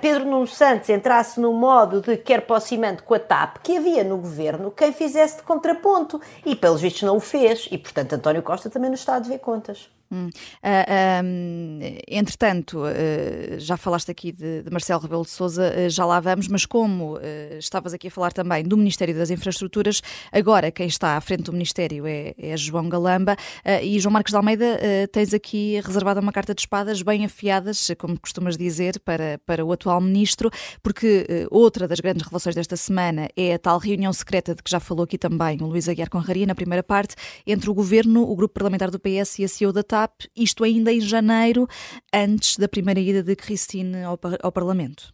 Pedro 0.00 0.24
Nuno 0.24 0.46
Santos 0.46 0.88
entrasse 0.88 1.38
no 1.38 1.52
modo 1.52 2.00
de 2.00 2.16
quer 2.16 2.40
para 2.40 2.56
o 2.56 2.60
cimento 2.60 3.02
com 3.02 3.14
a 3.14 3.18
TAP, 3.18 3.58
que 3.62 3.76
havia 3.76 4.02
no 4.02 4.16
governo 4.16 4.70
quem 4.70 4.92
fizesse 4.92 5.38
de 5.38 5.42
contraponto. 5.42 6.20
E, 6.44 6.56
pelos 6.56 6.80
vistos, 6.80 7.02
não 7.02 7.16
o 7.16 7.20
fez. 7.20 7.68
E, 7.70 7.76
portanto, 7.76 8.14
António 8.14 8.42
Costa 8.42 8.70
também 8.70 8.88
não 8.88 8.94
está 8.94 9.16
a 9.16 9.18
dever 9.18 9.38
contas. 9.38 9.90
Hum. 10.12 10.26
Uh, 10.26 10.30
ah, 10.62 11.22
um, 11.24 11.78
entretanto, 12.08 12.80
uh, 12.80 13.60
já 13.60 13.76
falaste 13.76 14.10
aqui 14.10 14.32
de, 14.32 14.62
de 14.64 14.70
Marcelo 14.70 15.00
Rebelo 15.00 15.22
de 15.22 15.30
Sousa, 15.30 15.72
uh, 15.72 15.88
já 15.88 16.04
lá 16.04 16.18
vamos, 16.18 16.48
mas 16.48 16.66
como 16.66 17.18
estavas 17.58 17.94
aqui 17.94 18.08
a 18.08 18.10
falar 18.10 18.32
também 18.32 18.64
do 18.64 18.76
Ministério 18.76 19.14
das 19.14 19.30
Infraestruturas, 19.30 20.02
agora 20.32 20.70
quem 20.70 20.86
está 20.86 21.16
à 21.16 21.20
frente 21.20 21.44
do 21.44 21.52
Ministério 21.52 22.06
é, 22.06 22.34
é 22.36 22.56
João 22.56 22.88
Galamba 22.88 23.36
e 23.82 23.98
João 24.00 24.12
Marcos 24.12 24.30
de 24.30 24.36
Almeida, 24.36 24.78
tens 25.12 25.34
aqui 25.34 25.80
reservada 25.80 26.20
uma 26.20 26.32
carta 26.32 26.54
de 26.54 26.62
espadas 26.62 27.02
bem 27.02 27.24
afiadas, 27.24 27.90
como 27.98 28.18
costumas 28.18 28.56
dizer, 28.56 28.98
para, 29.00 29.38
para 29.44 29.64
o 29.64 29.72
atual 29.72 30.00
Ministro, 30.00 30.50
porque 30.82 31.26
outra 31.50 31.86
das 31.86 32.00
grandes 32.00 32.22
revelações 32.22 32.54
desta 32.54 32.76
semana 32.76 33.28
é 33.36 33.54
a 33.54 33.58
tal 33.58 33.78
reunião 33.78 34.12
secreta 34.12 34.54
de 34.54 34.62
que 34.62 34.70
já 34.70 34.80
falou 34.80 35.04
aqui 35.04 35.18
também 35.18 35.58
o 35.60 35.66
Luís 35.66 35.88
Aguiar 35.88 36.10
Conraria 36.10 36.46
na 36.46 36.54
primeira 36.54 36.82
parte, 36.82 37.14
entre 37.46 37.70
o 37.70 37.74
Governo, 37.74 38.22
o 38.22 38.34
Grupo 38.34 38.54
Parlamentar 38.54 38.90
do 38.90 38.98
PS 38.98 39.38
e 39.38 39.44
a 39.44 39.48
CEO 39.48 39.72
da 39.72 39.82
TAP, 39.82 39.99
Isto 40.36 40.64
ainda 40.64 40.92
em 40.92 41.00
janeiro, 41.00 41.66
antes 42.12 42.56
da 42.56 42.68
primeira 42.68 43.00
ida 43.00 43.22
de 43.22 43.34
Christine 43.36 44.02
ao, 44.02 44.18
ao 44.42 44.52
Parlamento. 44.52 45.12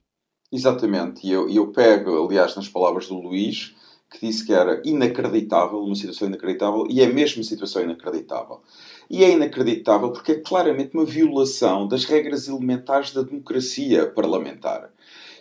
Exatamente, 0.53 1.27
e 1.27 1.33
eu, 1.33 1.49
eu 1.51 1.73
pego, 1.73 2.25
aliás, 2.25 2.55
nas 2.55 2.69
palavras 2.69 3.09
do 3.09 3.19
Luís, 3.19 3.75
que 4.11 4.27
disse 4.27 4.47
que 4.47 4.53
era 4.53 4.81
inacreditável, 4.85 5.81
uma 5.81 5.95
situação 5.95 6.29
inacreditável, 6.29 6.87
e 6.89 7.01
é 7.01 7.07
mesmo 7.07 7.39
uma 7.39 7.49
situação 7.49 7.83
inacreditável. 7.83 8.63
E 9.11 9.25
é 9.25 9.31
inacreditável 9.31 10.13
porque 10.13 10.33
é 10.33 10.41
claramente 10.41 10.95
uma 10.95 11.05
violação 11.05 11.87
das 11.87 12.05
regras 12.05 12.49
elementares 12.49 13.13
da 13.13 13.23
democracia 13.23 14.07
parlamentar. 14.07 14.91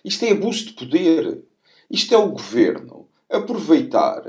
Isto 0.03 0.25
é 0.25 0.31
abuso 0.31 0.65
de 0.65 0.73
poder. 0.73 1.43
Isto 1.89 2.13
é 2.13 2.17
o 2.17 2.29
governo 2.29 3.08
aproveitar 3.29 4.23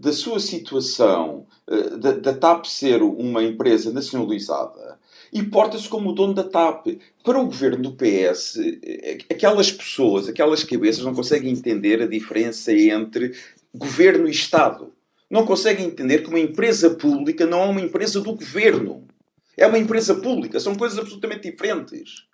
da 0.00 0.14
sua 0.14 0.40
situação, 0.40 1.46
eh, 1.68 1.96
da, 1.98 2.12
da 2.12 2.32
TAP 2.32 2.64
ser 2.64 3.02
uma 3.02 3.44
empresa 3.44 3.92
nacionalizada, 3.92 4.98
e 5.30 5.42
porta-se 5.42 5.88
como 5.88 6.10
o 6.10 6.14
dono 6.14 6.32
da 6.32 6.42
TAP. 6.42 6.98
Para 7.22 7.38
o 7.38 7.44
governo 7.44 7.82
do 7.82 7.92
PS, 7.92 8.56
eh, 8.82 9.18
aquelas 9.30 9.70
pessoas, 9.70 10.26
aquelas 10.26 10.64
cabeças 10.64 11.04
não 11.04 11.14
conseguem 11.14 11.52
entender 11.52 12.00
a 12.00 12.06
diferença 12.06 12.72
entre 12.72 13.34
governo 13.74 14.26
e 14.26 14.30
Estado. 14.30 14.90
Não 15.28 15.44
conseguem 15.44 15.86
entender 15.86 16.20
que 16.20 16.30
uma 16.30 16.40
empresa 16.40 16.90
pública 16.90 17.44
não 17.46 17.62
é 17.62 17.66
uma 17.66 17.80
empresa 17.82 18.20
do 18.20 18.34
governo. 18.34 19.06
É 19.54 19.66
uma 19.66 19.78
empresa 19.78 20.14
pública. 20.14 20.58
São 20.58 20.74
coisas 20.74 20.98
absolutamente 20.98 21.50
diferentes. 21.50 22.24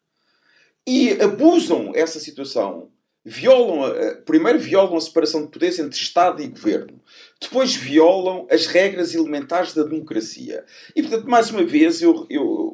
E 0.87 1.21
abusam 1.21 1.91
essa 1.97 2.21
situação 2.21 2.89
violam, 3.29 3.91
primeiro 4.25 4.57
violam 4.57 4.97
a 4.97 5.01
separação 5.01 5.43
de 5.43 5.49
poderes 5.49 5.81
entre 5.81 5.99
Estado 5.99 6.41
e 6.41 6.47
Governo, 6.47 7.01
depois 7.41 7.75
violam 7.75 8.47
as 8.49 8.67
regras 8.67 9.17
elementares 9.17 9.75
da 9.75 9.83
democracia. 9.83 10.65
E, 10.95 11.03
portanto, 11.03 11.29
mais 11.29 11.51
uma 11.51 11.65
vez, 11.65 12.01
eu, 12.01 12.25
eu 12.31 12.73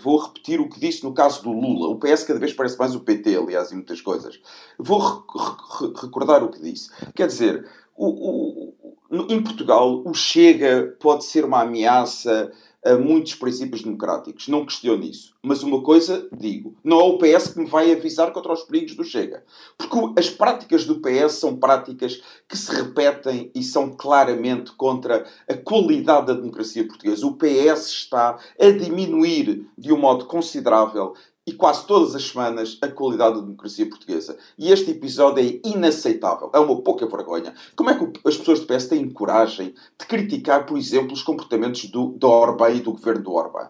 vou 0.00 0.16
repetir 0.16 0.58
o 0.62 0.68
que 0.68 0.80
disse 0.80 1.04
no 1.04 1.12
caso 1.12 1.42
do 1.42 1.52
Lula. 1.52 1.88
O 1.88 1.98
PS 1.98 2.24
cada 2.24 2.40
vez 2.40 2.54
parece 2.54 2.78
mais 2.78 2.94
o 2.94 3.00
PT, 3.00 3.36
aliás, 3.36 3.70
em 3.70 3.74
muitas 3.74 4.00
coisas. 4.00 4.40
Vou 4.78 4.98
re 4.98 5.92
recordar 6.00 6.42
o 6.42 6.48
que 6.48 6.62
disse. 6.62 6.90
Quer 7.14 7.26
dizer, 7.26 7.68
o, 7.94 8.72
o, 9.10 9.26
em 9.28 9.42
Portugal, 9.42 10.02
o 10.06 10.14
Chega 10.14 10.96
pode 10.98 11.24
ser 11.24 11.44
uma 11.44 11.60
ameaça 11.60 12.50
a 12.86 12.96
muitos 12.96 13.34
princípios 13.34 13.82
democráticos. 13.82 14.46
Não 14.46 14.64
questiono 14.64 15.02
isso. 15.02 15.34
Mas 15.42 15.62
uma 15.62 15.82
coisa 15.82 16.28
digo: 16.32 16.76
não 16.84 17.00
é 17.00 17.04
o 17.04 17.18
PS 17.18 17.48
que 17.48 17.58
me 17.58 17.66
vai 17.66 17.92
avisar 17.92 18.32
contra 18.32 18.52
os 18.52 18.62
perigos 18.62 18.94
do 18.94 19.04
Chega. 19.04 19.44
Porque 19.76 19.96
as 20.18 20.30
práticas 20.30 20.84
do 20.84 21.00
PS 21.00 21.34
são 21.34 21.56
práticas 21.56 22.22
que 22.48 22.56
se 22.56 22.70
repetem 22.72 23.50
e 23.54 23.62
são 23.62 23.90
claramente 23.90 24.72
contra 24.72 25.26
a 25.48 25.54
qualidade 25.54 26.26
da 26.26 26.34
democracia 26.34 26.86
portuguesa. 26.86 27.26
O 27.26 27.36
PS 27.36 27.88
está 27.88 28.38
a 28.58 28.70
diminuir 28.70 29.66
de 29.76 29.92
um 29.92 29.98
modo 29.98 30.26
considerável 30.26 31.14
e 31.46 31.52
quase 31.52 31.86
todas 31.86 32.14
as 32.14 32.24
semanas 32.24 32.76
a 32.82 32.88
qualidade 32.88 33.36
da 33.36 33.42
democracia 33.42 33.88
portuguesa. 33.88 34.36
E 34.58 34.72
este 34.72 34.90
episódio 34.90 35.44
é 35.44 35.68
inaceitável. 35.68 36.50
É 36.52 36.58
uma 36.58 36.80
pouca 36.82 37.06
vergonha. 37.06 37.54
Como 37.76 37.88
é 37.88 37.94
que 37.94 38.28
as 38.28 38.36
pessoas 38.36 38.60
do 38.60 38.66
PS 38.66 38.88
têm 38.88 39.08
coragem 39.08 39.74
de 39.98 40.06
criticar, 40.06 40.66
por 40.66 40.76
exemplo, 40.76 41.12
os 41.12 41.22
comportamentos 41.22 41.84
do, 41.86 42.08
do 42.08 42.28
Orbán 42.28 42.70
e 42.70 42.80
do 42.80 42.92
governo 42.92 43.22
do 43.22 43.32
Orbán? 43.32 43.68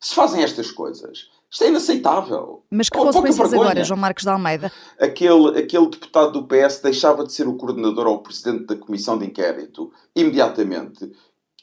Se 0.00 0.14
fazem 0.14 0.42
estas 0.42 0.70
coisas, 0.70 1.30
isto 1.50 1.64
é 1.64 1.68
inaceitável. 1.68 2.64
Mas 2.68 2.88
que 2.88 2.98
consequências 2.98 3.54
agora, 3.54 3.84
João 3.84 4.00
Marcos 4.00 4.24
de 4.24 4.28
Almeida? 4.28 4.72
Aquele, 5.00 5.58
aquele 5.58 5.88
deputado 5.88 6.32
do 6.32 6.48
PS 6.48 6.80
deixava 6.82 7.24
de 7.24 7.32
ser 7.32 7.46
o 7.46 7.54
coordenador 7.54 8.08
ou 8.08 8.16
o 8.16 8.22
presidente 8.22 8.64
da 8.64 8.76
comissão 8.76 9.16
de 9.16 9.24
inquérito 9.24 9.90
imediatamente 10.14 11.10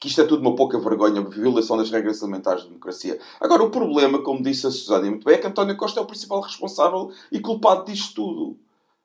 que 0.02 0.08
isto 0.08 0.20
é 0.20 0.24
tudo 0.24 0.40
uma 0.40 0.56
pouca 0.56 0.80
vergonha, 0.80 1.20
violação 1.22 1.76
das 1.76 1.88
regras 1.88 2.20
elementares 2.20 2.64
da 2.64 2.68
democracia. 2.70 3.20
Agora, 3.40 3.62
o 3.62 3.70
problema, 3.70 4.20
como 4.20 4.42
disse 4.42 4.66
a 4.66 4.70
Susana 4.72 5.08
muito 5.08 5.24
bem, 5.24 5.36
é 5.36 5.38
que 5.38 5.46
António 5.46 5.76
Costa 5.76 6.00
é 6.00 6.02
o 6.02 6.06
principal 6.06 6.40
responsável 6.40 7.12
e 7.30 7.38
culpado 7.38 7.84
disto 7.84 8.12
tudo. 8.16 8.56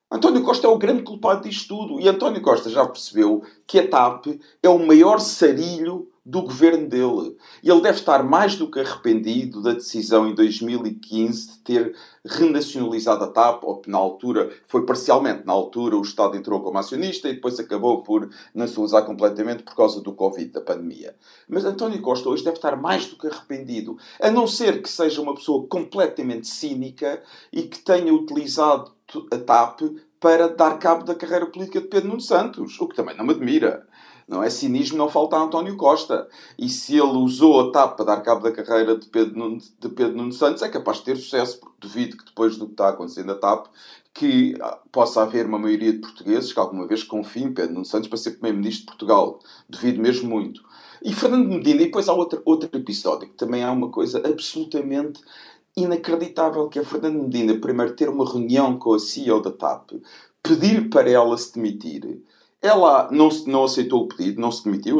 António 0.09 0.41
Costa 0.41 0.65
é 0.65 0.69
o 0.69 0.77
grande 0.77 1.03
culpado 1.03 1.47
disto 1.47 1.67
tudo. 1.67 1.99
E 1.99 2.07
António 2.07 2.41
Costa 2.41 2.69
já 2.69 2.85
percebeu 2.85 3.43
que 3.65 3.77
a 3.77 3.87
TAP 3.87 4.27
é 4.63 4.69
o 4.69 4.79
maior 4.79 5.19
sarilho 5.19 6.09
do 6.25 6.41
governo 6.41 6.87
dele. 6.87 7.37
E 7.61 7.69
ele 7.69 7.81
deve 7.81 7.99
estar 7.99 8.23
mais 8.23 8.55
do 8.55 8.69
que 8.69 8.79
arrependido 8.79 9.61
da 9.61 9.73
decisão 9.73 10.27
em 10.27 10.35
2015 10.35 11.47
de 11.47 11.59
ter 11.59 11.95
renacionalizado 12.25 13.23
a 13.23 13.27
TAP, 13.27 13.63
ou 13.63 13.79
que 13.79 13.89
na 13.89 13.97
altura, 13.97 14.49
foi 14.65 14.85
parcialmente, 14.85 15.45
na 15.45 15.53
altura 15.53 15.97
o 15.97 16.01
Estado 16.01 16.35
entrou 16.35 16.61
como 16.61 16.77
acionista 16.77 17.29
e 17.29 17.33
depois 17.33 17.59
acabou 17.59 18.01
por 18.01 18.29
nacionalizar 18.53 19.05
completamente 19.05 19.63
por 19.63 19.75
causa 19.75 20.01
do 20.01 20.13
Covid, 20.13 20.51
da 20.51 20.61
pandemia. 20.61 21.15
Mas 21.49 21.63
António 21.63 22.01
Costa 22.01 22.29
hoje 22.29 22.43
deve 22.43 22.57
estar 22.57 22.75
mais 22.75 23.07
do 23.07 23.17
que 23.17 23.27
arrependido, 23.27 23.97
a 24.21 24.29
não 24.29 24.47
ser 24.47 24.81
que 24.81 24.89
seja 24.89 25.21
uma 25.21 25.35
pessoa 25.35 25.65
completamente 25.67 26.47
cínica 26.47 27.21
e 27.53 27.63
que 27.63 27.79
tenha 27.79 28.13
utilizado 28.13 28.96
a 29.31 29.37
TAP 29.37 29.81
para 30.19 30.47
dar 30.49 30.77
cabo 30.79 31.03
da 31.03 31.15
carreira 31.15 31.45
política 31.45 31.81
de 31.81 31.87
Pedro 31.87 32.09
Nuno 32.09 32.21
Santos, 32.21 32.79
o 32.79 32.87
que 32.87 32.95
também 32.95 33.15
não 33.15 33.25
me 33.25 33.33
admira. 33.33 33.85
Não 34.27 34.43
é 34.43 34.49
cinismo, 34.49 34.97
não 34.97 35.07
falta 35.07 35.37
a 35.37 35.41
António 35.41 35.77
Costa. 35.77 36.27
E 36.59 36.67
se 36.67 36.95
ele 36.95 37.17
usou 37.17 37.61
a 37.61 37.71
TAP 37.71 37.95
para 37.95 38.05
dar 38.05 38.21
cabo 38.21 38.43
da 38.43 38.51
carreira 38.51 38.97
de 38.97 39.05
Pedro, 39.07 39.39
Nuno, 39.39 39.57
de 39.57 39.89
Pedro 39.89 40.17
Nuno 40.17 40.33
Santos, 40.33 40.61
é 40.61 40.67
capaz 40.67 40.97
de 40.97 41.05
ter 41.05 41.15
sucesso, 41.15 41.59
porque 41.61 41.77
duvido 41.79 42.17
que 42.17 42.25
depois 42.25 42.57
do 42.57 42.65
que 42.65 42.73
está 42.73 42.89
acontecendo 42.89 43.31
a 43.31 43.35
TAP, 43.35 43.67
que 44.13 44.55
ah, 44.59 44.79
possa 44.91 45.21
haver 45.21 45.45
uma 45.45 45.57
maioria 45.57 45.93
de 45.93 45.99
portugueses 45.99 46.51
que 46.51 46.59
alguma 46.59 46.85
vez 46.85 47.03
confiem 47.03 47.45
em 47.45 47.53
Pedro 47.53 47.73
Nuno 47.75 47.85
Santos 47.85 48.09
para 48.09 48.17
ser 48.17 48.31
Primeiro-Ministro 48.31 48.81
de 48.81 48.87
Portugal. 48.87 49.39
Duvido 49.69 50.01
mesmo 50.01 50.29
muito. 50.29 50.61
E 51.01 51.13
Fernando 51.13 51.47
Medina, 51.47 51.83
e 51.83 51.85
depois 51.85 52.09
há 52.09 52.13
outro, 52.13 52.41
outro 52.43 52.69
episódio, 52.77 53.29
que 53.29 53.35
também 53.35 53.63
há 53.63 53.71
uma 53.71 53.89
coisa 53.89 54.21
absolutamente 54.27 55.21
inacreditável, 55.77 56.67
que 56.67 56.79
é 56.79 56.83
Fernando 56.83 57.21
Medina, 57.21 57.55
primeiro 57.59 57.95
ter 57.95 58.09
uma 58.09 58.29
reunião 58.29 58.77
com 58.79 58.95
a 58.95 58.99
CEO 58.99 59.41
da 59.41 59.51
TAP, 59.51 59.91
pedir 60.41 60.89
para 60.89 61.09
ela 61.09 61.37
se 61.37 61.53
demitir, 61.53 62.19
ela 62.59 63.07
não, 63.11 63.29
não 63.45 63.63
aceitou 63.63 64.03
o 64.03 64.07
pedido, 64.07 64.41
não 64.41 64.51
se 64.51 64.63
demitiu, 64.63 64.99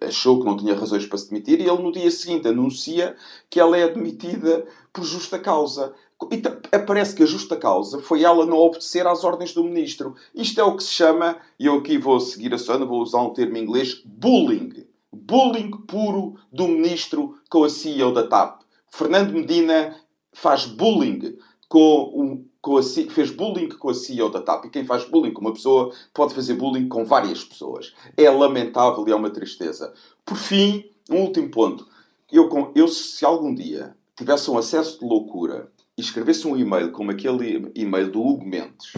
achou 0.00 0.40
que 0.40 0.46
não 0.46 0.56
tinha 0.56 0.74
razões 0.74 1.06
para 1.06 1.16
se 1.16 1.30
demitir, 1.30 1.60
e 1.60 1.68
ele 1.68 1.82
no 1.82 1.92
dia 1.92 2.10
seguinte 2.10 2.48
anuncia 2.48 3.14
que 3.48 3.60
ela 3.60 3.78
é 3.78 3.84
admitida 3.84 4.66
por 4.92 5.04
justa 5.04 5.38
causa. 5.38 5.94
E 6.32 6.38
parece 6.78 7.14
que 7.14 7.22
a 7.22 7.26
justa 7.26 7.56
causa 7.56 8.00
foi 8.00 8.24
ela 8.24 8.44
não 8.44 8.56
obedecer 8.56 9.06
às 9.06 9.22
ordens 9.22 9.54
do 9.54 9.62
ministro. 9.62 10.16
Isto 10.34 10.60
é 10.60 10.64
o 10.64 10.74
que 10.74 10.82
se 10.82 10.92
chama, 10.92 11.36
e 11.60 11.66
eu 11.66 11.76
aqui 11.76 11.98
vou 11.98 12.18
seguir 12.18 12.52
a 12.52 12.58
Susana, 12.58 12.84
vou 12.84 13.00
usar 13.00 13.20
um 13.20 13.32
termo 13.32 13.56
em 13.56 13.62
inglês, 13.62 14.02
bullying. 14.04 14.86
Bullying 15.12 15.70
puro 15.86 16.34
do 16.52 16.66
ministro 16.66 17.38
com 17.48 17.62
a 17.62 17.70
CEO 17.70 18.12
da 18.12 18.26
TAP. 18.26 18.62
Fernando 18.90 19.32
Medina 19.32 19.94
faz 20.36 20.66
bullying 20.66 21.38
com 21.66 22.12
um 22.14 22.78
a, 22.78 22.82
fez 23.10 23.30
bullying 23.30 23.68
com 23.70 23.88
a 23.88 23.94
CEO 23.94 24.28
da 24.28 24.42
TAP. 24.42 24.66
E 24.66 24.70
quem 24.70 24.84
faz 24.84 25.08
bullying 25.08 25.32
com 25.32 25.40
uma 25.40 25.52
pessoa 25.52 25.94
pode 26.12 26.34
fazer 26.34 26.54
bullying 26.54 26.88
com 26.88 27.06
várias 27.06 27.42
pessoas. 27.42 27.94
É 28.16 28.28
lamentável 28.28 29.06
e 29.08 29.12
é 29.12 29.14
uma 29.14 29.30
tristeza. 29.30 29.94
Por 30.26 30.36
fim, 30.36 30.84
um 31.08 31.22
último 31.22 31.50
ponto. 31.50 31.86
Eu, 32.30 32.50
eu 32.74 32.86
se 32.86 33.24
algum 33.24 33.54
dia 33.54 33.96
tivesse 34.14 34.50
um 34.50 34.58
acesso 34.58 34.98
de 34.98 35.06
loucura 35.06 35.72
e 35.96 36.02
escrevesse 36.02 36.46
um 36.46 36.56
e-mail 36.56 36.92
como 36.92 37.10
aquele 37.10 37.72
e-mail 37.74 38.12
do 38.12 38.20
Hugo 38.20 38.44
Mendes 38.44 38.92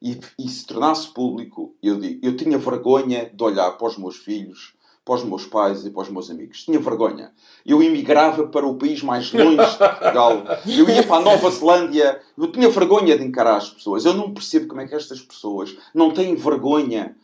e, 0.00 0.20
e 0.38 0.48
se 0.48 0.66
tornasse 0.66 1.08
público, 1.08 1.74
eu 1.82 1.98
digo, 1.98 2.20
eu 2.22 2.36
tinha 2.36 2.58
vergonha 2.58 3.30
de 3.32 3.42
olhar 3.42 3.70
para 3.72 3.86
os 3.86 3.96
meus 3.96 4.16
filhos 4.16 4.74
para 5.04 5.14
os 5.16 5.24
meus 5.24 5.44
pais 5.46 5.84
e 5.84 5.90
para 5.90 6.02
os 6.02 6.08
meus 6.08 6.30
amigos. 6.30 6.64
Tinha 6.64 6.78
vergonha. 6.78 7.32
Eu 7.66 7.82
imigrava 7.82 8.46
para 8.46 8.66
o 8.66 8.76
país 8.76 9.02
mais 9.02 9.32
longe 9.32 9.56
de 9.56 9.78
Portugal. 9.78 10.42
Eu 10.66 10.88
ia 10.88 11.02
para 11.02 11.16
a 11.16 11.20
Nova 11.20 11.50
Zelândia. 11.50 12.20
Eu 12.38 12.52
tinha 12.52 12.68
vergonha 12.68 13.18
de 13.18 13.24
encarar 13.24 13.56
as 13.56 13.70
pessoas. 13.70 14.04
Eu 14.04 14.14
não 14.14 14.32
percebo 14.32 14.68
como 14.68 14.80
é 14.80 14.86
que 14.86 14.94
estas 14.94 15.20
pessoas 15.20 15.76
não 15.94 16.12
têm 16.12 16.34
vergonha 16.34 17.16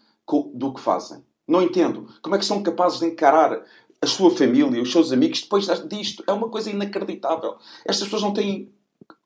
do 0.55 0.73
que 0.73 0.81
fazem. 0.81 1.25
Não 1.47 1.63
entendo. 1.63 2.09
Como 2.21 2.35
é 2.35 2.39
que 2.39 2.45
são 2.45 2.63
capazes 2.63 2.99
de 2.99 3.07
encarar 3.07 3.63
a 4.01 4.07
sua 4.07 4.31
família, 4.31 4.83
os 4.83 4.93
seus 4.93 5.13
amigos, 5.13 5.43
depois 5.43 5.67
disto. 5.89 6.23
É 6.27 6.33
uma 6.33 6.49
coisa 6.49 6.71
inacreditável. 6.71 7.57
Estas 7.85 8.05
pessoas 8.05 8.23
não 8.23 8.33
têm 8.33 8.73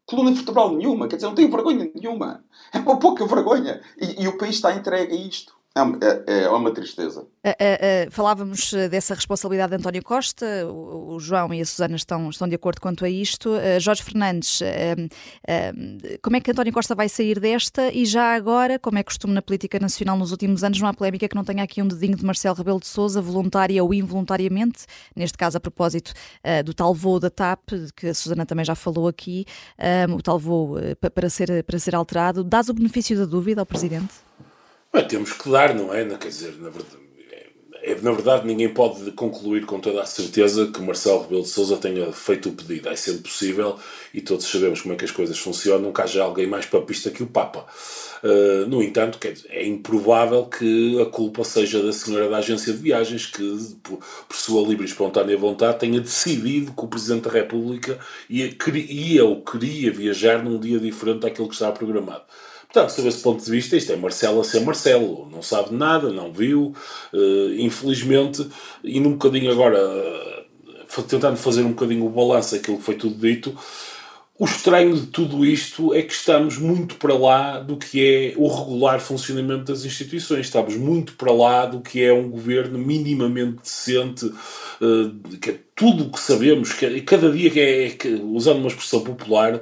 coluna 0.05 0.33
vertebral 0.33 0.75
nenhuma, 0.75 1.09
quer 1.09 1.17
dizer, 1.17 1.27
não 1.27 1.35
têm 1.35 1.51
vergonha 1.51 1.91
nenhuma. 1.95 2.45
É 2.73 2.79
uma 2.79 2.99
pouca 2.99 3.27
vergonha. 3.27 3.81
E, 4.01 4.23
e 4.23 4.29
o 4.29 4.37
país 4.37 4.57
está 4.57 4.75
entregue 4.75 5.15
a 5.15 5.17
isto. 5.17 5.55
É, 5.75 6.33
é, 6.33 6.43
é 6.45 6.49
uma 6.51 6.71
tristeza. 6.71 7.21
Uh, 7.21 7.49
uh, 7.49 8.09
uh, 8.09 8.11
falávamos 8.11 8.73
dessa 8.91 9.15
responsabilidade 9.15 9.71
de 9.71 9.77
António 9.77 10.05
Costa, 10.05 10.47
o, 10.67 11.15
o, 11.15 11.21
João 11.21 11.53
e 11.55 11.63
a 11.63 11.65
Susana 11.65 11.97
estão, 11.97 12.29
estão 12.29 12.47
de 12.47 12.55
acordo 12.55 12.81
quanto 12.81 13.05
a 13.05 13.09
isto. 13.09 13.53
Jorge 13.81 14.03
Fernandes, 14.03 14.61
como 16.21 16.37
é 16.37 16.41
que 16.41 16.51
António 16.51 16.73
Costa 16.73 16.95
vai 16.95 17.09
sair 17.09 17.41
desta? 17.41 17.91
E 17.91 18.05
já 18.05 18.35
agora, 18.35 18.79
como 18.79 18.99
é 18.99 19.03
costume 19.03 19.33
na 19.33 19.41
política 19.41 19.79
nacional 19.79 20.17
nos 20.19 20.31
últimos 20.31 20.63
anos, 20.63 20.79
não 20.79 20.89
há 20.89 20.93
polémica 20.93 21.27
que 21.27 21.35
não 21.35 21.45
tenha 21.45 21.63
aqui 21.63 21.81
um 21.81 21.89
dedinho 21.89 22.17
de 22.17 22.25
Marcelo 22.25 22.55
Rebelo 22.55 22.79
de 22.79 22.87
Souza, 22.87 23.23
voluntária 23.23 23.83
ou 23.83 23.95
involuntariamente, 23.95 24.85
neste 25.17 25.39
caso 25.39 25.57
a 25.57 25.61
propósito 25.61 26.13
do 26.65 26.75
tal 26.75 26.95
voo 26.95 27.19
da 27.19 27.31
TAP, 27.31 27.71
que 27.97 28.09
a 28.09 28.15
Susana 28.15 28.45
também 28.45 28.65
já 28.65 28.75
falou 28.75 29.09
aqui, 29.09 29.47
o 30.15 30.23
tal 30.23 30.39
voo 30.39 30.77
para, 31.15 31.31
ser, 31.31 31.65
para 31.65 31.79
ser 31.79 31.95
alterado. 31.95 32.45
Dás 32.45 32.69
o 32.69 32.75
benefício 32.75 33.17
da 33.17 33.25
dúvida 33.25 33.63
ao 33.63 33.67
Presidente? 33.67 34.13
Temos 35.09 35.33
que 35.33 35.51
dar, 35.51 35.75
não 35.75 35.93
é? 35.93 36.05
Quer 36.17 36.29
dizer, 36.29 36.55
na 36.61 36.69
verdade, 36.69 37.03
é, 37.85 37.97
na 38.01 38.13
verdade, 38.13 38.47
ninguém 38.47 38.69
pode 38.69 39.11
concluir 39.13 39.67
com 39.67 39.81
toda 39.81 40.03
a 40.03 40.07
certeza 40.07 40.69
que 40.69 40.81
Marcelo 40.81 41.23
Rebelo 41.23 41.43
de 41.43 41.49
Sousa 41.49 41.77
tenha 41.77 42.13
feito 42.13 42.49
o 42.49 42.53
pedido. 42.53 42.89
É 42.89 42.95
sendo 42.95 43.23
possível, 43.23 43.77
e 44.15 44.21
todos 44.21 44.47
sabemos 44.47 44.81
como 44.81 44.95
é 44.95 44.97
que 44.97 45.05
as 45.05 45.11
coisas 45.11 45.37
funcionam, 45.37 45.93
que 45.93 46.01
haja 46.01 46.23
alguém 46.23 46.47
mais 46.47 46.65
papista 46.65 47.11
que 47.11 47.25
o 47.25 47.27
Papa. 47.27 47.67
Uh, 48.23 48.69
no 48.69 48.81
entanto, 48.81 49.19
dizer, 49.19 49.49
é 49.51 49.67
improvável 49.67 50.45
que 50.47 51.01
a 51.03 51.07
culpa 51.07 51.43
seja 51.43 51.83
da 51.83 51.93
senhora 51.93 52.29
da 52.29 52.37
agência 52.37 52.73
de 52.73 52.79
viagens, 52.79 53.27
que, 53.27 53.77
por, 53.83 53.99
por 54.29 54.37
sua 54.37 54.63
livre 54.69 54.85
e 54.85 54.89
espontânea 54.89 55.37
vontade, 55.37 55.81
tenha 55.81 56.01
decidido 56.01 56.73
que 56.73 56.85
o 56.85 56.89
Presidente 56.89 57.25
da 57.25 57.31
República 57.31 57.99
ia, 58.31 58.57
ia 58.89 59.25
ou 59.25 59.43
queria 59.43 59.91
viajar 59.91 60.41
num 60.45 60.61
dia 60.61 60.79
diferente 60.79 61.23
daquele 61.23 61.49
que 61.49 61.55
estava 61.55 61.73
programado. 61.73 62.23
Portanto, 62.73 62.91
sob 62.91 63.09
esse 63.09 63.23
ponto 63.23 63.45
de 63.45 63.51
vista, 63.51 63.77
isto 63.77 63.93
é 63.93 63.97
Marcelo 63.97 64.41
a 64.41 64.45
ser 64.45 64.61
Marcelo. 64.61 65.29
Não 65.31 65.43
sabe 65.43 65.75
nada, 65.75 66.11
não 66.11 66.33
viu, 66.33 66.75
uh, 67.13 67.55
infelizmente, 67.59 68.49
e 68.83 68.99
num 68.99 69.13
bocadinho 69.13 69.53
agora, 69.53 69.79
uh, 69.79 71.03
tentando 71.03 71.37
fazer 71.37 71.63
um 71.63 71.73
bocadinho 71.73 72.07
o 72.07 72.09
balanço 72.09 72.55
daquilo 72.55 72.79
que 72.79 72.83
foi 72.83 72.95
tudo 72.95 73.15
dito, 73.15 73.55
o 74.39 74.47
estranho 74.47 74.97
de 74.97 75.07
tudo 75.07 75.45
isto 75.45 75.93
é 75.93 76.01
que 76.01 76.15
estamos 76.15 76.57
muito 76.57 76.95
para 76.97 77.15
lá 77.15 77.61
do 77.61 77.77
que 77.77 78.03
é 78.03 78.35
o 78.39 78.49
regular 78.49 78.99
funcionamento 79.01 79.71
das 79.71 79.85
instituições. 79.85 80.47
Estamos 80.47 80.75
muito 80.75 81.13
para 81.13 81.31
lá 81.31 81.67
do 81.67 81.83
que 81.83 82.03
é 82.03 82.13
um 82.13 82.31
governo 82.31 82.79
minimamente 82.79 83.59
decente, 83.63 84.25
uh, 84.25 85.39
que 85.39 85.51
é 85.51 85.59
tudo 85.75 86.05
o 86.05 86.11
que 86.11 86.21
sabemos, 86.21 86.75
cada 87.07 87.31
dia 87.31 87.51
que 87.51 87.61
é, 87.61 87.91
que, 87.91 88.09
usando 88.09 88.59
uma 88.59 88.69
expressão 88.69 89.01
popular, 89.01 89.61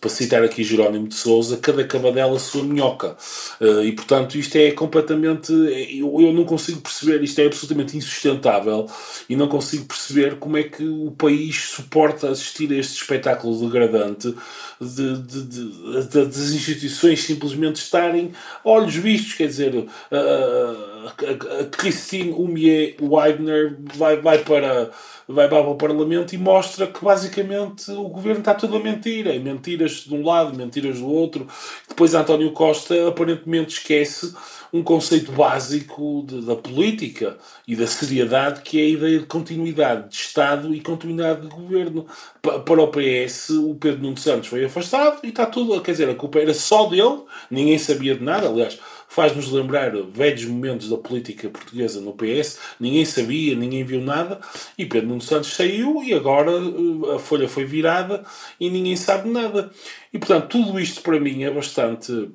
para 0.00 0.10
citar 0.10 0.42
aqui 0.44 0.62
Jerónimo 0.62 1.08
de 1.08 1.14
Souza, 1.14 1.56
cada 1.56 1.84
cavadela 1.84 2.38
sua 2.38 2.62
minhoca. 2.62 3.16
Uh, 3.60 3.82
e 3.82 3.92
portanto 3.92 4.36
isto 4.36 4.56
é 4.56 4.70
completamente. 4.70 5.52
Eu, 5.52 6.20
eu 6.20 6.32
não 6.32 6.44
consigo 6.44 6.80
perceber, 6.80 7.22
isto 7.24 7.40
é 7.40 7.46
absolutamente 7.46 7.96
insustentável 7.96 8.86
e 9.28 9.34
não 9.34 9.48
consigo 9.48 9.84
perceber 9.86 10.36
como 10.36 10.56
é 10.56 10.62
que 10.62 10.84
o 10.84 11.10
país 11.10 11.56
suporta 11.56 12.30
assistir 12.30 12.72
a 12.72 12.76
este 12.76 13.00
espetáculo 13.00 13.58
degradante 13.66 14.34
de, 14.80 15.18
de, 15.18 15.42
de, 15.42 16.06
de 16.06 16.24
das 16.24 16.50
instituições 16.50 17.24
simplesmente 17.24 17.76
estarem 17.76 18.32
olhos 18.64 18.94
vistos, 18.94 19.34
quer 19.34 19.48
dizer. 19.48 19.74
Uh, 19.74 20.98
a, 21.08 21.64
Christine 21.76 22.32
Humier 22.32 22.96
Weidner 23.00 23.76
vai, 23.94 24.16
vai, 24.16 24.38
para, 24.38 24.90
vai 25.28 25.46
para 25.46 25.60
o 25.60 25.76
Parlamento 25.76 26.34
e 26.34 26.38
mostra 26.38 26.86
que 26.86 27.04
basicamente 27.04 27.90
o 27.90 28.08
governo 28.08 28.40
está 28.40 28.54
tudo 28.54 28.78
a 28.78 28.80
mentir. 28.80 29.26
É 29.26 29.38
mentiras 29.38 30.04
de 30.06 30.14
um 30.14 30.24
lado, 30.24 30.56
mentiras 30.56 30.98
do 30.98 31.06
outro. 31.06 31.46
Depois 31.86 32.14
António 32.14 32.50
Costa 32.52 33.08
aparentemente 33.08 33.74
esquece 33.74 34.34
um 34.72 34.82
conceito 34.82 35.32
básico 35.32 36.24
de, 36.26 36.42
da 36.42 36.56
política 36.56 37.36
e 37.66 37.76
da 37.76 37.86
seriedade, 37.86 38.62
que 38.62 38.80
é 38.80 38.84
a 38.84 38.88
ideia 38.88 39.18
de 39.18 39.26
continuidade 39.26 40.08
de 40.08 40.16
Estado 40.16 40.74
e 40.74 40.80
continuidade 40.80 41.42
de 41.42 41.48
governo. 41.48 42.06
para 42.42 42.82
o 42.82 42.88
PS, 42.88 43.50
o 43.50 43.74
Pedro 43.74 44.02
Nuno 44.02 44.16
Santos 44.16 44.48
foi 44.48 44.64
afastado 44.64 45.20
e 45.24 45.28
está 45.28 45.46
tudo. 45.46 45.80
Quer 45.82 45.92
dizer, 45.92 46.08
a 46.08 46.14
culpa 46.14 46.38
era 46.38 46.54
só 46.54 46.86
dele, 46.86 47.22
ninguém 47.50 47.78
sabia 47.78 48.14
de 48.14 48.22
nada. 48.22 48.48
Aliás, 48.48 48.78
faz-nos 49.18 49.50
lembrar 49.50 49.90
velhos 50.12 50.44
momentos 50.44 50.88
da 50.88 50.96
política 50.96 51.50
portuguesa 51.50 52.00
no 52.00 52.12
PS, 52.12 52.56
ninguém 52.78 53.04
sabia, 53.04 53.56
ninguém 53.56 53.82
viu 53.82 54.00
nada, 54.00 54.38
e 54.78 54.86
Pedro 54.86 55.08
Nuno 55.08 55.20
Santos 55.20 55.52
saiu 55.56 56.04
e 56.04 56.14
agora 56.14 56.52
eh, 56.52 57.16
a 57.16 57.18
folha 57.18 57.48
foi 57.48 57.64
virada 57.64 58.24
e 58.60 58.70
ninguém 58.70 58.94
sabe 58.94 59.28
nada. 59.28 59.72
E 60.12 60.20
portanto, 60.20 60.46
tudo 60.46 60.78
isto 60.78 61.02
para 61.02 61.18
mim 61.18 61.42
é 61.42 61.50
bastante 61.50 62.30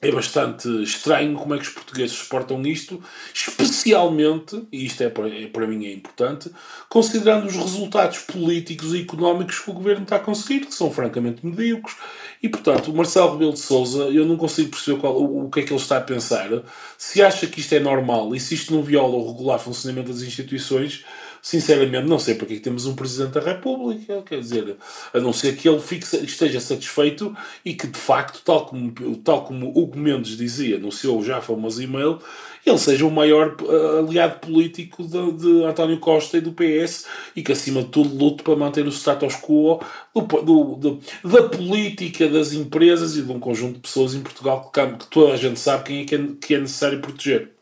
é 0.00 0.12
bastante 0.12 0.68
estranho 0.82 1.34
como 1.34 1.54
é 1.54 1.58
que 1.58 1.64
os 1.64 1.70
portugueses 1.70 2.16
suportam 2.16 2.62
isto, 2.62 3.02
especialmente, 3.34 4.62
e 4.70 4.86
isto 4.86 5.02
é 5.02 5.08
para, 5.08 5.28
é, 5.28 5.46
para 5.48 5.66
mim 5.66 5.86
é 5.86 5.92
importante, 5.92 6.50
considerando 6.88 7.46
os 7.46 7.56
resultados 7.56 8.18
políticos 8.20 8.94
e 8.94 9.00
económicos 9.00 9.58
que 9.58 9.70
o 9.70 9.74
governo 9.74 10.04
está 10.04 10.16
a 10.16 10.20
conseguir, 10.20 10.66
que 10.66 10.74
são 10.74 10.90
francamente 10.92 11.44
medíocres. 11.44 11.96
E, 12.40 12.48
portanto, 12.48 12.92
o 12.92 12.96
Marcelo 12.96 13.32
Rebelo 13.32 13.52
de 13.52 13.58
Souza, 13.58 14.04
eu 14.04 14.24
não 14.24 14.36
consigo 14.36 14.70
perceber 14.70 15.00
qual, 15.00 15.20
o, 15.20 15.46
o 15.46 15.50
que 15.50 15.60
é 15.60 15.62
que 15.64 15.72
ele 15.72 15.80
está 15.80 15.96
a 15.98 16.00
pensar. 16.00 16.48
Se 16.96 17.20
acha 17.20 17.48
que 17.48 17.58
isto 17.58 17.74
é 17.74 17.80
normal 17.80 18.34
e 18.36 18.38
se 18.38 18.54
isto 18.54 18.72
não 18.72 18.82
viola 18.82 19.16
o 19.16 19.32
regular 19.32 19.58
funcionamento 19.58 20.12
das 20.12 20.22
instituições, 20.22 21.04
sinceramente, 21.48 22.06
não 22.06 22.18
sei 22.18 22.34
para 22.34 22.46
que 22.46 22.60
temos 22.60 22.84
um 22.84 22.94
Presidente 22.94 23.32
da 23.32 23.40
República, 23.40 24.20
quer 24.20 24.38
dizer, 24.38 24.76
a 25.14 25.18
não 25.18 25.32
ser 25.32 25.56
que 25.56 25.66
ele 25.66 25.80
fique, 25.80 26.04
esteja 26.22 26.60
satisfeito 26.60 27.34
e 27.64 27.72
que, 27.72 27.86
de 27.86 27.98
facto, 27.98 28.42
tal 28.44 28.66
como, 28.66 28.92
tal 29.24 29.44
como 29.46 29.70
Hugo 29.70 29.98
Mendes 29.98 30.36
dizia 30.36 30.78
no 30.78 30.92
seu 30.92 31.22
já 31.24 31.40
famoso 31.40 31.82
e-mail, 31.82 32.18
ele 32.66 32.76
seja 32.76 33.06
o 33.06 33.10
maior 33.10 33.56
uh, 33.62 34.06
aliado 34.06 34.40
político 34.40 35.02
de, 35.02 35.32
de, 35.32 35.64
António 35.64 35.98
Costa 35.98 36.36
e 36.36 36.42
do 36.42 36.52
PS 36.52 37.06
e 37.34 37.42
que, 37.42 37.52
acima 37.52 37.82
de 37.82 37.88
tudo, 37.88 38.14
lute 38.14 38.42
para 38.42 38.54
manter 38.54 38.86
o 38.86 38.92
status 38.92 39.34
quo 39.36 39.80
do, 40.14 40.20
do, 40.20 40.74
do, 40.76 41.00
da 41.24 41.44
política 41.44 42.28
das 42.28 42.52
empresas 42.52 43.16
e 43.16 43.22
de 43.22 43.32
um 43.32 43.40
conjunto 43.40 43.76
de 43.76 43.80
pessoas 43.80 44.14
em 44.14 44.20
Portugal 44.20 44.70
que, 44.70 44.86
que 44.98 45.06
toda 45.06 45.32
a 45.32 45.36
gente 45.38 45.58
sabe 45.58 45.84
quem 45.84 46.02
é 46.02 46.04
que 46.04 46.14
é, 46.14 46.26
que 46.38 46.54
é 46.56 46.58
necessário 46.58 47.00
proteger. 47.00 47.57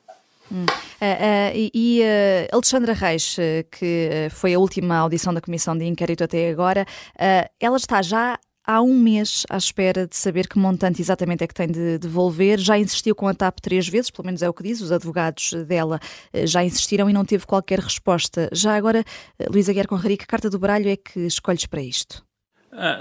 Uh, 0.51 0.65
uh, 0.65 1.71
e 1.75 2.01
uh, 2.01 2.55
Alexandra 2.55 2.93
Reis, 2.93 3.37
que 3.71 4.29
foi 4.31 4.55
a 4.55 4.59
última 4.59 4.97
audição 4.97 5.33
da 5.33 5.41
Comissão 5.41 5.77
de 5.77 5.85
Inquérito 5.85 6.25
até 6.25 6.49
agora, 6.51 6.87
ela 7.61 7.77
está 7.77 8.03
já 8.03 8.39
há 8.65 8.83
um 8.83 8.99
mês 8.99 9.45
à 9.49 9.57
espera 9.57 10.07
de 10.07 10.17
saber 10.17 10.49
que 10.49 10.59
montante 10.59 11.01
exatamente 11.01 11.45
é 11.45 11.47
que 11.47 11.55
tem 11.55 11.69
de 11.69 11.99
devolver. 11.99 12.59
Já 12.59 12.79
insistiu 12.79 13.15
com 13.15 13.29
a 13.29 13.35
TAP 13.35 13.61
três 13.61 13.89
vezes, 13.89 14.11
pelo 14.11 14.27
menos 14.27 14.43
é 14.43 14.49
o 14.49 14.55
que 14.55 14.63
diz, 14.63 14.81
os 14.81 14.91
advogados 14.91 15.53
dela 15.67 16.01
já 16.45 16.65
insistiram 16.65 17.09
e 17.09 17.13
não 17.13 17.25
teve 17.25 17.47
qualquer 17.47 17.79
resposta. 17.79 18.49
Já 18.53 18.75
agora, 18.75 19.05
Luísa 19.51 19.73
Guerra 19.73 19.89
Conrari, 19.89 20.17
que 20.17 20.27
carta 20.27 20.51
do 20.51 20.59
baralho 20.59 20.89
é 20.89 20.97
que 20.97 21.21
escolhes 21.21 21.67
para 21.67 21.83
isto? 21.83 22.27
Ah, 22.79 23.01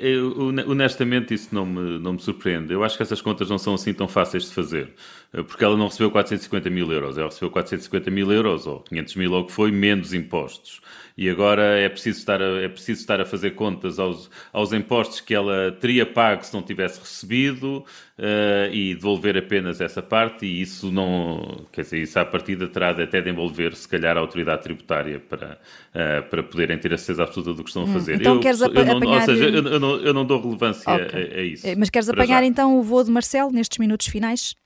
eu, 0.00 0.38
honestamente, 0.66 1.34
isso 1.34 1.54
não 1.54 1.66
me, 1.66 1.98
não 1.98 2.14
me 2.14 2.20
surpreende. 2.20 2.72
Eu 2.72 2.82
acho 2.82 2.96
que 2.96 3.02
essas 3.02 3.20
contas 3.20 3.50
não 3.50 3.58
são 3.58 3.74
assim 3.74 3.92
tão 3.92 4.08
fáceis 4.08 4.44
de 4.44 4.50
fazer. 4.52 4.94
Eh, 5.34 5.42
porque 5.42 5.64
ela 5.64 5.76
não 5.76 5.88
recebeu 5.88 6.10
450 6.10 6.70
mil 6.70 6.90
euros. 6.90 7.18
Ela 7.18 7.28
recebeu 7.28 7.50
450 7.50 8.10
mil 8.10 8.32
euros, 8.32 8.66
ou 8.66 8.80
500 8.80 9.16
mil, 9.16 9.32
ou 9.32 9.42
o 9.42 9.46
que 9.46 9.52
foi, 9.52 9.70
menos 9.70 10.14
impostos 10.14 10.80
e 11.16 11.30
agora 11.30 11.78
é 11.78 11.88
preciso 11.88 12.18
estar 12.18 12.42
a, 12.42 12.62
é 12.62 12.68
preciso 12.68 13.00
estar 13.00 13.20
a 13.20 13.24
fazer 13.24 13.52
contas 13.52 13.98
aos, 13.98 14.28
aos 14.52 14.72
impostos 14.72 15.20
que 15.20 15.32
ela 15.32 15.70
teria 15.80 16.04
pago 16.04 16.44
se 16.44 16.52
não 16.52 16.60
tivesse 16.60 16.98
recebido 16.98 17.84
uh, 18.18 18.72
e 18.72 18.94
devolver 18.94 19.36
apenas 19.36 19.80
essa 19.80 20.02
parte 20.02 20.44
e 20.44 20.60
isso 20.60 20.90
não, 20.90 21.66
quer 21.70 21.82
dizer, 21.82 21.98
isso 21.98 22.18
à 22.18 22.24
partida 22.24 22.66
terá 22.66 22.92
de, 22.92 23.02
até 23.02 23.20
de 23.20 23.30
envolver 23.30 23.76
se 23.76 23.88
calhar 23.88 24.16
a 24.16 24.20
autoridade 24.20 24.62
tributária 24.62 25.20
para, 25.20 25.58
uh, 25.94 26.28
para 26.28 26.42
poderem 26.42 26.78
ter 26.78 26.92
a 26.92 26.98
certeza 26.98 27.22
absoluta 27.22 27.54
do 27.54 27.62
que 27.62 27.70
estão 27.70 27.82
a 27.82 27.86
hum, 27.86 27.92
fazer. 27.92 28.16
Então 28.16 28.34
eu, 28.34 28.40
queres 28.40 28.60
eu 28.60 28.72
não, 28.72 28.96
apanhar... 28.96 29.20
Ou 29.20 29.26
seja, 29.26 29.44
eu, 29.44 29.66
eu, 29.68 29.80
não, 29.80 29.96
eu 29.98 30.12
não 30.12 30.26
dou 30.26 30.42
relevância 30.42 30.92
okay. 30.92 31.30
a, 31.32 31.38
a, 31.38 31.42
isso. 31.44 31.66
Mas 31.78 31.90
queres 31.90 32.08
apanhar 32.08 32.40
já. 32.40 32.46
então 32.46 32.76
o 32.76 32.82
voo 32.82 33.04
de 33.04 33.10
Marcelo 33.12 33.52
nestes 33.52 33.78
minutos 33.78 34.08
finais? 34.08 34.56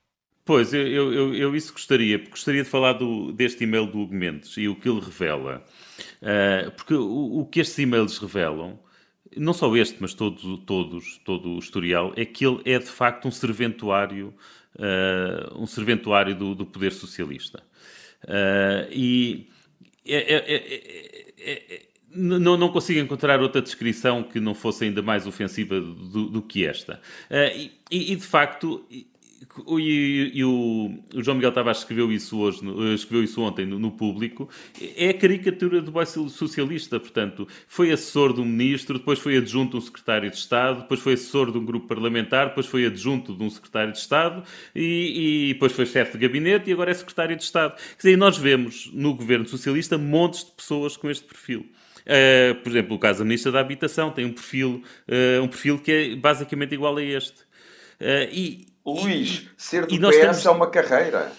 Pois, 0.49 0.73
eu, 0.73 1.13
eu, 1.13 1.35
eu, 1.35 1.55
isso 1.55 1.71
gostaria, 1.71 2.17
porque 2.17 2.31
gostaria 2.31 2.63
de 2.63 2.69
falar 2.69 2.93
do, 2.93 3.31
deste 3.31 3.65
e-mail 3.65 3.85
do 3.85 3.99
Hugo 3.99 4.15
Mendes 4.15 4.57
e 4.57 4.67
o 4.67 4.75
que 4.75 4.89
ele 4.89 4.99
revela. 4.99 5.63
Uh, 6.23 6.71
porque 6.71 6.95
o, 6.95 7.41
o, 7.41 7.45
que 7.45 7.59
estes 7.59 7.77
e-mails 7.77 8.17
revelam, 8.17 8.79
não 9.37 9.53
só 9.53 9.77
este, 9.77 9.97
mas 9.99 10.15
todos, 10.15 10.41
todos, 10.65 11.19
todo 11.23 11.49
o 11.49 11.59
historial, 11.59 12.13
é 12.17 12.25
que 12.25 12.43
ele 12.43 12.61
é 12.65 12.79
de 12.79 12.87
facto 12.87 13.27
um 13.27 13.31
serventuário, 13.31 14.33
uh, 14.75 15.55
um 15.55 15.67
serventuário 15.67 16.33
do, 16.33 16.55
do 16.55 16.65
poder 16.65 16.93
socialista. 16.93 17.61
Uh, 18.23 18.89
e 18.91 19.49
é, 20.03 20.33
é, 20.33 20.55
é, 21.37 21.75
é 21.75 21.81
não, 22.11 22.57
não, 22.57 22.69
consigo 22.69 22.99
encontrar 22.99 23.39
outra 23.39 23.61
descrição 23.61 24.23
que 24.23 24.39
não 24.39 24.55
fosse 24.55 24.85
ainda 24.85 25.03
mais 25.03 25.27
ofensiva 25.27 25.79
do, 25.79 26.27
do 26.27 26.41
que 26.41 26.65
esta. 26.65 26.99
E, 27.55 27.71
e, 27.91 28.15
de 28.15 28.25
facto, 28.25 28.83
e, 29.79 30.31
e 30.33 30.43
o, 30.43 30.91
o, 31.15 31.23
João 31.23 31.35
Miguel 31.35 31.51
Tavares 31.51 31.79
escreveu 31.79 32.11
isso 32.11 32.37
hoje, 32.39 32.61
escreveu 32.93 33.23
isso 33.23 33.41
ontem 33.41 33.65
no, 33.65 33.79
no, 33.79 33.91
público, 33.91 34.49
é 34.95 35.09
a 35.09 35.13
caricatura 35.13 35.81
do 35.81 35.91
bairro 35.91 36.29
socialista, 36.29 36.99
portanto, 36.99 37.47
foi 37.67 37.91
assessor 37.91 38.33
de 38.33 38.41
um 38.41 38.45
ministro, 38.45 38.97
depois 38.97 39.19
foi 39.19 39.37
adjunto 39.37 39.71
de 39.71 39.77
um 39.77 39.81
secretário 39.81 40.29
de 40.29 40.37
Estado, 40.37 40.81
depois 40.81 40.99
foi 40.99 41.13
assessor 41.13 41.51
de 41.51 41.57
um 41.57 41.65
grupo 41.65 41.87
parlamentar, 41.87 42.49
depois 42.49 42.65
foi 42.65 42.85
adjunto 42.85 43.35
de 43.35 43.43
um 43.43 43.49
secretário 43.49 43.91
de 43.91 43.97
Estado 43.99 44.43
e, 44.75 45.49
e 45.49 45.53
depois 45.53 45.71
foi 45.71 45.85
chefe 45.85 46.17
de 46.17 46.27
gabinete 46.27 46.69
e 46.69 46.73
agora 46.73 46.91
é 46.91 46.93
secretário 46.93 47.35
de 47.35 47.43
Estado. 47.43 47.75
Quer 47.75 47.97
dizer, 47.97 48.17
nós 48.17 48.37
vemos 48.37 48.89
no 48.93 49.13
governo 49.13 49.47
socialista 49.47 49.97
montes 49.97 50.45
de 50.45 50.51
pessoas 50.51 50.95
com 50.95 51.09
este 51.09 51.25
perfil. 51.25 51.65
Uh, 52.09 52.55
por 52.63 52.69
exemplo, 52.69 52.95
o 52.95 52.99
caso 52.99 53.19
da 53.19 53.25
Ministra 53.25 53.51
da 53.51 53.59
Habitação 53.59 54.11
tem 54.11 54.25
um 54.25 54.31
perfil, 54.31 54.83
uh, 55.07 55.43
um 55.43 55.47
perfil 55.47 55.77
que 55.77 55.91
é 55.91 56.15
basicamente 56.15 56.73
igual 56.73 56.97
a 56.97 57.03
este. 57.03 57.41
Uh, 58.01 58.29
e, 58.31 58.68
Luís, 58.93 59.47
ser 59.57 59.85
do 59.85 60.09
PS 60.09 60.17
temos... 60.17 60.45
é 60.45 60.49
uma 60.49 60.67
carreira. 60.67 61.31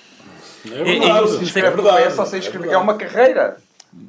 É 0.65 0.85
verdade, 0.85 0.89
é, 0.89 1.61
é, 1.61 1.67
é 1.67 1.71
verdade, 1.71 2.05
do 2.05 2.11
PS, 2.11 2.15
só 2.15 2.37
escrever, 2.37 2.69
é, 2.69 2.73
é 2.73 2.79
uma 2.79 2.95
carreira. 2.95 3.57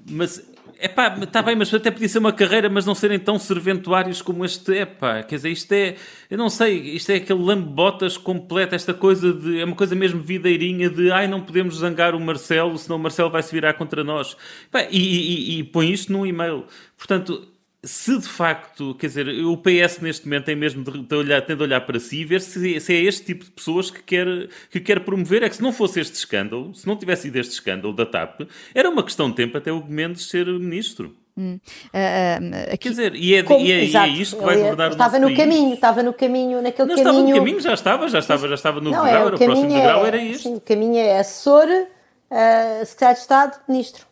Mas 0.10 0.44
é 0.82 0.88
pá, 0.88 1.16
está 1.22 1.44
bem, 1.44 1.56
mas 1.56 1.72
até 1.72 1.92
podia 1.92 2.10
ser 2.10 2.18
uma 2.18 2.34
carreira, 2.34 2.68
mas 2.68 2.88
não 2.88 2.96
serem 2.96 3.20
tão 3.20 3.38
serventuários 3.38 4.20
como 4.20 4.44
este 4.44 4.76
é, 4.76 4.84
pá. 4.84 5.22
Quer 5.22 5.36
dizer, 5.36 5.50
isto 5.50 5.72
é, 5.72 5.96
eu 6.28 6.38
não 6.40 6.50
sei, 6.50 6.76
isto 6.96 7.12
é 7.12 7.18
aquele 7.18 7.40
lambotas 7.40 8.18
completo, 8.18 8.74
esta 8.74 8.92
coisa 8.92 9.32
de, 9.32 9.62
é 9.62 9.64
uma 9.64 9.76
coisa 9.76 9.94
mesmo 9.94 10.20
videirinha 10.20 10.90
de, 10.90 11.12
ai, 11.12 11.28
não 11.28 11.40
podemos 11.40 11.76
zangar 11.76 12.16
o 12.16 12.20
Marcelo, 12.20 12.76
senão 12.80 12.98
o 12.98 13.00
Marcelo 13.00 13.30
vai 13.30 13.44
se 13.44 13.52
virar 13.52 13.76
contra 13.76 14.04
nós. 14.04 14.36
Pá, 14.72 14.82
e, 14.90 14.98
e, 14.98 15.60
e 15.60 15.64
põe 15.64 15.92
isto 15.92 16.12
num 16.12 16.26
e-mail. 16.26 16.66
Portanto, 16.98 17.48
se 17.84 18.16
de 18.18 18.28
facto, 18.28 18.94
quer 18.96 19.08
dizer, 19.08 19.28
o 19.44 19.58
PS 19.58 20.00
neste 20.02 20.26
momento 20.26 20.46
tem 20.46 20.56
mesmo 20.56 20.84
de 20.84 21.16
olhar, 21.16 21.42
tem 21.42 21.56
de 21.56 21.64
olhar 21.64 21.82
para 21.82 22.00
si 22.00 22.22
e 22.22 22.26
ver 22.26 22.40
se, 22.40 22.80
se, 22.80 22.94
é 22.94 23.02
este 23.02 23.26
tipo 23.26 23.46
de 23.46 23.52
pessoas 23.52 23.90
que 23.90 24.04
quer, 24.04 24.28
que 24.70 24.80
quer 24.80 25.00
promover. 25.00 25.42
É 25.42 25.50
que 25.50 25.56
se 25.56 25.64
não 25.64 25.74
fosse 25.74 26.00
este 26.00 26.14
escândalo, 26.14 26.76
se 26.76 26.86
não 26.86 26.96
tivesse 26.96 27.24
sido 27.24 27.38
este 27.38 27.54
escândalo 27.54 27.94
da 27.94 28.06
TAP, 28.06 28.42
era 28.76 28.88
uma 28.88 29.04
questão 29.04 29.30
de 29.30 29.36
tempo 29.36 29.58
até 29.58 29.72
o 29.72 29.84
Mendes 29.84 30.30
ser 30.30 30.46
ministro. 30.46 31.16
Hum. 31.36 31.60
Uh. 31.88 32.78
Quer 32.78 32.90
dizer, 32.90 33.16
e 33.16 33.36
é, 33.36 33.44
Como, 33.44 33.66
e 33.66 33.72
é, 33.72 33.86
e 33.86 33.96
é 33.96 34.08
isto 34.10 34.38
que 34.38 34.44
vai 34.44 34.58
governar 34.58 34.92
Estava 34.92 35.18
no 35.18 35.28
país. 35.28 35.38
caminho, 35.38 35.74
estava 35.74 36.04
no 36.04 36.14
caminho, 36.14 36.62
naquele 36.62 36.88
não, 36.88 36.96
caminho. 36.96 37.10
Estava 37.10 37.30
no 37.30 37.36
caminho, 37.36 37.60
já 37.62 37.74
estava, 37.74 38.08
já 38.10 38.20
estava, 38.20 38.48
já 38.48 38.56
estava 38.56 38.82
no 38.82 38.92
não, 38.92 39.04
degrau, 39.04 39.24
é, 39.24 39.28
era 39.28 39.36
o 39.36 39.40
próximo 39.40 39.72
é, 39.72 39.76
degrau, 39.76 40.06
era 40.06 40.18
isto. 40.18 40.44
Sim, 40.44 40.56
o 40.56 40.62
caminho 40.62 40.98
é 40.98 41.20
assessor, 41.20 41.66
uh, 41.66 42.86
secretário 42.86 43.16
de 43.16 43.22
Estado, 43.22 43.60
ministro. 43.68 44.11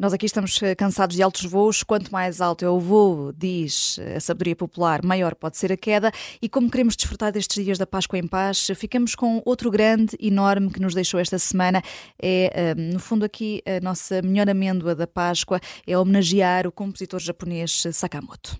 Nós 0.00 0.14
aqui 0.14 0.24
estamos 0.24 0.62
eh, 0.62 0.74
cansados 0.74 1.14
de 1.14 1.22
altos 1.22 1.44
voos. 1.44 1.82
Quanto 1.82 2.10
mais 2.10 2.40
alto 2.40 2.64
é 2.64 2.70
o 2.70 2.80
voo, 2.80 3.34
diz 3.36 3.98
eh, 3.98 4.16
a 4.16 4.20
sabedoria 4.20 4.56
popular, 4.56 5.04
maior 5.04 5.34
pode 5.34 5.58
ser 5.58 5.70
a 5.70 5.76
queda. 5.76 6.10
E 6.40 6.48
como 6.48 6.70
queremos 6.70 6.96
desfrutar 6.96 7.30
destes 7.30 7.62
dias 7.62 7.76
da 7.76 7.86
Páscoa 7.86 8.18
em 8.18 8.26
paz, 8.26 8.70
ficamos 8.74 9.14
com 9.14 9.42
outro 9.44 9.70
grande, 9.70 10.16
enorme 10.18 10.70
que 10.70 10.80
nos 10.80 10.94
deixou 10.94 11.20
esta 11.20 11.38
semana. 11.38 11.82
É, 12.18 12.50
eh, 12.54 12.74
no 12.74 12.98
fundo, 12.98 13.26
aqui 13.26 13.60
a 13.66 13.78
nossa 13.84 14.22
melhor 14.22 14.48
amêndoa 14.48 14.94
da 14.94 15.06
Páscoa 15.06 15.60
é 15.86 15.98
homenagear 15.98 16.66
o 16.66 16.72
compositor 16.72 17.20
japonês 17.20 17.82
Sakamoto. 17.92 18.58